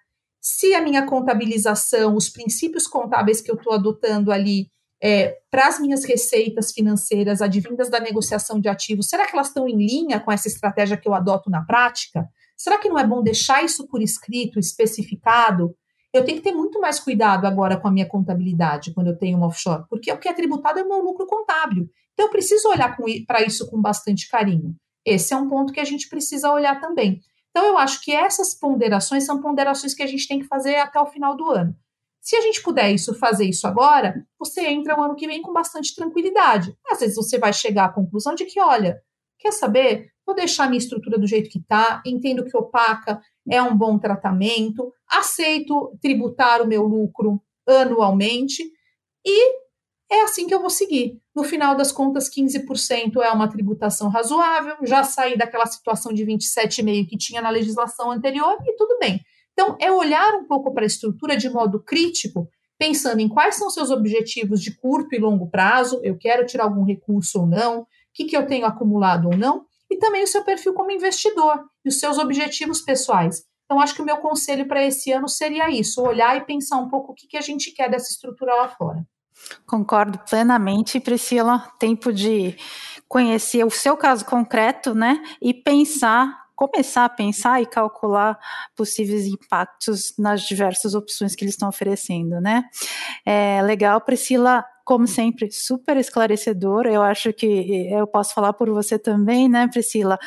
se 0.48 0.74
a 0.74 0.82
minha 0.82 1.06
contabilização, 1.06 2.16
os 2.16 2.30
princípios 2.30 2.88
contábeis 2.88 3.42
que 3.42 3.52
eu 3.52 3.56
estou 3.56 3.74
adotando 3.74 4.32
ali 4.32 4.70
é, 5.02 5.38
para 5.52 5.68
as 5.68 5.80
minhas 5.80 6.04
receitas 6.04 6.72
financeiras 6.72 7.42
advindas 7.42 7.90
da 7.90 8.00
negociação 8.00 8.60
de 8.60 8.68
ativos, 8.68 9.08
será 9.08 9.28
que 9.28 9.36
elas 9.36 9.48
estão 9.48 9.68
em 9.68 9.78
linha 9.78 10.20
com 10.20 10.32
essa 10.32 10.48
estratégia 10.48 10.98
que 10.98 11.08
eu 11.08 11.14
adoto 11.14 11.50
na 11.50 11.64
prática? 11.64 12.28
Será 12.56 12.78
que 12.78 12.90
não 12.90 12.98
é 12.98 13.06
bom 13.06 13.22
deixar 13.22 13.64
isso 13.64 13.88
por 13.88 14.02
escrito, 14.02 14.60
especificado? 14.60 15.76
Eu 16.12 16.26
tenho 16.26 16.38
que 16.38 16.44
ter 16.44 16.54
muito 16.54 16.80
mais 16.82 17.00
cuidado 17.00 17.46
agora 17.46 17.78
com 17.78 17.88
a 17.88 17.92
minha 17.92 18.08
contabilidade 18.08 18.94
quando 18.94 19.08
eu 19.08 19.18
tenho 19.18 19.38
um 19.38 19.44
offshore, 19.44 19.84
porque 19.90 20.12
o 20.12 20.18
que 20.18 20.28
é 20.28 20.34
tributado 20.34 20.80
é 20.80 20.84
o 20.84 20.88
meu 20.88 21.00
lucro 21.02 21.28
contábil. 21.28 21.88
Então 22.14 22.26
eu 22.26 22.32
preciso 22.32 22.68
olhar 22.70 22.98
para 23.28 23.44
isso 23.44 23.70
com 23.70 23.80
bastante 23.80 24.28
carinho. 24.28 24.76
Esse 25.06 25.34
é 25.34 25.38
um 25.38 25.48
ponto 25.48 25.72
que 25.72 25.80
a 25.80 25.86
gente 25.86 26.10
precisa 26.10 26.52
olhar 26.52 26.82
também. 26.82 27.22
Então, 27.58 27.66
eu 27.66 27.78
acho 27.80 28.04
que 28.04 28.12
essas 28.12 28.54
ponderações 28.54 29.26
são 29.26 29.42
ponderações 29.42 29.96
que 29.96 30.04
a 30.04 30.06
gente 30.06 30.28
tem 30.28 30.38
que 30.38 30.46
fazer 30.46 30.76
até 30.76 31.00
o 31.00 31.08
final 31.08 31.36
do 31.36 31.50
ano. 31.50 31.76
Se 32.28 32.36
a 32.36 32.42
gente 32.42 32.62
puder 32.62 32.92
isso, 32.92 33.14
fazer 33.14 33.46
isso 33.46 33.66
agora, 33.66 34.14
você 34.38 34.68
entra 34.68 35.00
o 35.00 35.02
ano 35.02 35.16
que 35.16 35.26
vem 35.26 35.42
com 35.42 35.54
bastante 35.54 35.96
tranquilidade. 35.96 36.76
Às 36.92 37.00
vezes 37.00 37.16
você 37.16 37.38
vai 37.38 37.54
chegar 37.54 37.86
à 37.86 37.90
conclusão 37.94 38.36
de 38.36 38.44
que, 38.44 38.60
olha, 38.60 39.02
quer 39.40 39.54
saber? 39.54 40.12
vou 40.26 40.36
deixar 40.36 40.68
minha 40.68 40.78
estrutura 40.78 41.18
do 41.18 41.26
jeito 41.26 41.50
que 41.50 41.58
está, 41.58 42.04
entendo 42.06 42.44
que 42.44 42.58
opaca 42.58 43.22
é 43.50 43.62
um 43.62 43.78
bom 43.78 43.98
tratamento, 43.98 44.92
aceito 45.10 45.98
tributar 46.02 46.62
o 46.62 46.68
meu 46.68 46.84
lucro 46.84 47.42
anualmente 47.66 48.62
e 49.26 49.56
é 50.12 50.24
assim 50.24 50.48
que 50.48 50.54
eu 50.54 50.60
vou 50.60 50.70
seguir. 50.70 51.22
No 51.34 51.46
final 51.46 51.78
das 51.78 51.94
contas, 51.94 52.30
15% 52.30 53.22
é 53.24 53.32
uma 53.32 53.48
tributação 53.48 54.10
razoável, 54.10 54.76
já 54.84 55.02
saí 55.02 55.38
daquela 55.38 55.66
situação 55.66 56.12
de 56.12 56.26
27,5% 56.26 57.08
que 57.08 57.18
tinha 57.18 57.42
na 57.42 57.50
legislação 57.50 58.12
anterior 58.12 58.58
e 58.66 58.76
tudo 58.76 58.98
bem. 59.00 59.22
Então, 59.60 59.76
é 59.82 59.92
olhar 59.92 60.36
um 60.36 60.46
pouco 60.46 60.72
para 60.72 60.84
a 60.84 60.86
estrutura 60.86 61.36
de 61.36 61.50
modo 61.50 61.80
crítico, 61.80 62.48
pensando 62.78 63.22
em 63.22 63.28
quais 63.28 63.56
são 63.56 63.72
seus 63.72 63.90
objetivos 63.90 64.62
de 64.62 64.78
curto 64.78 65.16
e 65.16 65.18
longo 65.18 65.50
prazo, 65.50 66.00
eu 66.04 66.16
quero 66.16 66.46
tirar 66.46 66.66
algum 66.66 66.84
recurso 66.84 67.40
ou 67.40 67.48
não, 67.48 67.80
o 67.80 67.88
que, 68.14 68.26
que 68.26 68.38
eu 68.38 68.46
tenho 68.46 68.68
acumulado 68.68 69.26
ou 69.26 69.36
não, 69.36 69.66
e 69.90 69.98
também 69.98 70.24
o 70.24 70.28
seu 70.28 70.44
perfil 70.44 70.76
como 70.76 70.92
investidor 70.92 71.66
e 71.84 71.90
os 71.90 72.00
seus 72.00 72.20
objetivos 72.20 72.82
pessoais. 72.82 73.46
Então, 73.66 73.80
acho 73.80 73.96
que 73.96 74.02
o 74.02 74.06
meu 74.06 74.18
conselho 74.18 74.68
para 74.68 74.86
esse 74.86 75.12
ano 75.12 75.28
seria 75.28 75.72
isso: 75.72 76.04
olhar 76.04 76.38
e 76.38 76.46
pensar 76.46 76.78
um 76.78 76.88
pouco 76.88 77.12
o 77.12 77.16
que, 77.16 77.26
que 77.26 77.38
a 77.38 77.42
gente 77.42 77.72
quer 77.72 77.90
dessa 77.90 78.12
estrutura 78.12 78.54
lá 78.54 78.68
fora. 78.68 79.04
Concordo 79.66 80.20
plenamente, 80.20 81.00
Priscila. 81.00 81.68
Tempo 81.80 82.14
de 82.14 82.56
conhecer 83.08 83.66
o 83.66 83.72
seu 83.72 83.98
caso 83.98 84.24
concreto, 84.24 84.94
né? 84.94 85.22
E 85.42 85.52
pensar 85.52 86.47
começar 86.58 87.06
a 87.06 87.10
pensar 87.10 87.62
e 87.62 87.68
calcular 87.68 88.38
possíveis 88.76 89.28
impactos 89.28 90.16
nas 90.18 90.42
diversas 90.42 90.96
opções 90.96 91.36
que 91.36 91.46
eles 91.46 91.54
estão 91.54 91.70
oferecendo, 91.70 92.42
né? 92.42 92.66
É 93.24 93.62
legal, 93.62 94.02
Priscila, 94.02 94.66
como 94.84 95.06
sempre, 95.06 95.52
super 95.52 95.98
esclarecedor. 95.98 96.88
Eu 96.88 97.04
acho 97.04 97.32
que 97.32 97.46
eu 97.92 98.08
posso 98.08 98.34
falar 98.34 98.54
por 98.54 98.70
você 98.72 98.98
também, 98.98 99.48
né, 99.48 99.68
Priscila, 99.68 100.18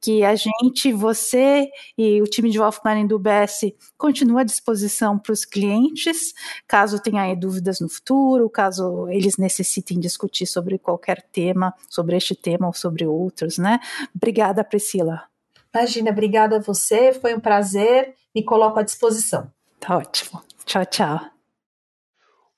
que 0.00 0.22
a 0.22 0.36
gente, 0.36 0.92
você 0.92 1.66
e 1.98 2.22
o 2.22 2.26
time 2.26 2.50
de 2.50 2.60
Wealth 2.60 2.82
Planning 2.82 3.08
do 3.08 3.16
UBS 3.16 3.72
continua 3.98 4.42
à 4.42 4.44
disposição 4.44 5.18
para 5.18 5.32
os 5.32 5.44
clientes, 5.44 6.34
caso 6.68 7.02
tenha 7.02 7.34
dúvidas 7.34 7.80
no 7.80 7.88
futuro, 7.88 8.48
caso 8.48 9.08
eles 9.08 9.36
necessitem 9.38 9.98
discutir 9.98 10.46
sobre 10.46 10.78
qualquer 10.78 11.20
tema, 11.32 11.74
sobre 11.88 12.16
este 12.16 12.36
tema 12.36 12.68
ou 12.68 12.74
sobre 12.74 13.06
outros, 13.06 13.58
né? 13.58 13.80
Obrigada, 14.14 14.62
Priscila. 14.62 15.29
Imagina, 15.74 16.10
obrigada 16.10 16.56
a 16.56 16.60
você, 16.60 17.12
foi 17.12 17.34
um 17.34 17.40
prazer, 17.40 18.14
me 18.34 18.44
coloco 18.44 18.78
à 18.78 18.82
disposição. 18.82 19.50
Tá 19.78 19.96
ótimo. 19.96 20.42
Tchau, 20.64 20.84
tchau. 20.86 21.20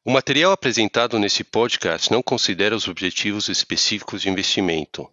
O 0.04 0.10
material 0.10 0.50
apresentado 0.50 1.18
nesse 1.18 1.44
podcast 1.44 2.10
não 2.10 2.22
considera 2.22 2.74
os 2.74 2.88
objetivos 2.88 3.48
específicos 3.48 4.22
de 4.22 4.28
investimento, 4.28 5.08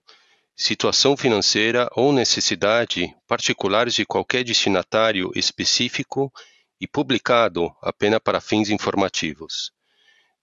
situação 0.55 1.15
financeira 1.15 1.87
ou 1.95 2.11
necessidade 2.11 3.15
particulares 3.27 3.93
de 3.93 4.05
qualquer 4.05 4.43
destinatário 4.43 5.31
específico 5.35 6.33
e 6.81 6.87
publicado 6.87 7.71
apenas 7.83 8.19
para 8.19 8.41
fins 8.41 8.69
informativos. 8.69 9.71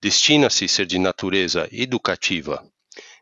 Destina-se 0.00 0.68
ser 0.68 0.86
de 0.86 0.98
natureza 0.98 1.68
educativa. 1.72 2.64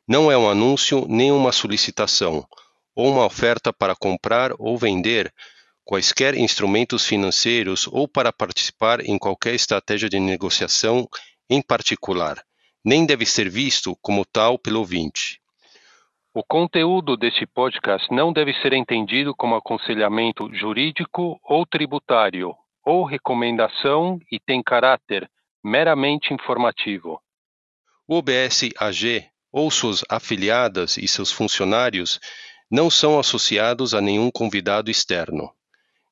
Não 0.06 0.30
é 0.30 0.36
um 0.36 0.50
anúncio 0.50 1.06
nem 1.08 1.32
uma 1.32 1.52
solicitação 1.52 2.46
ou 2.94 3.10
uma 3.10 3.24
oferta 3.24 3.72
para 3.72 3.94
comprar 3.94 4.52
ou 4.58 4.76
vender 4.78 5.32
quaisquer 5.84 6.34
instrumentos 6.34 7.06
financeiros 7.06 7.86
ou 7.86 8.08
para 8.08 8.32
participar 8.32 9.00
em 9.00 9.18
qualquer 9.18 9.54
estratégia 9.54 10.08
de 10.08 10.18
negociação 10.18 11.06
em 11.48 11.60
particular, 11.60 12.42
nem 12.84 13.04
deve 13.04 13.26
ser 13.26 13.50
visto 13.50 13.96
como 14.00 14.24
tal 14.24 14.58
pelo 14.58 14.78
ouvinte. 14.80 15.40
O 16.32 16.42
conteúdo 16.42 17.16
deste 17.16 17.46
podcast 17.46 18.12
não 18.12 18.32
deve 18.32 18.52
ser 18.54 18.72
entendido 18.72 19.34
como 19.36 19.54
aconselhamento 19.54 20.52
jurídico 20.52 21.38
ou 21.44 21.64
tributário, 21.64 22.52
ou 22.84 23.04
recomendação 23.04 24.18
e 24.32 24.40
tem 24.40 24.62
caráter 24.62 25.30
meramente 25.62 26.34
informativo. 26.34 27.20
O 28.06 28.16
OBS 28.16 28.68
AG 28.76 29.24
ou 29.52 29.70
suas 29.70 30.04
afiliadas 30.10 30.96
e 30.96 31.06
seus 31.06 31.30
funcionários 31.30 32.18
não 32.74 32.90
são 32.90 33.20
associados 33.20 33.94
a 33.94 34.00
nenhum 34.00 34.32
convidado 34.32 34.90
externo. 34.90 35.48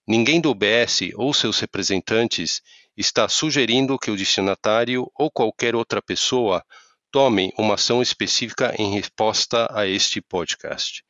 Ninguém 0.06 0.40
do 0.40 0.50
UBS 0.50 1.00
ou 1.16 1.34
seus 1.34 1.58
representantes 1.58 2.62
está 2.96 3.28
sugerindo 3.28 3.98
que 3.98 4.12
o 4.12 4.16
destinatário 4.16 5.10
ou 5.18 5.28
qualquer 5.28 5.74
outra 5.74 6.00
pessoa 6.00 6.64
tome 7.10 7.52
uma 7.58 7.74
ação 7.74 8.00
específica 8.00 8.72
em 8.78 8.94
resposta 8.94 9.68
a 9.72 9.88
este 9.88 10.20
podcast. 10.20 11.02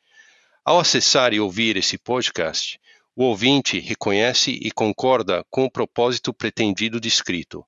Ao 0.65 0.81
acessar 0.81 1.35
e 1.35 1.41
ouvir 1.41 1.77
esse 1.77 1.99
podcast, 1.99 2.81
o 3.15 3.25
ouvinte 3.25 3.79
reconhece 3.79 4.53
e 4.53 4.71
concorda 4.71 5.45
com 5.51 5.67
o 5.67 5.71
propósito 5.71 6.33
pretendido 6.33 6.99
descrito 6.99 7.63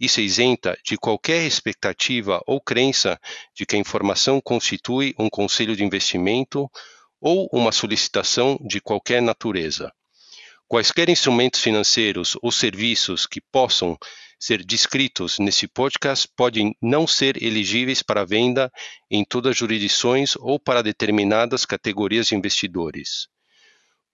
e 0.00 0.08
se 0.08 0.22
isenta 0.22 0.74
de 0.82 0.96
qualquer 0.96 1.46
expectativa 1.46 2.40
ou 2.46 2.62
crença 2.62 3.20
de 3.54 3.66
que 3.66 3.76
a 3.76 3.78
informação 3.78 4.40
constitui 4.40 5.14
um 5.18 5.28
conselho 5.28 5.76
de 5.76 5.84
investimento 5.84 6.70
ou 7.26 7.48
uma 7.52 7.72
solicitação 7.72 8.56
de 8.60 8.80
qualquer 8.80 9.20
natureza. 9.20 9.92
Quaisquer 10.68 11.08
instrumentos 11.08 11.60
financeiros 11.60 12.38
ou 12.40 12.52
serviços 12.52 13.26
que 13.26 13.40
possam 13.40 13.98
ser 14.38 14.64
descritos 14.64 15.40
nesse 15.40 15.66
podcast 15.66 16.28
podem 16.36 16.72
não 16.80 17.04
ser 17.04 17.42
elegíveis 17.42 18.00
para 18.00 18.24
venda 18.24 18.70
em 19.10 19.24
todas 19.24 19.50
as 19.50 19.56
jurisdições 19.56 20.36
ou 20.36 20.60
para 20.60 20.84
determinadas 20.84 21.66
categorias 21.66 22.28
de 22.28 22.36
investidores. 22.36 23.26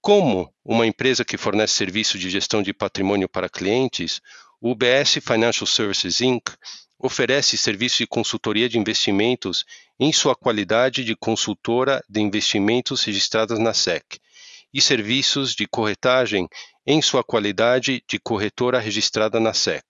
Como 0.01 0.51
uma 0.65 0.87
empresa 0.87 1.23
que 1.23 1.37
fornece 1.37 1.75
serviço 1.75 2.19
de 2.19 2.31
gestão 2.31 2.63
de 2.63 2.73
patrimônio 2.73 3.29
para 3.29 3.47
clientes, 3.47 4.23
o 4.59 4.71
UBS 4.71 5.19
Financial 5.23 5.67
Services 5.67 6.23
Inc. 6.23 6.49
oferece 7.03 7.59
serviço 7.59 7.99
de 7.99 8.07
consultoria 8.07 8.69
de 8.69 8.79
investimentos 8.79 9.65
em 9.99 10.13
sua 10.13 10.37
qualidade 10.37 11.05
de 11.05 11.17
consultora 11.17 12.03
de 12.09 12.21
investimentos 12.21 13.03
registradas 13.03 13.59
na 13.59 13.75
SEC 13.75 14.21
e 14.73 14.81
serviços 14.81 15.53
de 15.55 15.67
corretagem 15.67 16.49
em 16.87 17.03
sua 17.03 17.25
qualidade 17.25 18.03
de 18.09 18.21
corretora 18.21 18.79
registrada 18.79 19.41
na 19.41 19.53
SEC. 19.53 19.85